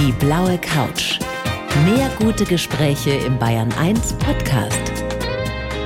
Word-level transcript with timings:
Die 0.00 0.12
blaue 0.12 0.56
Couch. 0.56 1.18
Mehr 1.84 2.10
gute 2.18 2.46
Gespräche 2.46 3.10
im 3.10 3.38
Bayern 3.38 3.70
1 3.74 4.14
Podcast. 4.14 4.80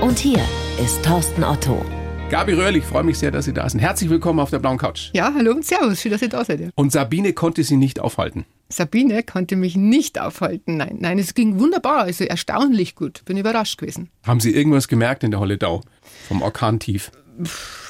Und 0.00 0.20
hier 0.20 0.38
ist 0.80 1.04
Thorsten 1.04 1.42
Otto. 1.42 1.84
Gabi 2.30 2.52
Röhrlich, 2.52 2.84
ich 2.84 2.88
freue 2.88 3.02
mich 3.02 3.18
sehr, 3.18 3.32
dass 3.32 3.46
Sie 3.46 3.52
da 3.52 3.68
sind. 3.68 3.80
Herzlich 3.80 4.08
willkommen 4.10 4.38
auf 4.38 4.50
der 4.50 4.60
blauen 4.60 4.78
Couch. 4.78 5.10
Ja, 5.14 5.34
hallo 5.34 5.50
und 5.50 5.64
servus, 5.64 6.00
schön, 6.00 6.12
dass 6.12 6.22
ihr 6.22 6.28
da 6.28 6.44
seid. 6.44 6.60
Ja. 6.60 6.68
Und 6.76 6.92
Sabine 6.92 7.32
konnte 7.32 7.64
Sie 7.64 7.76
nicht 7.76 7.98
aufhalten. 7.98 8.44
Sabine 8.68 9.24
konnte 9.24 9.56
mich 9.56 9.74
nicht 9.74 10.20
aufhalten. 10.20 10.76
Nein, 10.76 10.98
nein, 11.00 11.18
es 11.18 11.34
ging 11.34 11.58
wunderbar, 11.58 12.02
also 12.02 12.22
erstaunlich 12.22 12.94
gut. 12.94 13.24
Bin 13.24 13.36
überrascht 13.36 13.78
gewesen. 13.78 14.10
Haben 14.22 14.38
Sie 14.38 14.54
irgendwas 14.54 14.86
gemerkt 14.86 15.24
in 15.24 15.32
der 15.32 15.40
Holledau 15.40 15.80
vom 16.28 16.40
Orkantief? 16.40 17.10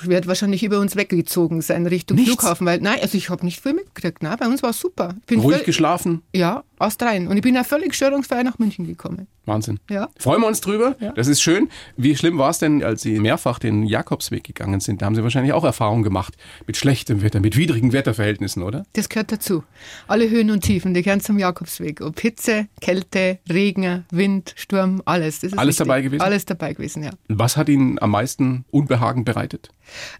Wird 0.03 0.27
wahrscheinlich 0.27 0.63
über 0.63 0.79
uns 0.81 0.97
weggezogen 0.97 1.61
sein 1.63 1.87
Richtung 1.87 2.17
Nichts? 2.17 2.33
Flughafen, 2.35 2.67
weil 2.67 2.81
nein, 2.81 2.99
also 3.03 3.17
ich 3.17 3.31
habe 3.31 3.45
nicht 3.45 3.61
viel 3.61 3.75
mitgekriegt. 3.75 4.23
Nein, 4.23 4.37
bei 4.39 4.47
uns 4.47 4.63
war 4.63 4.71
es 4.71 4.81
super. 4.81 5.15
Ich 5.21 5.27
bin 5.27 5.41
Ruhig 5.41 5.57
völ- 5.59 5.65
geschlafen? 5.65 6.23
Ja, 6.35 6.65
aus 6.79 6.97
dreien. 6.97 7.29
Und 7.29 7.37
ich 7.37 7.43
bin 7.43 7.55
ja 7.55 7.65
völlig 7.65 7.95
störungsfrei 7.95 8.43
nach 8.43 8.59
München 8.59 8.87
gekommen. 8.87 9.27
Wahnsinn. 9.47 9.79
Ja. 9.91 10.09
Freuen 10.19 10.41
wir 10.41 10.47
uns 10.47 10.61
drüber. 10.63 10.97
Ja. 11.01 11.13
Das 11.13 11.29
ist 11.29 11.43
schön. 11.43 11.69
Wie 11.99 12.17
schlimm 12.17 12.39
war 12.39 12.49
es 12.51 12.59
denn, 12.59 12.83
als 12.83 13.03
Sie 13.03 13.21
mehrfach 13.21 13.59
den 13.59 13.83
Jakobsweg 13.85 14.43
gegangen 14.43 14.81
sind? 14.81 15.03
Da 15.03 15.07
haben 15.07 15.15
Sie 15.15 15.23
wahrscheinlich 15.23 15.53
auch 15.53 15.65
Erfahrungen 15.65 16.03
gemacht 16.03 16.35
mit 16.67 16.77
schlechtem 16.79 17.23
Wetter, 17.23 17.41
mit 17.41 17.57
widrigen 17.57 17.93
Wetterverhältnissen, 17.93 18.63
oder? 18.63 18.85
Das 18.95 19.11
gehört 19.11 19.33
dazu. 19.33 19.63
Alle 20.09 20.31
Höhen 20.31 20.51
und 20.51 20.63
Tiefen, 20.63 20.95
die 20.95 21.03
gehören 21.03 21.21
zum 21.21 21.39
Jakobsweg. 21.39 22.01
Ob 22.01 22.19
Hitze, 22.21 22.69
Kälte, 22.81 23.39
Regen, 23.51 24.05
Wind, 24.11 24.55
Sturm, 24.57 25.03
alles. 25.05 25.43
Alles 25.43 25.53
wichtig. 25.53 25.77
dabei 25.77 26.01
gewesen? 26.03 26.23
Alles 26.23 26.47
dabei 26.47 26.73
gewesen, 26.73 27.03
ja. 27.05 27.11
Was 27.29 27.59
hat 27.59 27.69
Ihnen 27.69 27.99
am 28.01 28.11
meisten 28.11 28.65
Unbehagen 28.71 29.25
bereitet? 29.25 29.34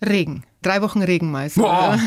Regen. 0.05 0.45
Drei 0.63 0.83
Wochen 0.83 1.03
Regen. 1.03 1.35
So, 1.49 1.63
Boah. 1.63 1.99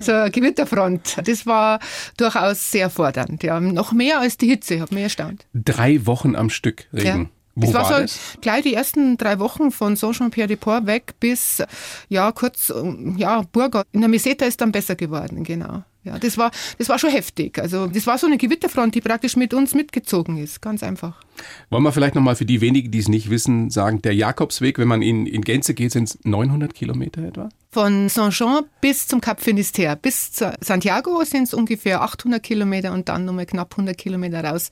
so 0.00 0.12
eine 0.12 0.30
Gewitterfront. 0.30 1.18
Das 1.24 1.46
war 1.46 1.80
durchaus 2.16 2.70
sehr 2.70 2.90
fordernd. 2.90 3.42
Ja. 3.42 3.60
Noch 3.60 3.92
mehr 3.92 4.20
als 4.20 4.36
die 4.36 4.48
Hitze, 4.48 4.80
habe 4.80 4.94
mich 4.94 5.04
erstaunt. 5.04 5.46
Drei 5.54 6.06
Wochen 6.06 6.36
am 6.36 6.50
Stück 6.50 6.86
Regen. 6.92 7.22
Ja. 7.22 7.26
Wo 7.56 7.66
das 7.66 7.74
war, 7.74 7.82
war 7.82 7.94
so 7.94 8.00
das? 8.02 8.20
gleich 8.40 8.62
die 8.62 8.74
ersten 8.74 9.16
drei 9.16 9.38
Wochen 9.38 9.70
von 9.70 9.96
Saint-Jean-Pierre-de-Port 9.96 10.86
weg 10.86 11.14
bis, 11.20 11.62
ja, 12.08 12.32
kurz, 12.32 12.72
ja, 13.16 13.42
Burgau. 13.52 13.82
In 13.92 14.00
der 14.00 14.08
Meseta 14.08 14.46
ist 14.46 14.60
dann 14.60 14.72
besser 14.72 14.94
geworden, 14.94 15.42
genau. 15.44 15.82
Ja, 16.02 16.18
das 16.18 16.38
war, 16.38 16.50
das 16.78 16.88
war 16.88 16.98
schon 16.98 17.10
heftig. 17.10 17.58
Also, 17.58 17.86
das 17.86 18.06
war 18.06 18.16
so 18.16 18.26
eine 18.26 18.38
Gewitterfront, 18.38 18.94
die 18.94 19.02
praktisch 19.02 19.36
mit 19.36 19.52
uns 19.52 19.74
mitgezogen 19.74 20.38
ist. 20.38 20.62
Ganz 20.62 20.82
einfach. 20.82 21.20
Wollen 21.68 21.82
wir 21.82 21.92
vielleicht 21.92 22.14
nochmal 22.14 22.36
für 22.36 22.46
die 22.46 22.60
wenigen, 22.62 22.90
die 22.90 22.98
es 22.98 23.08
nicht 23.08 23.28
wissen, 23.28 23.70
sagen, 23.70 24.00
der 24.00 24.14
Jakobsweg, 24.14 24.78
wenn 24.78 24.88
man 24.88 25.02
ihn 25.02 25.26
in 25.26 25.42
Gänze 25.42 25.74
geht, 25.74 25.92
sind 25.92 26.04
es 26.04 26.18
900 26.24 26.72
Kilometer 26.72 27.22
etwa? 27.22 27.50
Von 27.70 28.08
Saint-Jean 28.08 28.64
bis 28.80 29.06
zum 29.06 29.20
Cap 29.20 29.40
Finisterre. 29.40 29.96
Bis 29.96 30.32
zu 30.32 30.52
Santiago 30.60 31.22
sind 31.24 31.44
es 31.44 31.54
ungefähr 31.54 32.02
800 32.02 32.42
Kilometer 32.42 32.92
und 32.92 33.08
dann 33.08 33.26
nochmal 33.26 33.46
knapp 33.46 33.72
100 33.72 33.96
Kilometer 33.96 34.42
raus 34.42 34.70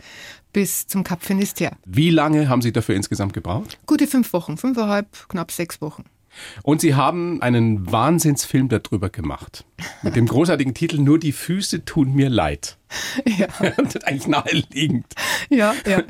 bis 0.53 0.87
zum 0.87 1.05
Cap 1.05 1.23
Finisterre. 1.23 1.77
Wie 1.85 2.11
lange 2.11 2.49
haben 2.49 2.63
Sie 2.63 2.73
dafür 2.73 2.97
insgesamt 2.97 3.35
gebraucht? 3.35 3.79
Gute 3.87 4.07
fünf 4.07 4.33
Wochen, 4.33 4.57
fünfeinhalb, 4.57 5.29
knapp 5.29 5.53
sechs 5.53 5.81
Wochen. 5.81 6.05
Und 6.63 6.81
Sie 6.81 6.95
haben 6.95 7.43
einen 7.43 7.91
Wahnsinnsfilm 7.91 8.69
darüber 8.69 9.11
gemacht. 9.11 9.65
Mit 10.03 10.17
dem 10.17 10.27
großartigen 10.27 10.75
Titel 10.75 10.99
Nur 10.99 11.19
die 11.19 11.33
Füße 11.33 11.85
tun 11.85 12.15
mir 12.15 12.31
leid. 12.31 12.77
Ja. 13.39 13.47
das 13.77 13.97
ist 13.97 14.07
eigentlich 14.07 14.27
naheliegend. 14.27 15.07
Ja, 15.51 15.75
ja. 15.87 16.03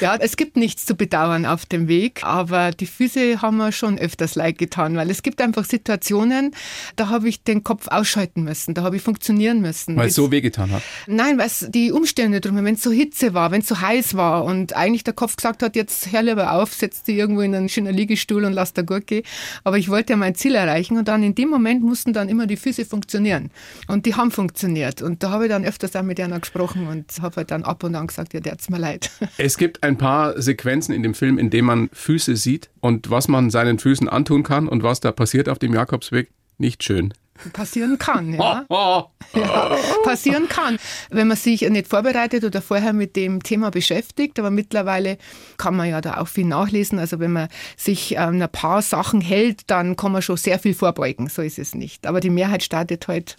Ja, 0.00 0.16
es 0.16 0.36
gibt 0.36 0.56
nichts 0.56 0.86
zu 0.86 0.94
bedauern 0.94 1.46
auf 1.46 1.66
dem 1.66 1.88
Weg, 1.88 2.24
aber 2.24 2.70
die 2.70 2.86
Füße 2.86 3.42
haben 3.42 3.58
mir 3.58 3.72
schon 3.72 3.98
öfters 3.98 4.34
leid 4.34 4.58
getan, 4.58 4.96
weil 4.96 5.10
es 5.10 5.22
gibt 5.22 5.40
einfach 5.40 5.64
Situationen, 5.64 6.54
da 6.96 7.08
habe 7.08 7.28
ich 7.28 7.42
den 7.42 7.64
Kopf 7.64 7.88
ausschalten 7.88 8.44
müssen, 8.44 8.74
da 8.74 8.82
habe 8.82 8.96
ich 8.96 9.02
funktionieren 9.02 9.60
müssen. 9.60 9.96
Weil 9.96 10.08
es 10.08 10.14
so 10.14 10.30
wehgetan 10.30 10.70
hat. 10.70 10.82
Nein, 11.06 11.38
weil 11.38 11.46
es 11.46 11.66
die 11.68 11.92
Umstände 11.92 12.40
drum, 12.40 12.56
wenn 12.64 12.74
es 12.74 12.82
so 12.82 12.90
Hitze 12.90 13.34
war, 13.34 13.50
wenn 13.50 13.60
es 13.60 13.68
so 13.68 13.80
heiß 13.80 14.16
war 14.16 14.44
und 14.44 14.74
eigentlich 14.74 15.04
der 15.04 15.14
Kopf 15.14 15.36
gesagt 15.36 15.62
hat, 15.62 15.76
jetzt 15.76 16.12
hör 16.12 16.22
lieber 16.22 16.52
auf, 16.52 16.72
setz 16.72 17.02
dich 17.02 17.16
irgendwo 17.16 17.42
in 17.42 17.54
einen 17.54 17.68
schönen 17.68 17.94
Liegestuhl 17.94 18.44
und 18.44 18.52
lass 18.52 18.72
da 18.72 18.82
gut 18.82 19.06
gehen. 19.06 19.24
Aber 19.64 19.78
ich 19.78 19.88
wollte 19.88 20.12
ja 20.12 20.16
mein 20.16 20.34
Ziel 20.34 20.54
erreichen 20.54 20.98
und 20.98 21.08
dann 21.08 21.22
in 21.22 21.34
dem 21.34 21.48
Moment 21.48 21.82
mussten 21.82 22.12
dann 22.12 22.28
immer 22.28 22.46
die 22.46 22.56
Füße 22.56 22.84
funktionieren. 22.84 23.50
Und 23.88 24.06
die 24.06 24.14
haben 24.14 24.30
funktioniert. 24.30 25.02
Und 25.02 25.22
da 25.22 25.30
habe 25.30 25.44
ich 25.44 25.50
dann 25.50 25.64
öfters 25.64 25.94
auch 25.96 26.02
mit 26.02 26.20
einer 26.20 26.40
gesprochen 26.40 26.86
und 26.88 27.20
habe 27.20 27.36
halt 27.36 27.50
dann 27.50 27.62
ab 27.62 27.84
und 27.84 27.94
an 27.94 28.06
gesagt, 28.06 28.34
ja, 28.34 28.40
der 28.40 28.52
hat's 28.52 28.68
mir 28.68 28.78
leid. 28.78 29.10
Es 29.38 29.56
gibt 29.56 29.82
ein 29.82 29.98
paar 29.98 30.40
Sequenzen 30.40 30.94
in 30.94 31.02
dem 31.02 31.14
Film, 31.14 31.38
in 31.38 31.50
denen 31.50 31.66
man 31.66 31.90
Füße 31.92 32.36
sieht 32.36 32.70
und 32.80 33.10
was 33.10 33.28
man 33.28 33.50
seinen 33.50 33.78
Füßen 33.78 34.08
antun 34.08 34.42
kann 34.42 34.68
und 34.68 34.82
was 34.82 35.00
da 35.00 35.10
passiert 35.10 35.48
auf 35.48 35.58
dem 35.58 35.74
Jakobsweg. 35.74 36.30
Nicht 36.58 36.84
schön. 36.84 37.12
Passieren 37.52 37.98
kann, 37.98 38.34
ja. 38.34 38.66
Ja, 39.34 39.76
passieren 40.04 40.48
kann, 40.48 40.78
wenn 41.10 41.28
man 41.28 41.36
sich 41.36 41.62
nicht 41.62 41.88
vorbereitet 41.88 42.44
oder 42.44 42.60
vorher 42.60 42.92
mit 42.92 43.16
dem 43.16 43.42
Thema 43.42 43.70
beschäftigt. 43.70 44.38
Aber 44.38 44.50
mittlerweile 44.50 45.16
kann 45.56 45.76
man 45.76 45.88
ja 45.88 46.00
da 46.00 46.18
auch 46.18 46.28
viel 46.28 46.44
nachlesen. 46.44 46.98
Also 46.98 47.18
wenn 47.18 47.32
man 47.32 47.48
sich 47.76 48.18
an 48.18 48.42
ein 48.42 48.48
paar 48.50 48.82
Sachen 48.82 49.20
hält, 49.20 49.70
dann 49.70 49.96
kann 49.96 50.12
man 50.12 50.20
schon 50.22 50.36
sehr 50.36 50.58
viel 50.58 50.74
vorbeugen. 50.74 51.28
So 51.28 51.40
ist 51.40 51.58
es 51.58 51.74
nicht. 51.74 52.06
Aber 52.06 52.20
die 52.20 52.30
Mehrheit 52.30 52.62
startet 52.62 53.08
halt 53.08 53.36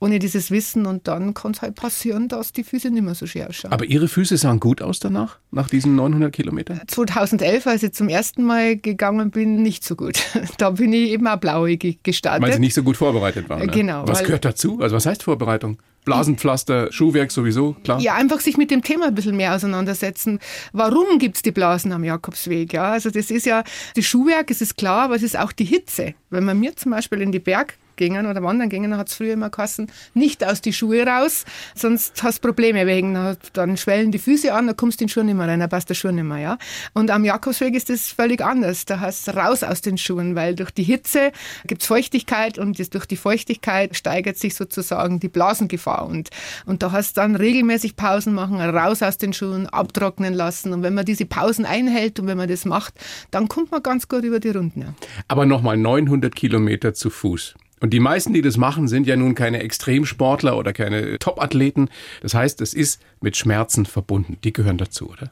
ohne 0.00 0.18
dieses 0.18 0.50
Wissen 0.50 0.86
und 0.86 1.08
dann 1.08 1.34
kann 1.34 1.52
es 1.52 1.62
halt 1.62 1.74
passieren, 1.74 2.28
dass 2.28 2.52
die 2.52 2.64
Füße 2.64 2.90
nicht 2.90 3.02
mehr 3.02 3.14
so 3.14 3.26
schön 3.26 3.46
ausschauen. 3.46 3.72
Aber 3.72 3.84
Ihre 3.84 4.08
Füße 4.08 4.36
sahen 4.36 4.60
gut 4.60 4.82
aus 4.82 5.00
danach, 5.00 5.38
nach 5.50 5.68
diesen 5.68 5.96
900 5.96 6.32
Kilometern? 6.32 6.80
2011, 6.86 7.66
als 7.66 7.82
ich 7.82 7.92
zum 7.92 8.08
ersten 8.08 8.42
Mal 8.42 8.76
gegangen 8.76 9.30
bin, 9.30 9.62
nicht 9.62 9.84
so 9.84 9.96
gut. 9.96 10.18
Da 10.58 10.70
bin 10.70 10.92
ich 10.92 11.10
eben 11.10 11.26
auch 11.26 11.36
blauäugig 11.36 12.02
gestartet. 12.02 12.42
Weil 12.42 12.52
Sie 12.52 12.60
nicht 12.60 12.74
so 12.74 12.82
gut 12.82 12.96
vorbereitet 12.96 13.48
waren. 13.48 13.60
Ne? 13.60 13.66
Genau, 13.66 14.06
Was 14.06 14.22
gehört 14.22 14.44
dazu? 14.44 14.78
Also 14.80 14.94
was 14.94 15.06
heißt 15.06 15.22
Vorbereitung? 15.22 15.78
Blasenpflaster, 16.04 16.92
Schuhwerk 16.92 17.30
sowieso, 17.32 17.76
klar. 17.82 18.00
Ja, 18.00 18.14
einfach 18.14 18.40
sich 18.40 18.56
mit 18.56 18.70
dem 18.70 18.82
Thema 18.82 19.06
ein 19.06 19.14
bisschen 19.14 19.36
mehr 19.36 19.54
auseinandersetzen. 19.54 20.38
Warum 20.72 21.18
gibt's 21.18 21.42
die 21.42 21.50
Blasen 21.50 21.92
am 21.92 22.04
Jakobsweg? 22.04 22.72
Ja, 22.72 22.92
also 22.92 23.10
das 23.10 23.30
ist 23.30 23.46
ja, 23.46 23.64
das 23.96 24.04
Schuhwerk, 24.04 24.50
es 24.50 24.60
ist 24.60 24.76
klar, 24.76 25.04
aber 25.04 25.16
es 25.16 25.22
ist 25.22 25.38
auch 25.38 25.52
die 25.52 25.64
Hitze. 25.64 26.14
Wenn 26.30 26.44
wir 26.44 26.54
mir 26.54 26.76
zum 26.76 26.92
Beispiel 26.92 27.20
in 27.22 27.32
die 27.32 27.38
Berg 27.38 27.74
gingen 27.96 28.26
oder 28.26 28.42
wandern 28.42 28.68
gingen, 28.68 28.90
dann 28.90 29.00
hat's 29.00 29.14
früher 29.14 29.34
immer 29.34 29.50
geheißen, 29.50 29.90
nicht 30.14 30.44
aus 30.44 30.60
die 30.60 30.72
Schuhe 30.72 31.06
raus, 31.06 31.44
sonst 31.74 32.22
hast 32.22 32.40
Probleme 32.40 32.86
wegen, 32.86 33.36
dann 33.52 33.76
schwellen 33.76 34.10
die 34.10 34.18
Füße 34.18 34.52
an, 34.52 34.66
dann 34.66 34.76
kommst 34.76 35.00
du 35.00 35.04
in 35.04 35.06
den 35.06 35.12
Schuh 35.12 35.22
nicht 35.22 35.36
mehr 35.36 35.48
rein, 35.48 35.60
dann 35.60 35.68
passt 35.68 35.88
der 35.88 35.94
Schuh 35.94 36.10
nicht 36.10 36.24
mehr, 36.24 36.38
ja. 36.38 36.58
Und 36.92 37.10
am 37.10 37.24
Jakobsweg 37.24 37.74
ist 37.74 37.90
das 37.90 38.08
völlig 38.08 38.40
anders. 38.42 38.84
Da 38.84 39.00
hast 39.00 39.28
raus 39.34 39.62
aus 39.62 39.80
den 39.80 39.98
Schuhen, 39.98 40.34
weil 40.34 40.54
durch 40.54 40.70
die 40.70 40.82
Hitze 40.82 41.32
gibt's 41.66 41.86
Feuchtigkeit 41.86 42.58
und 42.58 42.78
durch 42.94 43.06
die 43.06 43.16
Feuchtigkeit 43.16 43.96
steigert 43.96 44.36
sich 44.36 44.54
sozusagen 44.54 45.20
die 45.20 45.28
Blasengefahr 45.28 46.06
und, 46.06 46.30
und 46.66 46.82
da 46.82 46.92
hast 46.92 47.16
dann 47.16 47.36
regelmäßig 47.36 47.96
Pausen 47.96 48.34
machen, 48.34 48.60
raus 48.60 49.02
aus 49.02 49.18
den 49.18 49.32
Schuhen, 49.32 49.66
abtrocknen 49.66 50.34
lassen 50.34 50.72
und 50.72 50.82
wenn 50.82 50.94
man 50.94 51.04
diese 51.04 51.26
Pausen 51.26 51.64
einhält 51.64 52.20
und 52.20 52.26
wenn 52.26 52.36
man 52.36 52.48
das 52.48 52.64
macht, 52.64 52.94
dann 53.30 53.48
kommt 53.48 53.70
man 53.70 53.82
ganz 53.82 54.08
gut 54.08 54.24
über 54.24 54.40
die 54.40 54.50
Runden. 54.50 54.80
Ja. 54.80 54.94
Aber 55.28 55.46
nochmal 55.46 55.76
900 55.76 56.34
Kilometer 56.34 56.94
zu 56.94 57.10
Fuß. 57.10 57.54
Und 57.84 57.90
die 57.90 58.00
meisten, 58.00 58.32
die 58.32 58.40
das 58.40 58.56
machen, 58.56 58.88
sind 58.88 59.06
ja 59.06 59.14
nun 59.14 59.34
keine 59.34 59.58
Extremsportler 59.58 60.56
oder 60.56 60.72
keine 60.72 61.18
Topathleten. 61.18 61.90
Das 62.22 62.32
heißt, 62.32 62.62
es 62.62 62.72
ist 62.72 62.98
mit 63.20 63.36
Schmerzen 63.36 63.84
verbunden. 63.84 64.38
Die 64.42 64.54
gehören 64.54 64.78
dazu, 64.78 65.10
oder? 65.10 65.30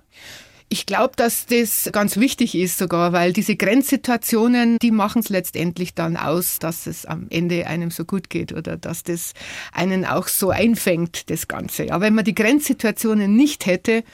Ich 0.69 0.85
glaube, 0.85 1.15
dass 1.17 1.47
das 1.47 1.89
ganz 1.93 2.19
wichtig 2.19 2.55
ist 2.55 2.77
sogar, 2.77 3.15
weil 3.15 3.33
diese 3.33 3.57
Grenzsituationen, 3.57 4.77
die 4.83 4.91
machen 4.91 5.21
es 5.21 5.31
letztendlich 5.31 5.95
dann 5.95 6.19
aus, 6.19 6.59
dass 6.59 6.87
es 6.87 7.07
am 7.07 7.27
Ende 7.31 7.67
einem 7.69 7.91
so 7.91 8.05
gut 8.05 8.29
geht 8.29 8.53
oder 8.53 8.77
dass 8.77 9.03
das 9.03 9.33
einen 9.73 10.05
auch 10.05 10.29
so 10.29 10.51
einfängt, 10.51 11.31
das 11.31 11.49
Ganze. 11.49 11.87
Ja, 11.87 12.03
wenn 12.03 12.15
man 12.15 12.27
die 12.27 12.35
Grenzsituationen 12.35 13.35
nicht 13.35 13.65
hätte, 13.65 14.05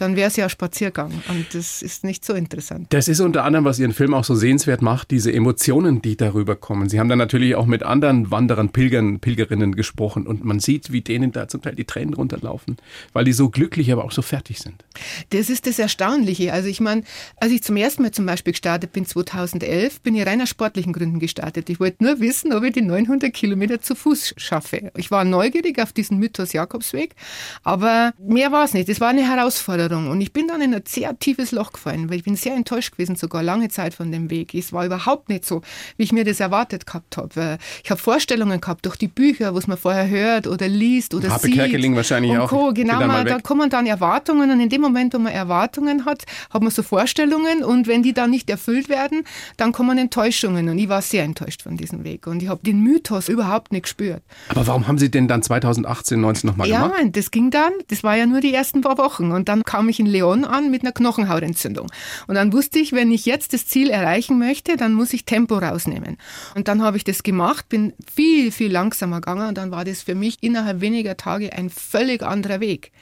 dann 0.00 0.16
wäre 0.16 0.28
es 0.28 0.36
ja 0.36 0.44
ein 0.44 0.50
Spaziergang 0.50 1.12
und 1.28 1.46
das 1.52 1.82
ist 1.82 2.04
nicht 2.04 2.24
so 2.24 2.34
interessant. 2.34 2.86
Das 2.90 3.08
ist 3.08 3.20
unter 3.20 3.44
anderem, 3.44 3.64
was 3.64 3.78
Ihren 3.78 3.92
Film 3.92 4.14
auch 4.14 4.24
so 4.24 4.34
sehenswert 4.34 4.82
macht, 4.82 5.10
diese 5.10 5.32
Emotionen, 5.32 6.02
die 6.02 6.16
darüber 6.16 6.56
kommen. 6.56 6.88
Sie 6.88 7.00
haben 7.00 7.08
dann 7.08 7.18
natürlich 7.18 7.54
auch 7.54 7.66
mit 7.66 7.82
anderen 7.82 8.30
Wanderern, 8.30 8.70
Pilgern, 8.70 9.20
Pilgerinnen 9.20 9.74
gesprochen 9.74 10.26
und 10.26 10.44
man 10.44 10.60
sieht, 10.60 10.92
wie 10.92 11.00
denen 11.00 11.32
da 11.32 11.48
zum 11.48 11.62
Teil 11.62 11.74
die 11.74 11.84
Tränen 11.84 12.14
runterlaufen, 12.14 12.76
weil 13.12 13.24
die 13.24 13.32
so 13.32 13.48
glücklich, 13.48 13.92
aber 13.92 14.04
auch 14.04 14.12
so 14.12 14.22
fertig 14.22 14.58
sind. 14.58 14.84
Das 15.30 15.48
ist 15.50 15.66
das 15.66 15.78
Erstaunliche. 15.78 16.52
Also 16.52 16.68
ich 16.68 16.80
meine, 16.80 17.02
als 17.38 17.52
ich 17.52 17.62
zum 17.62 17.76
ersten 17.76 18.02
Mal 18.02 18.12
zum 18.12 18.26
Beispiel 18.26 18.52
gestartet 18.52 18.92
bin, 18.92 19.06
2011, 19.06 20.00
bin 20.00 20.14
ich 20.14 20.26
rein 20.26 20.42
aus 20.42 20.48
sportlichen 20.48 20.92
Gründen 20.92 21.18
gestartet. 21.18 21.70
Ich 21.70 21.80
wollte 21.80 22.04
nur 22.04 22.20
wissen, 22.20 22.52
ob 22.52 22.64
ich 22.64 22.72
die 22.72 22.82
900 22.82 23.32
Kilometer 23.32 23.80
zu 23.80 23.94
Fuß 23.94 24.34
schaffe. 24.36 24.90
Ich 24.96 25.10
war 25.10 25.24
neugierig 25.24 25.80
auf 25.80 25.92
diesen 25.92 26.18
Mythos 26.18 26.52
Jakobsweg, 26.52 27.14
aber 27.62 28.12
mehr 28.18 28.52
war 28.52 28.64
es 28.64 28.74
nicht. 28.74 28.88
Es 28.88 29.00
war 29.00 29.08
eine 29.08 29.26
Herausforderung 29.28 29.85
Herausforderung. 29.86 30.10
Und 30.10 30.20
ich 30.20 30.32
bin 30.32 30.48
dann 30.48 30.60
in 30.60 30.74
ein 30.74 30.82
sehr 30.86 31.18
tiefes 31.18 31.52
Loch 31.52 31.72
gefallen, 31.72 32.10
weil 32.10 32.16
ich 32.18 32.24
bin 32.24 32.36
sehr 32.36 32.54
enttäuscht 32.54 32.92
gewesen, 32.92 33.16
sogar 33.16 33.42
lange 33.42 33.68
Zeit 33.68 33.94
von 33.94 34.10
dem 34.12 34.30
Weg. 34.30 34.54
Es 34.54 34.72
war 34.72 34.84
überhaupt 34.84 35.28
nicht 35.28 35.44
so, 35.44 35.62
wie 35.96 36.04
ich 36.04 36.12
mir 36.12 36.24
das 36.24 36.40
erwartet 36.40 36.86
gehabt 36.86 37.16
habe. 37.16 37.58
Ich 37.84 37.90
habe 37.90 38.00
Vorstellungen 38.00 38.60
gehabt 38.60 38.84
durch 38.86 38.96
die 38.96 39.08
Bücher, 39.08 39.54
was 39.54 39.66
man 39.66 39.76
vorher 39.78 40.08
hört 40.08 40.46
oder 40.46 40.68
liest 40.68 41.14
oder 41.14 41.30
Habe 41.30 41.46
sieht. 41.46 41.54
Kerkeling 41.54 41.96
wahrscheinlich 41.96 42.30
und 42.32 42.38
auch. 42.38 42.48
Co. 42.48 42.72
Genau, 42.72 43.06
man, 43.06 43.26
da 43.26 43.38
kommen 43.40 43.70
dann 43.70 43.86
Erwartungen 43.86 44.50
und 44.50 44.60
in 44.60 44.68
dem 44.68 44.80
Moment, 44.80 45.14
wo 45.14 45.18
man 45.18 45.32
Erwartungen 45.32 46.04
hat, 46.04 46.24
hat 46.50 46.62
man 46.62 46.70
so 46.70 46.82
Vorstellungen 46.82 47.62
und 47.64 47.86
wenn 47.86 48.02
die 48.02 48.12
dann 48.12 48.30
nicht 48.30 48.50
erfüllt 48.50 48.88
werden, 48.88 49.24
dann 49.56 49.72
kommen 49.72 49.98
Enttäuschungen 49.98 50.68
und 50.68 50.78
ich 50.78 50.88
war 50.88 51.02
sehr 51.02 51.24
enttäuscht 51.24 51.62
von 51.62 51.76
diesem 51.76 52.04
Weg 52.04 52.26
und 52.26 52.42
ich 52.42 52.48
habe 52.48 52.60
den 52.62 52.80
Mythos 52.80 53.28
überhaupt 53.28 53.72
nicht 53.72 53.82
gespürt. 53.84 54.22
Aber 54.48 54.66
warum 54.66 54.88
haben 54.88 54.98
Sie 54.98 55.10
denn 55.10 55.28
dann 55.28 55.42
2018, 55.42 56.20
19 56.20 56.48
nochmal 56.48 56.68
Ja, 56.68 56.82
gemacht? 56.88 57.16
das 57.16 57.30
ging 57.30 57.50
dann, 57.50 57.72
das 57.88 58.02
war 58.02 58.16
ja 58.16 58.26
nur 58.26 58.40
die 58.40 58.52
ersten 58.52 58.80
paar 58.80 58.98
Wochen 58.98 59.30
und 59.32 59.48
dann 59.48 59.64
kam 59.64 59.75
ich 59.88 60.00
in 60.00 60.06
Leon 60.06 60.44
an 60.44 60.70
mit 60.70 60.82
einer 60.82 60.92
Knochenhautentzündung 60.92 61.90
und 62.26 62.34
dann 62.34 62.52
wusste 62.52 62.78
ich, 62.78 62.92
wenn 62.92 63.10
ich 63.10 63.26
jetzt 63.26 63.52
das 63.52 63.66
Ziel 63.66 63.90
erreichen 63.90 64.38
möchte, 64.38 64.76
dann 64.76 64.94
muss 64.94 65.12
ich 65.12 65.24
Tempo 65.24 65.58
rausnehmen 65.58 66.16
und 66.54 66.68
dann 66.68 66.82
habe 66.82 66.96
ich 66.96 67.04
das 67.04 67.22
gemacht, 67.22 67.68
bin 67.68 67.92
viel, 68.12 68.52
viel 68.52 68.72
langsamer 68.72 69.20
gegangen 69.20 69.48
und 69.48 69.58
dann 69.58 69.70
war 69.70 69.84
das 69.84 70.02
für 70.02 70.14
mich 70.14 70.38
innerhalb 70.42 70.80
weniger 70.80 71.16
Tage 71.16 71.52
ein 71.52 71.70
völlig 71.70 72.22
anderer 72.22 72.60
Weg. 72.60 72.92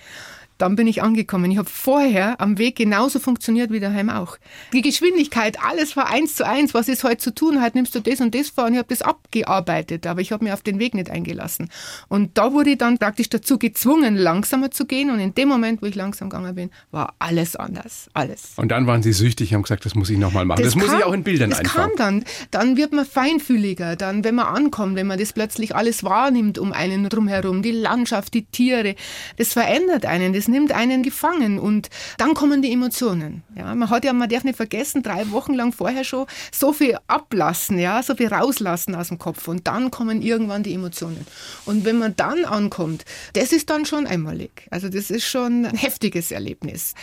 Dann 0.59 0.77
bin 0.77 0.87
ich 0.87 1.03
angekommen. 1.03 1.51
Ich 1.51 1.59
habe 1.59 1.69
vorher 1.69 2.41
am 2.41 2.59
Weg 2.59 2.77
genauso 2.77 3.19
funktioniert 3.19 3.73
wie 3.73 3.81
daheim 3.81 4.09
auch. 4.09 4.37
Die 4.73 4.83
Geschwindigkeit, 4.83 5.59
alles 5.61 5.97
war 5.97 6.09
eins 6.11 6.37
zu 6.37 6.47
eins. 6.47 6.75
Was 6.75 6.89
ist 6.89 7.03
heute 7.03 7.17
zu 7.19 7.35
tun? 7.35 7.61
Heute 7.63 7.77
nimmst 7.77 7.95
du 7.95 8.01
das 8.01 8.21
und 8.21 8.35
das 8.37 8.51
vor 8.51 8.67
und 8.67 8.73
ich 8.75 8.79
habe 8.79 8.89
das 8.89 9.03
abgearbeitet, 9.03 10.07
aber 10.07 10.21
ich 10.21 10.31
habe 10.33 10.45
mir 10.45 10.55
auf 10.55 10.63
den 10.63 10.79
Weg 10.79 10.95
nicht 10.95 11.11
eingelassen. 11.11 11.71
Und 12.09 12.39
da 12.39 12.53
wurde 12.53 12.71
ich 12.71 12.79
dann 12.79 12.99
praktisch 12.99 13.29
dazu 13.29 13.59
gezwungen, 13.59 14.17
langsamer 14.17 14.71
zu 14.71 14.87
gehen. 14.87 15.11
Und 15.11 15.19
in 15.19 15.35
dem 15.35 15.49
Moment, 15.49 15.83
wo 15.83 15.87
ich 15.87 15.95
langsam 15.97 16.31
gegangen 16.31 16.55
bin, 16.55 16.71
war 16.93 17.15
alles 17.19 17.57
anders. 17.57 18.09
Alles. 18.15 18.53
Und 18.57 18.69
dann 18.69 18.87
waren 18.87 19.03
Sie 19.03 19.13
süchtig, 19.13 19.55
haben 19.55 19.63
gesagt, 19.63 19.85
das 19.85 19.95
muss 19.97 20.09
ich 20.09 20.19
nochmal 20.19 20.45
machen. 20.45 20.63
Das, 20.63 20.77
muss 20.77 20.87
kam- 20.87 20.99
ich 20.99 21.05
auch 21.05 21.13
in 21.13 21.25
Bildern 21.25 21.51
das 21.51 21.61
einfangen. 21.61 21.97
kam 21.97 22.23
dann. 22.23 22.25
Dann 22.53 22.77
wird 22.77 22.93
man 22.93 23.05
feinfühliger. 23.05 23.97
Dann, 23.97 24.23
wenn 24.23 24.37
man 24.37 24.47
ankommt, 24.47 24.95
wenn 24.97 25.07
man 25.09 25.19
das 25.19 25.33
plötzlich 25.33 25.75
alles 25.75 26.05
wahrnimmt 26.05 26.59
um 26.59 26.73
einen 26.73 27.09
drumherum, 27.09 27.63
die 27.63 27.73
Landschaft, 27.73 28.35
die 28.35 28.45
Tiere, 28.45 28.95
das 29.37 29.53
verändert 29.53 30.07
einen, 30.07 30.33
das 30.33 30.44
nimmt 30.49 30.73
einen 30.73 31.03
gefangen 31.03 31.59
und 31.59 31.91
dann 32.19 32.35
kommen 32.35 32.63
die 32.63 32.73
Emotionen. 32.73 33.43
Ja, 33.57 33.75
man 33.75 33.91
hat 33.91 34.05
ja, 34.05 34.13
man 34.13 34.29
darf 34.29 34.45
nicht 34.45 34.57
vergessen, 34.57 35.03
drei 35.03 35.31
Wochen 35.31 35.55
lang 35.55 35.73
vorher 35.73 36.05
schon 36.05 36.27
so 36.53 36.73
viel 36.73 36.99
ablassen, 37.07 37.79
ja, 37.79 38.03
so 38.03 38.15
viel 38.15 38.29
rauslassen 38.29 38.95
aus 38.95 39.09
dem 39.09 39.19
Kopf 39.19 39.49
und 39.49 39.67
dann 39.67 39.91
kommen 39.91 40.23
irgendwann 40.23 40.63
die 40.63 40.75
Emotionen. 40.75 41.27
Und 41.65 41.85
wenn 41.85 41.99
man 41.99 42.17
dann 42.17 42.45
ankommt, 42.45 43.05
das 43.35 43.53
ist 43.53 43.71
dann 43.71 43.85
schon 43.85 44.07
einmalig. 44.07 44.67
Also 44.71 44.89
das 44.89 45.11
ist 45.11 45.25
schon 45.25 45.67
ein 45.67 45.77
heftiges 45.77 46.31
Erlebnis. 46.31 46.95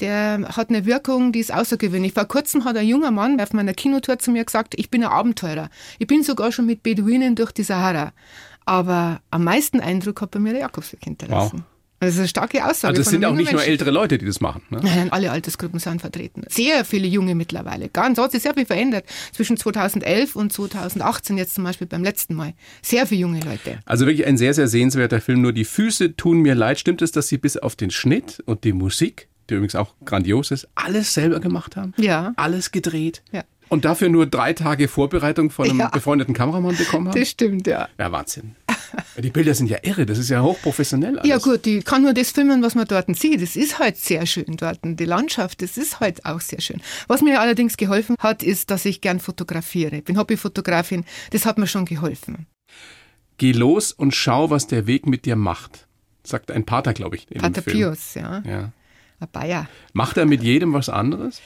Der 0.00 0.48
hat 0.56 0.70
eine 0.70 0.86
Wirkung, 0.86 1.32
die 1.32 1.40
ist 1.40 1.52
außergewöhnlich. 1.52 2.12
Vor 2.12 2.26
kurzem 2.26 2.64
hat 2.64 2.76
ein 2.76 2.86
junger 2.86 3.10
Mann 3.10 3.40
auf 3.40 3.52
meiner 3.52 3.74
Kinotour 3.74 4.18
zu 4.18 4.30
mir 4.30 4.44
gesagt, 4.44 4.74
ich 4.76 4.90
bin 4.90 5.04
ein 5.04 5.10
Abenteurer. 5.10 5.70
Ich 5.98 6.06
bin 6.06 6.22
sogar 6.22 6.52
schon 6.52 6.66
mit 6.66 6.82
Beduinen 6.82 7.34
durch 7.34 7.52
die 7.52 7.62
Sahara. 7.62 8.12
Aber 8.64 9.22
am 9.30 9.44
meisten 9.44 9.80
Eindruck 9.80 10.20
hat 10.20 10.32
bei 10.32 10.38
mir 10.38 10.52
der 10.52 10.60
Jakobsweg 10.62 11.02
hinterlassen. 11.02 11.60
Wow. 11.60 11.77
Das 12.00 12.10
ist 12.14 12.18
eine 12.18 12.28
starke 12.28 12.64
Aussage. 12.64 12.90
Also 12.90 13.02
es 13.02 13.08
sind 13.08 13.24
auch 13.24 13.30
nicht 13.32 13.38
jungen 13.40 13.52
nur 13.52 13.54
Menschen. 13.60 13.70
ältere 13.70 13.90
Leute, 13.90 14.18
die 14.18 14.26
das 14.26 14.40
machen. 14.40 14.62
Ne? 14.70 14.80
Nein, 14.82 15.10
alle 15.10 15.30
Altersgruppen 15.32 15.80
sind 15.80 16.00
vertreten. 16.00 16.42
Sehr 16.48 16.84
viele 16.84 17.08
junge 17.08 17.34
mittlerweile. 17.34 17.88
Ganz, 17.88 18.18
hat 18.18 18.30
sich 18.32 18.42
sehr 18.42 18.54
viel 18.54 18.66
verändert. 18.66 19.04
Zwischen 19.32 19.56
2011 19.56 20.36
und 20.36 20.52
2018 20.52 21.36
jetzt 21.38 21.54
zum 21.54 21.64
Beispiel 21.64 21.86
beim 21.88 22.04
letzten 22.04 22.34
Mal. 22.34 22.54
Sehr 22.82 23.06
viele 23.06 23.22
junge 23.22 23.40
Leute. 23.40 23.80
Also 23.84 24.06
wirklich 24.06 24.26
ein 24.26 24.36
sehr, 24.38 24.54
sehr 24.54 24.68
sehenswerter 24.68 25.20
Film. 25.20 25.42
Nur 25.42 25.52
die 25.52 25.64
Füße 25.64 26.14
tun 26.16 26.38
mir 26.40 26.54
leid. 26.54 26.78
Stimmt 26.78 27.02
es, 27.02 27.10
dass 27.10 27.28
Sie 27.28 27.38
bis 27.38 27.56
auf 27.56 27.74
den 27.74 27.90
Schnitt 27.90 28.42
und 28.46 28.62
die 28.62 28.72
Musik, 28.72 29.28
die 29.50 29.54
übrigens 29.54 29.74
auch 29.74 29.94
grandios 30.04 30.50
ist, 30.52 30.68
alles 30.76 31.14
selber 31.14 31.40
gemacht 31.40 31.74
haben? 31.76 31.94
Ja. 31.96 32.32
Alles 32.36 32.70
gedreht? 32.70 33.22
Ja. 33.32 33.42
Und 33.70 33.84
dafür 33.84 34.08
nur 34.08 34.26
drei 34.26 34.52
Tage 34.54 34.88
Vorbereitung 34.88 35.50
von 35.50 35.68
einem 35.68 35.80
Ja. 35.80 35.88
befreundeten 35.88 36.32
Kameramann 36.32 36.76
bekommen 36.76 37.08
haben? 37.08 37.18
Das 37.20 37.28
stimmt, 37.28 37.66
ja. 37.66 37.88
Ja, 37.98 38.12
Wahnsinn. 38.12 38.54
Die 39.16 39.30
Bilder 39.30 39.54
sind 39.54 39.68
ja 39.68 39.78
irre. 39.82 40.06
Das 40.06 40.18
ist 40.18 40.28
ja 40.28 40.42
hochprofessionell 40.42 41.18
alles. 41.18 41.28
Ja 41.28 41.38
gut, 41.38 41.64
die 41.64 41.80
kann 41.80 42.02
nur 42.02 42.14
das 42.14 42.30
filmen, 42.30 42.62
was 42.62 42.74
man 42.74 42.86
dort 42.86 43.14
sieht. 43.16 43.42
Das 43.42 43.56
ist 43.56 43.78
halt 43.78 43.96
sehr 43.96 44.26
schön 44.26 44.56
dort. 44.56 44.80
Die 44.82 45.04
Landschaft, 45.04 45.62
das 45.62 45.76
ist 45.76 46.00
halt 46.00 46.24
auch 46.24 46.40
sehr 46.40 46.60
schön. 46.60 46.80
Was 47.06 47.22
mir 47.22 47.40
allerdings 47.40 47.76
geholfen 47.76 48.16
hat, 48.18 48.42
ist, 48.42 48.70
dass 48.70 48.84
ich 48.84 49.00
gern 49.00 49.20
fotografiere. 49.20 49.96
Ich 49.96 50.04
bin 50.04 50.18
Hobbyfotografin. 50.18 51.04
Das 51.30 51.46
hat 51.46 51.58
mir 51.58 51.66
schon 51.66 51.84
geholfen. 51.84 52.46
Geh 53.38 53.52
los 53.52 53.92
und 53.92 54.14
schau, 54.14 54.50
was 54.50 54.66
der 54.66 54.86
Weg 54.86 55.06
mit 55.06 55.24
dir 55.24 55.36
macht. 55.36 55.86
Sagt 56.24 56.50
ein 56.50 56.66
Pater, 56.66 56.92
glaube 56.92 57.16
ich. 57.16 57.26
Pater. 57.28 57.62
Pius, 57.62 58.14
ja. 58.14 58.42
Ja. 58.44 58.72
Ein 59.20 59.28
Bayer. 59.32 59.68
Macht 59.92 60.16
er 60.16 60.26
mit 60.26 60.42
jedem 60.42 60.72
was 60.72 60.88
anderes? 60.88 61.40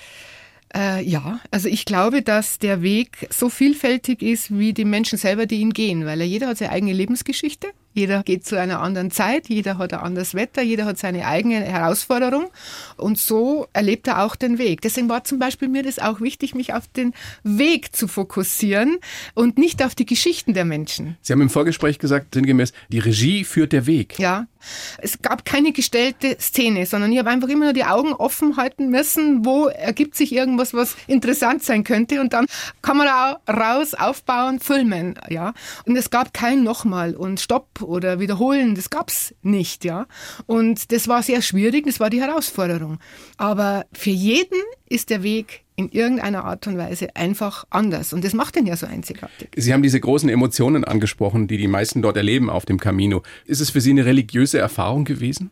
Äh, 0.74 1.02
ja, 1.04 1.40
also 1.50 1.68
ich 1.68 1.84
glaube, 1.84 2.22
dass 2.22 2.58
der 2.58 2.82
Weg 2.82 3.28
so 3.30 3.48
vielfältig 3.48 4.22
ist 4.22 4.56
wie 4.56 4.72
die 4.72 4.84
Menschen 4.84 5.18
selber, 5.18 5.46
die 5.46 5.56
ihn 5.56 5.72
gehen, 5.72 6.06
weil 6.06 6.20
er 6.20 6.26
jeder 6.26 6.48
hat 6.48 6.58
seine 6.58 6.72
eigene 6.72 6.92
Lebensgeschichte. 6.92 7.68
Jeder 7.94 8.22
geht 8.22 8.46
zu 8.46 8.58
einer 8.58 8.80
anderen 8.80 9.10
Zeit, 9.10 9.50
jeder 9.50 9.76
hat 9.76 9.92
ein 9.92 10.00
anderes 10.00 10.34
Wetter, 10.34 10.62
jeder 10.62 10.86
hat 10.86 10.98
seine 10.98 11.26
eigene 11.26 11.56
Herausforderung 11.60 12.46
und 12.96 13.18
so 13.18 13.66
erlebt 13.74 14.06
er 14.08 14.24
auch 14.24 14.34
den 14.34 14.56
Weg. 14.56 14.80
Deswegen 14.80 15.10
war 15.10 15.24
zum 15.24 15.38
Beispiel 15.38 15.68
mir 15.68 15.82
das 15.82 15.98
auch 15.98 16.22
wichtig, 16.22 16.54
mich 16.54 16.72
auf 16.72 16.88
den 16.88 17.12
Weg 17.42 17.94
zu 17.94 18.08
fokussieren 18.08 18.96
und 19.34 19.58
nicht 19.58 19.84
auf 19.84 19.94
die 19.94 20.06
Geschichten 20.06 20.54
der 20.54 20.64
Menschen. 20.64 21.18
Sie 21.20 21.34
haben 21.34 21.42
im 21.42 21.50
Vorgespräch 21.50 21.98
gesagt, 21.98 22.34
sinngemäß, 22.34 22.72
die 22.88 22.98
Regie 22.98 23.44
führt 23.44 23.72
der 23.72 23.86
Weg. 23.86 24.18
Ja, 24.18 24.46
es 24.98 25.20
gab 25.22 25.44
keine 25.44 25.72
gestellte 25.72 26.36
Szene, 26.40 26.86
sondern 26.86 27.12
ich 27.12 27.18
habe 27.18 27.30
einfach 27.30 27.48
immer 27.48 27.66
nur 27.66 27.72
die 27.72 27.84
Augen 27.84 28.12
offen 28.12 28.56
halten 28.56 28.88
müssen, 28.88 29.44
wo 29.44 29.66
ergibt 29.66 30.16
sich 30.16 30.32
irgendwas, 30.32 30.74
was 30.74 30.96
interessant 31.06 31.62
sein 31.62 31.84
könnte 31.84 32.20
und 32.20 32.32
dann 32.32 32.46
Kamera 32.82 33.40
raus, 33.48 33.94
aufbauen, 33.94 34.60
filmen, 34.60 35.18
ja. 35.28 35.54
Und 35.86 35.96
es 35.96 36.10
gab 36.10 36.34
kein 36.34 36.62
nochmal 36.62 37.14
und 37.14 37.40
Stopp 37.40 37.82
oder 37.82 38.20
Wiederholen, 38.20 38.74
das 38.74 38.90
gab's 38.90 39.34
nicht, 39.42 39.84
ja. 39.84 40.06
Und 40.46 40.92
das 40.92 41.08
war 41.08 41.22
sehr 41.22 41.42
schwierig, 41.42 41.86
das 41.86 42.00
war 42.00 42.10
die 42.10 42.20
Herausforderung. 42.20 42.98
Aber 43.36 43.84
für 43.92 44.10
jeden 44.10 44.60
ist 44.88 45.10
der 45.10 45.22
Weg 45.22 45.64
in 45.76 45.88
irgendeiner 45.88 46.44
Art 46.44 46.66
und 46.66 46.78
Weise 46.78 47.14
einfach 47.16 47.64
anders 47.70 48.12
und 48.12 48.24
das 48.24 48.34
macht 48.34 48.56
ihn 48.56 48.66
ja 48.66 48.76
so 48.76 48.86
einzigartig. 48.86 49.50
Sie 49.56 49.72
haben 49.72 49.82
diese 49.82 50.00
großen 50.00 50.28
Emotionen 50.28 50.84
angesprochen, 50.84 51.48
die 51.48 51.56
die 51.56 51.68
meisten 51.68 52.02
dort 52.02 52.16
erleben 52.16 52.50
auf 52.50 52.64
dem 52.66 52.78
Camino. 52.78 53.22
Ist 53.46 53.60
es 53.60 53.70
für 53.70 53.80
Sie 53.80 53.90
eine 53.90 54.04
religiöse 54.04 54.58
Erfahrung 54.58 55.04
gewesen? 55.04 55.50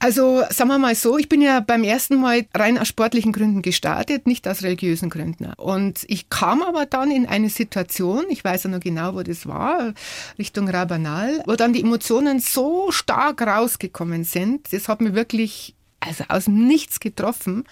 Also 0.00 0.44
sagen 0.50 0.70
wir 0.70 0.78
mal 0.78 0.94
so, 0.94 1.18
ich 1.18 1.28
bin 1.28 1.42
ja 1.42 1.58
beim 1.58 1.82
ersten 1.82 2.20
Mal 2.20 2.46
rein 2.54 2.78
aus 2.78 2.86
sportlichen 2.86 3.32
Gründen 3.32 3.62
gestartet, 3.62 4.28
nicht 4.28 4.46
aus 4.46 4.62
religiösen 4.62 5.10
Gründen. 5.10 5.52
Und 5.56 6.04
ich 6.06 6.30
kam 6.30 6.62
aber 6.62 6.86
dann 6.86 7.10
in 7.10 7.26
eine 7.26 7.50
Situation, 7.50 8.24
ich 8.28 8.44
weiß 8.44 8.64
ja 8.64 8.70
noch 8.70 8.78
genau, 8.78 9.14
wo 9.14 9.22
das 9.24 9.46
war, 9.46 9.94
Richtung 10.38 10.68
Rabanal, 10.68 11.42
wo 11.46 11.56
dann 11.56 11.72
die 11.72 11.80
Emotionen 11.80 12.38
so 12.38 12.92
stark 12.92 13.42
rausgekommen 13.42 14.22
sind. 14.22 14.72
Das 14.72 14.86
hat 14.86 15.00
mir 15.00 15.14
wirklich 15.14 15.74
also 15.98 16.24
aus 16.28 16.44
dem 16.44 16.68
Nichts 16.68 17.00
getroffen. 17.00 17.64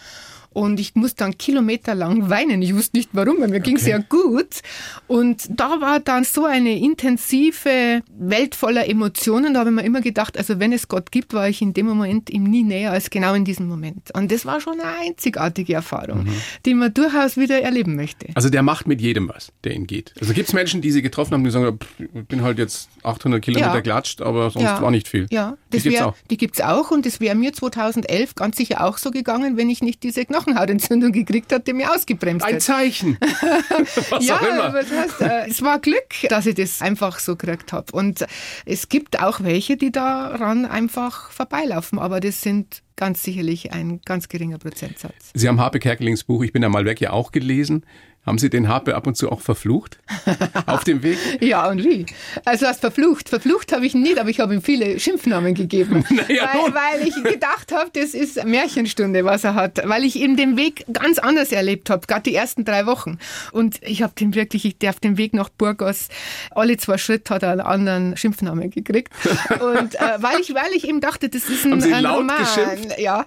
Und 0.56 0.80
ich 0.80 0.94
musste 0.94 1.16
dann 1.18 1.36
kilometerlang 1.36 2.30
weinen. 2.30 2.62
Ich 2.62 2.74
wusste 2.74 2.96
nicht 2.96 3.10
warum, 3.12 3.36
weil 3.40 3.48
mir 3.48 3.60
ging's 3.60 3.86
ja 3.86 3.98
gut. 3.98 4.62
Und 5.06 5.44
da 5.50 5.82
war 5.82 6.00
dann 6.00 6.24
so 6.24 6.46
eine 6.46 6.78
intensive 6.78 8.02
Welt 8.18 8.54
voller 8.54 8.88
Emotionen. 8.88 9.52
Da 9.52 9.60
habe 9.60 9.68
ich 9.68 9.76
mir 9.76 9.82
immer 9.84 10.00
gedacht, 10.00 10.38
also 10.38 10.58
wenn 10.58 10.72
es 10.72 10.88
Gott 10.88 11.12
gibt, 11.12 11.34
war 11.34 11.46
ich 11.46 11.60
in 11.60 11.74
dem 11.74 11.84
Moment 11.84 12.30
ihm 12.30 12.44
nie 12.44 12.62
näher 12.62 12.92
als 12.92 13.10
genau 13.10 13.34
in 13.34 13.44
diesem 13.44 13.68
Moment. 13.68 14.10
Und 14.14 14.32
das 14.32 14.46
war 14.46 14.62
schon 14.62 14.80
eine 14.80 14.96
einzigartige 15.06 15.74
Erfahrung, 15.74 16.26
die 16.64 16.72
man 16.72 16.94
durchaus 16.94 17.36
wieder 17.36 17.60
erleben 17.60 17.94
möchte. 17.94 18.28
Also 18.34 18.48
der 18.48 18.62
macht 18.62 18.86
mit 18.86 19.02
jedem 19.02 19.28
was, 19.28 19.52
der 19.64 19.74
ihn 19.74 19.86
geht. 19.86 20.14
Also 20.20 20.32
gibt 20.32 20.48
es 20.48 20.54
Menschen, 20.54 20.80
die 20.80 20.90
Sie 20.90 21.02
getroffen 21.02 21.34
haben, 21.34 21.44
die 21.44 21.50
sagen, 21.50 21.78
ich 21.98 22.24
bin 22.28 22.40
halt 22.42 22.58
jetzt 22.58 22.88
800 23.02 23.42
Kilometer 23.42 23.74
Ja. 23.74 23.80
klatscht, 23.82 24.22
aber 24.22 24.50
sonst 24.50 24.64
Ja. 24.64 24.80
war 24.80 24.90
nicht 24.90 25.06
viel. 25.06 25.26
Ja, 25.30 25.58
die 25.70 25.76
das 25.76 25.82
gibt's 25.82 25.98
wär, 25.98 26.06
auch. 26.08 26.14
Die 26.30 26.36
gibt's 26.38 26.60
auch 26.62 26.90
und 26.90 27.04
das 27.04 27.20
wäre 27.20 27.34
mir 27.34 27.52
2011 27.52 28.34
ganz 28.34 28.56
sicher 28.56 28.82
auch 28.84 28.96
so 28.96 29.10
gegangen, 29.10 29.58
wenn 29.58 29.68
ich 29.68 29.82
nicht 29.82 30.02
diese 30.02 30.24
Knochenhautentzündung 30.46 31.12
gekriegt 31.12 31.52
hätte, 31.52 31.64
die 31.64 31.72
mir 31.72 31.92
ausgebremst 31.92 32.44
Ein 32.44 32.54
hätte. 32.54 32.64
Zeichen. 32.64 33.18
was 34.10 34.26
ja, 34.26 34.36
auch 34.36 34.42
immer. 34.42 34.64
aber 34.64 34.82
das 34.82 34.90
heißt, 34.90 35.20
äh, 35.20 35.48
es 35.48 35.62
war 35.62 35.78
Glück, 35.78 36.14
dass 36.28 36.46
ich 36.46 36.54
das 36.54 36.80
einfach 36.82 37.18
so 37.18 37.36
gekriegt 37.36 37.72
habe. 37.72 37.92
Und 37.92 38.26
es 38.64 38.88
gibt 38.88 39.20
auch 39.20 39.40
welche, 39.42 39.76
die 39.76 39.92
daran 39.92 40.64
einfach 40.64 41.30
vorbeilaufen, 41.30 41.98
aber 41.98 42.20
das 42.20 42.40
sind 42.40 42.82
ganz 42.96 43.22
sicherlich 43.22 43.72
ein 43.72 44.00
ganz 44.04 44.28
geringer 44.28 44.58
Prozentsatz. 44.58 45.30
Sie 45.34 45.48
haben 45.48 45.60
Harpe 45.60 45.78
Kerkelings 45.78 46.24
Buch 46.24 46.42
Ich 46.42 46.52
bin 46.52 46.62
da 46.62 46.68
mal 46.68 46.84
weg 46.84 47.00
ja 47.00 47.10
auch 47.10 47.30
gelesen. 47.30 47.84
Haben 48.26 48.38
Sie 48.38 48.50
den 48.50 48.66
Harpe 48.66 48.96
ab 48.96 49.06
und 49.06 49.16
zu 49.16 49.30
auch 49.30 49.40
verflucht? 49.40 49.98
Auf 50.66 50.82
dem 50.82 51.04
Weg? 51.04 51.16
Ja, 51.40 51.68
und 51.68 51.84
wie? 51.84 52.06
Also 52.44 52.66
was 52.66 52.80
verflucht? 52.80 53.28
Verflucht 53.28 53.72
habe 53.72 53.86
ich 53.86 53.94
ihn 53.94 54.02
nicht, 54.02 54.18
aber 54.18 54.28
ich 54.28 54.40
habe 54.40 54.52
ihm 54.52 54.62
viele 54.62 54.98
Schimpfnamen 54.98 55.54
gegeben. 55.54 56.04
naja, 56.10 56.50
weil, 56.52 56.74
weil, 56.74 57.06
ich 57.06 57.14
gedacht 57.22 57.70
habe, 57.70 57.90
das 57.92 58.14
ist 58.14 58.44
Märchenstunde, 58.44 59.24
was 59.24 59.44
er 59.44 59.54
hat. 59.54 59.80
Weil 59.84 60.02
ich 60.02 60.16
ihm 60.16 60.36
den 60.36 60.56
Weg 60.56 60.84
ganz 60.92 61.20
anders 61.20 61.52
erlebt 61.52 61.88
habe, 61.88 62.04
gerade 62.08 62.22
die 62.22 62.34
ersten 62.34 62.64
drei 62.64 62.86
Wochen. 62.86 63.18
Und 63.52 63.78
ich 63.82 64.02
habe 64.02 64.12
den 64.18 64.34
wirklich, 64.34 64.64
ich 64.64 64.78
darf 64.78 64.98
den 64.98 65.18
Weg 65.18 65.32
nach 65.32 65.48
Burgos, 65.48 66.08
alle 66.50 66.76
zwei 66.78 66.98
Schritte 66.98 67.32
hat 67.32 67.44
er 67.44 67.52
einen 67.52 67.60
anderen 67.60 68.16
Schimpfnamen 68.16 68.70
gekriegt. 68.70 69.12
Und 69.60 69.94
äh, 69.94 69.98
weil, 70.18 70.40
ich, 70.40 70.52
weil 70.52 70.72
ich 70.74 70.88
ihm 70.88 71.00
dachte, 71.00 71.28
das 71.28 71.48
ist 71.48 71.64
ein, 71.64 71.72
Haben 71.72 71.80
Sie 71.80 71.92
ein 71.92 72.02
laut 72.02 72.18
Roman. 72.18 72.38
Geschimpft? 72.38 72.98
Ja. 72.98 73.26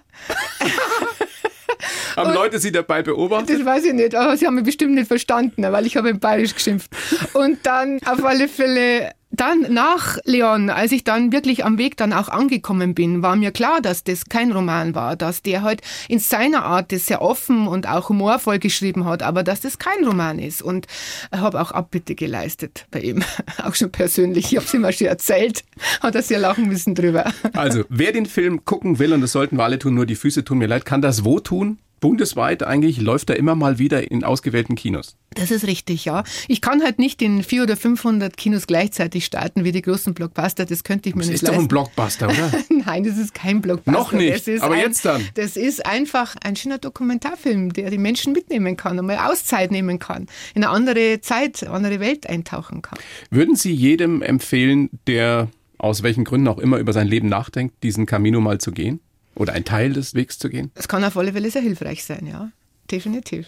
Haben 2.15 2.29
und 2.29 2.35
Leute 2.35 2.59
Sie 2.59 2.71
dabei 2.71 3.01
beobachtet? 3.01 3.59
Das 3.59 3.65
weiß 3.65 3.85
ich 3.85 3.93
nicht, 3.93 4.15
aber 4.15 4.35
sie 4.37 4.45
haben 4.47 4.55
mich 4.55 4.65
bestimmt 4.65 4.95
nicht 4.95 5.07
verstanden, 5.07 5.63
weil 5.63 5.85
ich 5.85 5.97
habe 5.97 6.09
in 6.09 6.19
Bayerisch 6.19 6.53
geschimpft. 6.53 6.91
Und 7.33 7.65
dann 7.65 7.99
auf 8.05 8.23
alle 8.23 8.47
Fälle 8.47 9.11
dann 9.31 9.73
nach 9.73 10.17
Leon, 10.25 10.69
als 10.69 10.91
ich 10.91 11.03
dann 11.03 11.31
wirklich 11.31 11.63
am 11.63 11.77
Weg 11.77 11.97
dann 11.97 12.13
auch 12.13 12.29
angekommen 12.29 12.95
bin, 12.95 13.21
war 13.21 13.35
mir 13.35 13.51
klar, 13.51 13.79
dass 13.81 14.03
das 14.03 14.25
kein 14.25 14.51
Roman 14.51 14.95
war, 14.95 15.15
dass 15.15 15.43
der 15.43 15.61
halt 15.61 15.81
in 16.07 16.19
seiner 16.19 16.63
Art 16.63 16.91
das 16.91 17.05
sehr 17.05 17.21
offen 17.21 17.67
und 17.67 17.87
auch 17.87 18.09
humorvoll 18.09 18.57
geschrieben 18.57 19.05
hat, 19.05 19.21
aber 19.21 19.43
dass 19.43 19.61
das 19.61 19.77
kein 19.77 20.03
Roman 20.03 20.39
ist. 20.39 20.61
Und 20.61 20.87
habe 21.31 21.61
auch 21.61 21.71
Abbitte 21.71 22.15
geleistet 22.15 22.87
bei 22.91 23.01
ihm, 23.01 23.23
auch 23.63 23.75
schon 23.75 23.91
persönlich. 23.91 24.51
Ich 24.51 24.57
habe 24.57 24.65
es 24.65 24.73
ihm 24.73 24.91
schon 24.91 25.07
erzählt, 25.07 25.63
hat 26.01 26.15
er 26.15 26.23
sehr 26.23 26.39
lachen 26.39 26.67
müssen 26.67 26.95
drüber. 26.95 27.31
Also, 27.53 27.83
wer 27.89 28.11
den 28.11 28.25
Film 28.25 28.65
gucken 28.65 28.99
will, 28.99 29.13
und 29.13 29.21
das 29.21 29.31
sollten 29.31 29.57
wir 29.57 29.63
alle 29.63 29.79
tun, 29.79 29.93
nur 29.93 30.05
die 30.05 30.15
Füße 30.15 30.43
tun 30.43 30.57
mir 30.57 30.67
leid, 30.67 30.85
kann 30.85 31.01
das 31.01 31.23
wo 31.23 31.39
tun? 31.39 31.77
Bundesweit 31.99 32.63
eigentlich 32.63 32.99
läuft 33.01 33.29
er 33.29 33.37
immer 33.37 33.55
mal 33.55 33.79
wieder 33.79 34.11
in 34.11 34.23
ausgewählten 34.23 34.75
Kinos. 34.75 35.15
Das 35.35 35.51
ist 35.51 35.67
richtig, 35.67 36.05
ja. 36.05 36.23
Ich 36.47 36.61
kann 36.61 36.81
halt 36.81 36.97
nicht 36.97 37.21
in 37.21 37.43
400 37.43 37.69
oder 37.69 37.77
500 37.77 38.37
Kinos 38.37 38.67
gleichzeitig 38.67 39.25
starten 39.25 39.63
wie 39.63 39.71
die 39.71 39.81
großen 39.81 40.13
Blockbuster. 40.13 40.65
Das 40.65 40.83
könnte 40.83 41.09
ich 41.09 41.15
mir 41.15 41.21
das 41.21 41.29
nicht 41.29 41.41
leisten. 41.43 41.45
Das 41.45 41.51
ist 41.51 41.57
doch 41.57 41.63
ein 41.63 41.67
Blockbuster, 41.67 42.29
oder? 42.29 42.51
Nein, 42.85 43.03
das 43.03 43.17
ist 43.17 43.33
kein 43.33 43.61
Blockbuster. 43.61 43.91
Noch 43.91 44.11
nicht, 44.11 44.49
aber 44.61 44.75
ein, 44.75 44.81
jetzt 44.81 45.05
dann. 45.05 45.21
Das 45.35 45.55
ist 45.55 45.85
einfach 45.85 46.35
ein 46.43 46.55
schöner 46.55 46.79
Dokumentarfilm, 46.79 47.73
der 47.73 47.91
die 47.91 47.97
Menschen 47.97 48.33
mitnehmen 48.33 48.75
kann 48.75 48.97
und 48.97 49.05
mal 49.05 49.17
Auszeit 49.17 49.71
nehmen 49.71 49.99
kann, 49.99 50.27
in 50.55 50.63
eine 50.63 50.73
andere 50.73 51.21
Zeit, 51.21 51.63
eine 51.63 51.71
andere 51.71 51.99
Welt 51.99 52.27
eintauchen 52.27 52.81
kann. 52.81 52.97
Würden 53.29 53.55
Sie 53.55 53.71
jedem 53.71 54.21
empfehlen, 54.21 54.89
der 55.05 55.49
aus 55.77 56.03
welchen 56.03 56.25
Gründen 56.25 56.47
auch 56.47 56.59
immer 56.59 56.77
über 56.77 56.93
sein 56.93 57.07
Leben 57.07 57.29
nachdenkt, 57.29 57.83
diesen 57.83 58.05
Camino 58.05 58.41
mal 58.41 58.59
zu 58.59 58.71
gehen? 58.71 58.99
Oder 59.35 59.53
ein 59.53 59.65
Teil 59.65 59.93
des 59.93 60.15
Wegs 60.15 60.37
zu 60.37 60.49
gehen? 60.49 60.71
Es 60.75 60.87
kann 60.87 61.03
auf 61.03 61.15
alle 61.17 61.33
Fälle 61.33 61.49
sehr 61.49 61.61
hilfreich 61.61 62.03
sein, 62.03 62.27
ja. 62.27 62.51
Definitiv. 62.91 63.47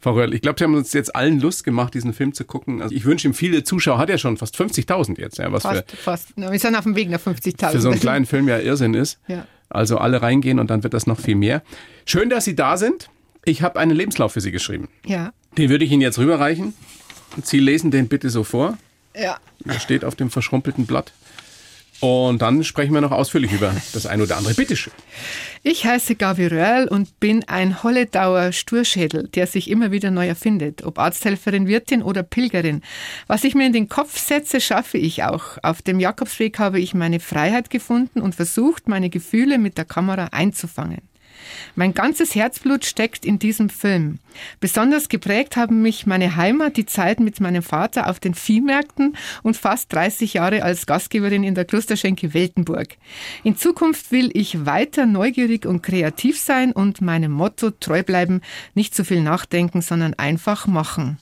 Frau 0.00 0.14
Röhrl, 0.14 0.34
ich 0.34 0.40
glaube, 0.40 0.58
Sie 0.58 0.64
haben 0.64 0.74
uns 0.74 0.92
jetzt 0.92 1.14
allen 1.14 1.40
Lust 1.40 1.64
gemacht, 1.64 1.94
diesen 1.94 2.12
Film 2.12 2.32
zu 2.32 2.44
gucken. 2.44 2.80
Also 2.80 2.94
ich 2.94 3.04
wünsche 3.04 3.28
ihm 3.28 3.34
viele 3.34 3.62
Zuschauer, 3.62 3.98
hat 3.98 4.08
ja 4.08 4.18
schon 4.18 4.36
fast 4.36 4.56
50.000 4.56 5.20
jetzt. 5.20 5.38
Ja, 5.38 5.52
was 5.52 5.62
fast, 5.62 5.90
für, 5.90 5.96
fast. 5.96 6.28
Wir 6.36 6.58
sind 6.58 6.76
auf 6.76 6.84
dem 6.84 6.96
Weg 6.96 7.10
nach 7.10 7.20
50.000. 7.20 7.70
Für 7.70 7.80
so 7.80 7.90
einen 7.90 8.00
kleinen 8.00 8.26
Film 8.26 8.48
ja 8.48 8.58
Irrsinn 8.58 8.94
ist. 8.94 9.18
Ja. 9.28 9.46
Also 9.68 9.98
alle 9.98 10.22
reingehen 10.22 10.58
und 10.58 10.70
dann 10.70 10.82
wird 10.82 10.94
das 10.94 11.06
noch 11.06 11.20
viel 11.20 11.36
mehr. 11.36 11.62
Schön, 12.04 12.30
dass 12.30 12.44
Sie 12.44 12.56
da 12.56 12.76
sind. 12.76 13.10
Ich 13.44 13.62
habe 13.62 13.78
einen 13.78 13.92
Lebenslauf 13.92 14.32
für 14.32 14.40
Sie 14.40 14.50
geschrieben. 14.50 14.88
Ja. 15.06 15.32
Den 15.56 15.70
würde 15.70 15.84
ich 15.84 15.92
Ihnen 15.92 16.02
jetzt 16.02 16.18
rüberreichen. 16.18 16.74
Sie 17.44 17.60
lesen 17.60 17.90
den 17.90 18.08
bitte 18.08 18.30
so 18.30 18.44
vor. 18.44 18.76
Ja. 19.14 19.38
Der 19.64 19.78
steht 19.78 20.04
auf 20.04 20.14
dem 20.14 20.30
verschrumpelten 20.30 20.86
Blatt. 20.86 21.12
Und 22.00 22.40
dann 22.40 22.64
sprechen 22.64 22.94
wir 22.94 23.02
noch 23.02 23.12
ausführlich 23.12 23.52
über 23.52 23.74
das 23.92 24.06
eine 24.06 24.22
oder 24.22 24.38
andere. 24.38 24.54
Bitte 24.54 24.74
schön. 24.74 24.92
Ich 25.62 25.84
heiße 25.84 26.14
Gabi 26.14 26.46
Röhrl 26.46 26.88
und 26.88 27.20
bin 27.20 27.44
ein 27.46 27.82
Holledauer 27.82 28.52
Sturschädel, 28.52 29.28
der 29.28 29.46
sich 29.46 29.68
immer 29.68 29.90
wieder 29.90 30.10
neu 30.10 30.26
erfindet. 30.26 30.82
Ob 30.84 30.98
Arzthelferin, 30.98 31.66
Wirtin 31.66 32.02
oder 32.02 32.22
Pilgerin. 32.22 32.80
Was 33.26 33.44
ich 33.44 33.54
mir 33.54 33.66
in 33.66 33.74
den 33.74 33.90
Kopf 33.90 34.18
setze, 34.18 34.62
schaffe 34.62 34.96
ich 34.96 35.22
auch. 35.24 35.58
Auf 35.62 35.82
dem 35.82 36.00
Jakobsweg 36.00 36.58
habe 36.58 36.80
ich 36.80 36.94
meine 36.94 37.20
Freiheit 37.20 37.68
gefunden 37.68 38.22
und 38.22 38.34
versucht, 38.34 38.88
meine 38.88 39.10
Gefühle 39.10 39.58
mit 39.58 39.76
der 39.76 39.84
Kamera 39.84 40.28
einzufangen. 40.32 41.09
Mein 41.74 41.94
ganzes 41.94 42.34
Herzblut 42.34 42.84
steckt 42.84 43.24
in 43.24 43.38
diesem 43.38 43.68
Film. 43.68 44.18
Besonders 44.60 45.08
geprägt 45.08 45.56
haben 45.56 45.82
mich 45.82 46.06
meine 46.06 46.36
Heimat, 46.36 46.76
die 46.76 46.86
Zeit 46.86 47.20
mit 47.20 47.40
meinem 47.40 47.62
Vater 47.62 48.08
auf 48.08 48.20
den 48.20 48.34
Viehmärkten 48.34 49.16
und 49.42 49.56
fast 49.56 49.92
30 49.92 50.34
Jahre 50.34 50.62
als 50.62 50.86
Gastgeberin 50.86 51.44
in 51.44 51.54
der 51.54 51.64
Klosterschenke 51.64 52.34
Weltenburg. 52.34 52.96
In 53.44 53.56
Zukunft 53.56 54.12
will 54.12 54.30
ich 54.34 54.66
weiter 54.66 55.06
neugierig 55.06 55.66
und 55.66 55.82
kreativ 55.82 56.38
sein 56.38 56.72
und 56.72 57.00
meinem 57.00 57.32
Motto 57.32 57.70
treu 57.70 58.02
bleiben, 58.02 58.40
nicht 58.74 58.94
zu 58.94 59.04
viel 59.04 59.22
nachdenken, 59.22 59.82
sondern 59.82 60.14
einfach 60.14 60.66
machen. 60.66 61.18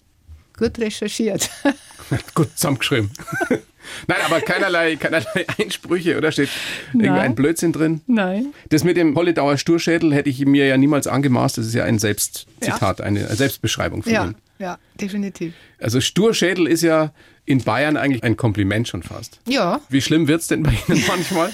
Gut 0.58 0.78
recherchiert. 0.78 1.50
Gut 2.34 2.50
zusammengeschrieben. 2.56 3.10
Nein, 4.06 4.18
aber 4.26 4.40
keinerlei, 4.40 4.96
keinerlei 4.96 5.46
Einsprüche, 5.58 6.18
oder 6.18 6.32
steht 6.32 6.50
irgendein 6.92 7.34
Blödsinn 7.34 7.72
drin? 7.72 8.02
Nein. 8.06 8.52
Das 8.68 8.84
mit 8.84 8.96
dem 8.96 9.14
Holledauer 9.16 9.56
Sturschädel 9.56 10.14
hätte 10.14 10.28
ich 10.28 10.44
mir 10.44 10.66
ja 10.66 10.76
niemals 10.76 11.06
angemaßt. 11.06 11.58
Das 11.58 11.66
ist 11.66 11.74
ja 11.74 11.84
ein 11.84 11.98
Selbstzitat, 11.98 12.98
ja. 12.98 13.04
eine 13.04 13.26
Selbstbeschreibung 13.34 14.02
von 14.02 14.12
ja. 14.12 14.24
ihm. 14.26 14.34
Ja, 14.58 14.78
definitiv. 15.00 15.54
Also 15.80 16.00
Sturschädel 16.00 16.66
ist 16.66 16.82
ja 16.82 17.12
in 17.44 17.62
Bayern 17.62 17.96
eigentlich 17.96 18.24
ein 18.24 18.36
Kompliment 18.36 18.88
schon 18.88 19.02
fast. 19.02 19.40
Ja. 19.46 19.80
Wie 19.88 20.02
schlimm 20.02 20.28
wird 20.28 20.42
es 20.42 20.48
denn 20.48 20.64
bei 20.64 20.72
Ihnen 20.88 21.02
manchmal? 21.06 21.50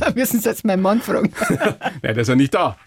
Müssen 0.14 0.40
Sie 0.40 0.48
jetzt 0.48 0.64
meinen 0.64 0.82
Mann 0.82 1.00
fragen. 1.00 1.32
ja, 1.50 1.76
der 2.02 2.16
ist 2.16 2.28
ja 2.28 2.36
nicht 2.36 2.54
da. 2.54 2.76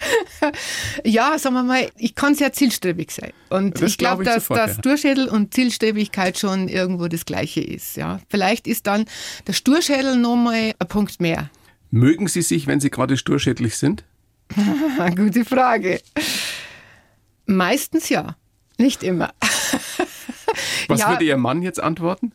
Ja, 1.04 1.38
sagen 1.38 1.56
wir 1.56 1.64
mal, 1.64 1.90
ich 1.98 2.16
kann 2.16 2.34
sehr 2.34 2.52
zielstrebig 2.52 3.12
sein. 3.12 3.32
Und 3.50 3.80
das 3.80 3.92
ich 3.92 3.98
glaube, 3.98 4.24
glaub 4.24 4.36
dass, 4.36 4.44
sofort, 4.48 4.60
dass 4.60 4.72
ja. 4.72 4.80
Sturschädel 4.80 5.28
und 5.28 5.54
Zielstrebigkeit 5.54 6.38
schon 6.38 6.68
irgendwo 6.68 7.08
das 7.08 7.26
Gleiche 7.26 7.62
ist. 7.62 7.96
Ja. 7.96 8.20
Vielleicht 8.30 8.68
ist 8.68 8.88
dann 8.88 9.06
der 9.48 9.54
Sturschädel 9.54 10.18
nochmal 10.18 10.74
ein 10.78 10.88
Punkt 10.88 11.22
mehr. 11.22 11.50
Mögen 11.92 12.28
Sie 12.28 12.42
sich, 12.42 12.68
wenn 12.68 12.80
Sie 12.80 12.90
gerade 12.90 13.18
sturschädlich 13.18 13.78
sind? 13.78 14.04
Gute 15.16 15.46
Frage. 15.46 16.02
Meistens 17.46 18.10
ja, 18.10 18.36
nicht 18.78 19.04
immer. 19.04 19.34
Was 20.88 21.02
ja. 21.02 21.10
würde 21.10 21.26
Ihr 21.26 21.38
Mann 21.38 21.62
jetzt 21.62 21.82
antworten? 21.82 22.34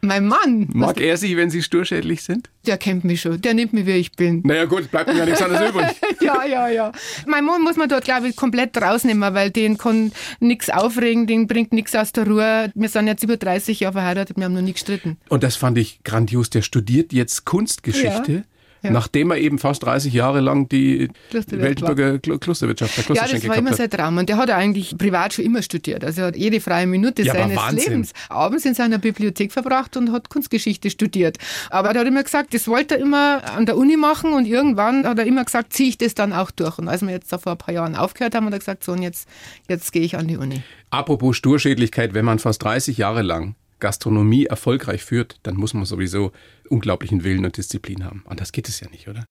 Mein 0.00 0.26
Mann. 0.26 0.68
Mag 0.72 1.00
er 1.00 1.16
Sie, 1.16 1.36
wenn 1.36 1.50
Sie 1.50 1.62
sturschädlich 1.62 2.22
sind? 2.22 2.50
Der 2.66 2.78
kennt 2.78 3.04
mich 3.04 3.20
schon. 3.20 3.40
Der 3.40 3.54
nimmt 3.54 3.72
mich, 3.72 3.86
wie 3.86 3.92
ich 3.92 4.12
bin. 4.12 4.42
Naja, 4.44 4.64
gut, 4.66 4.90
bleibt 4.90 5.08
mir 5.12 5.18
ja 5.18 5.24
nichts 5.24 5.42
anderes 5.42 5.70
übrig. 5.70 5.86
ja, 6.20 6.44
ja, 6.44 6.68
ja. 6.68 6.92
Mein 7.26 7.44
Mann 7.44 7.62
muss 7.62 7.76
man 7.76 7.88
dort, 7.88 8.04
glaube 8.04 8.28
ich, 8.28 8.36
komplett 8.36 8.80
rausnehmen, 8.80 9.34
weil 9.34 9.50
den 9.50 9.76
kann 9.76 10.12
nichts 10.40 10.70
aufregen, 10.70 11.26
den 11.26 11.46
bringt 11.46 11.72
nichts 11.72 11.94
aus 11.94 12.12
der 12.12 12.26
Ruhe. 12.26 12.70
Wir 12.74 12.88
sind 12.88 13.06
jetzt 13.08 13.24
über 13.24 13.36
30 13.36 13.80
Jahre 13.80 13.94
verheiratet, 13.94 14.36
wir 14.36 14.44
haben 14.44 14.54
noch 14.54 14.62
nie 14.62 14.72
gestritten. 14.72 15.16
Und 15.28 15.42
das 15.42 15.56
fand 15.56 15.78
ich 15.78 16.00
grandios. 16.04 16.50
Der 16.50 16.62
studiert 16.62 17.12
jetzt 17.12 17.44
Kunstgeschichte. 17.44 18.32
Ja 18.32 18.42
ja. 18.88 18.92
Nachdem 18.92 19.30
er 19.30 19.38
eben 19.38 19.58
fast 19.58 19.82
30 19.82 20.12
Jahre 20.12 20.40
lang 20.40 20.68
die 20.68 21.08
Weltbürger 21.30 22.18
Klosterwirtschaft, 22.18 23.08
der 23.08 23.16
Ja, 23.16 23.26
das 23.26 23.48
war 23.48 23.56
immer 23.56 23.74
sein 23.74 23.90
Traum. 23.90 24.18
Und 24.18 24.28
der 24.28 24.36
hat 24.36 24.50
eigentlich 24.50 24.96
privat 24.96 25.34
schon 25.34 25.44
immer 25.44 25.62
studiert. 25.62 26.04
Also 26.04 26.22
er 26.22 26.26
hat 26.28 26.36
jede 26.36 26.60
freie 26.60 26.86
Minute 26.86 27.22
ja, 27.22 27.34
seines 27.34 27.86
Lebens 27.86 28.12
abends 28.28 28.64
in 28.64 28.74
seiner 28.74 28.98
Bibliothek 28.98 29.52
verbracht 29.52 29.96
und 29.96 30.12
hat 30.12 30.28
Kunstgeschichte 30.30 30.90
studiert. 30.90 31.38
Aber 31.70 31.90
er 31.90 32.00
hat 32.00 32.06
immer 32.06 32.22
gesagt, 32.22 32.54
das 32.54 32.68
wollte 32.68 32.96
er 32.96 33.00
immer 33.00 33.42
an 33.54 33.66
der 33.66 33.76
Uni 33.76 33.96
machen 33.96 34.32
und 34.32 34.46
irgendwann 34.46 35.06
hat 35.06 35.18
er 35.18 35.26
immer 35.26 35.44
gesagt, 35.44 35.72
ziehe 35.72 35.90
ich 35.90 35.98
das 35.98 36.14
dann 36.14 36.32
auch 36.32 36.50
durch. 36.50 36.78
Und 36.78 36.88
als 36.88 37.02
wir 37.02 37.10
jetzt 37.10 37.32
da 37.32 37.38
vor 37.38 37.52
ein 37.52 37.58
paar 37.58 37.74
Jahren 37.74 37.94
aufgehört 37.96 38.34
haben, 38.34 38.46
hat 38.46 38.52
er 38.52 38.58
gesagt, 38.58 38.84
so 38.84 38.92
und 38.92 39.02
jetzt, 39.02 39.28
jetzt 39.68 39.92
gehe 39.92 40.02
ich 40.02 40.16
an 40.16 40.28
die 40.28 40.36
Uni. 40.36 40.62
Apropos 40.90 41.36
Sturschädlichkeit, 41.36 42.14
wenn 42.14 42.24
man 42.24 42.38
fast 42.38 42.62
30 42.62 42.96
Jahre 42.96 43.22
lang 43.22 43.54
Gastronomie 43.80 44.46
erfolgreich 44.46 45.04
führt, 45.04 45.38
dann 45.42 45.56
muss 45.56 45.74
man 45.74 45.84
sowieso 45.84 46.32
unglaublichen 46.68 47.24
Willen 47.24 47.44
und 47.44 47.56
Disziplin 47.56 48.04
haben. 48.04 48.22
Anders 48.26 48.52
geht 48.52 48.68
es 48.68 48.80
ja 48.80 48.88
nicht, 48.90 49.08
oder? 49.08 49.24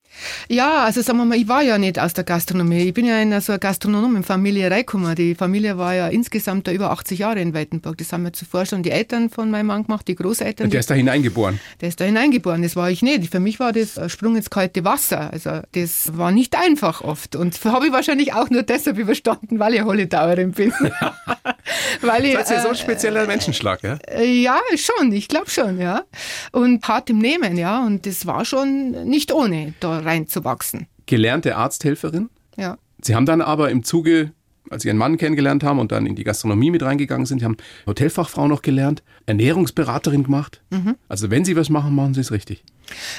Ja, 0.50 0.84
also 0.84 1.01
sagen 1.01 1.20
wir 1.20 1.25
mal, 1.25 1.38
ich 1.38 1.48
war 1.48 1.62
ja 1.62 1.77
nicht 1.77 2.00
aus 2.00 2.13
der 2.13 2.24
Gastronomie. 2.24 2.84
Ich 2.84 2.94
bin 2.94 3.06
ja 3.06 3.20
in 3.22 3.39
so 3.41 3.53
einer 3.53 3.60
Gastronomenfamilie 3.60 4.70
reingekommen. 4.70 5.15
Die 5.15 5.36
Familie 5.36 5.77
war 5.77 5.96
ja 5.96 6.08
insgesamt 6.08 6.67
da 6.67 6.72
über 6.72 6.91
80 6.91 7.20
Jahre 7.20 7.39
in 7.39 7.53
Weitenburg. 7.53 7.98
Das 7.98 8.12
haben 8.12 8.24
wir 8.24 8.34
zuvor 8.34 8.65
schon 8.65 8.84
die 8.84 8.91
Eltern 8.91 9.29
von 9.29 9.51
meinem 9.51 9.67
Mann 9.67 9.84
gemacht, 9.84 10.08
die 10.08 10.15
Großeltern. 10.15 10.65
Und 10.65 10.74
der 10.74 10.79
ist 10.79 10.89
da 10.89 10.96
hineingeboren? 10.96 11.60
Der 11.82 11.89
ist 11.89 12.00
da 12.00 12.06
hineingeboren, 12.06 12.62
das 12.62 12.75
war 12.75 12.89
ich 12.89 13.01
nicht. 13.01 13.32
Für 13.32 13.39
mich 13.39 13.60
war 13.60 13.74
das 13.74 13.98
ein 13.98 14.10
Sprung 14.10 14.36
ins 14.36 14.50
kalte 14.50 14.84
Wasser. 14.84 15.32
Also 15.32 15.62
das 15.74 16.17
war 16.17 16.32
nicht 16.32 16.58
einfach 16.58 17.01
oft. 17.01 17.36
Und 17.36 17.63
habe 17.65 17.88
ich 17.88 17.91
wahrscheinlich 17.91 18.34
auch 18.34 18.50
nur 18.50 18.63
deshalb 18.63 18.98
überstanden, 18.98 19.60
weil 19.60 19.75
ich 19.75 19.84
Holledauerin 19.84 20.51
bin. 20.51 20.74
weil 22.01 22.25
ich, 22.25 22.34
das 22.34 22.50
ist 22.50 22.56
ja 22.58 22.62
so 22.62 22.70
ein 22.70 22.75
spezieller 22.75 23.24
äh, 23.24 23.27
Menschenschlag, 23.27 23.84
ja? 23.84 24.00
Ja, 24.22 24.60
schon, 24.75 25.12
ich 25.12 25.27
glaube 25.27 25.50
schon, 25.50 25.79
ja. 25.79 26.03
Und 26.51 26.88
hart 26.88 27.10
im 27.10 27.20
nehmen, 27.27 27.57
ja. 27.57 27.86
Und 27.86 28.05
das 28.05 28.25
war 28.25 28.46
schon 28.46 28.91
nicht 29.05 29.34
ohne, 29.34 29.74
da 29.79 30.00
reinzuwachsen. 30.00 30.88
Gelernte 31.05 31.55
Arzthelferin? 31.55 32.29
Ja. 32.57 32.77
Sie 33.01 33.15
haben 33.15 33.25
dann 33.25 33.41
aber 33.41 33.69
im 33.69 33.84
Zuge, 33.84 34.31
als 34.69 34.84
Sie 34.84 34.89
Ihren 34.89 34.98
Mann 34.98 35.17
kennengelernt 35.17 35.63
haben 35.63 35.79
und 35.79 35.91
dann 35.91 36.05
in 36.05 36.15
die 36.15 36.24
Gastronomie 36.24 36.72
mit 36.72 36.84
reingegangen 36.84 37.25
sind, 37.25 37.39
Sie 37.39 37.46
haben 37.46 37.57
Hotelfachfrau 37.86 38.48
noch 38.48 38.62
gelernt, 38.62 39.03
Ernährungsberaterin 39.25 40.24
gemacht. 40.24 40.62
Mhm. 40.69 40.96
Also 41.07 41.29
wenn 41.29 41.46
Sie 41.46 41.55
was 41.55 41.69
machen, 41.69 41.93
machen 41.96 42.13
Sie 42.13 42.22
es 42.22 42.31
richtig. 42.31 42.63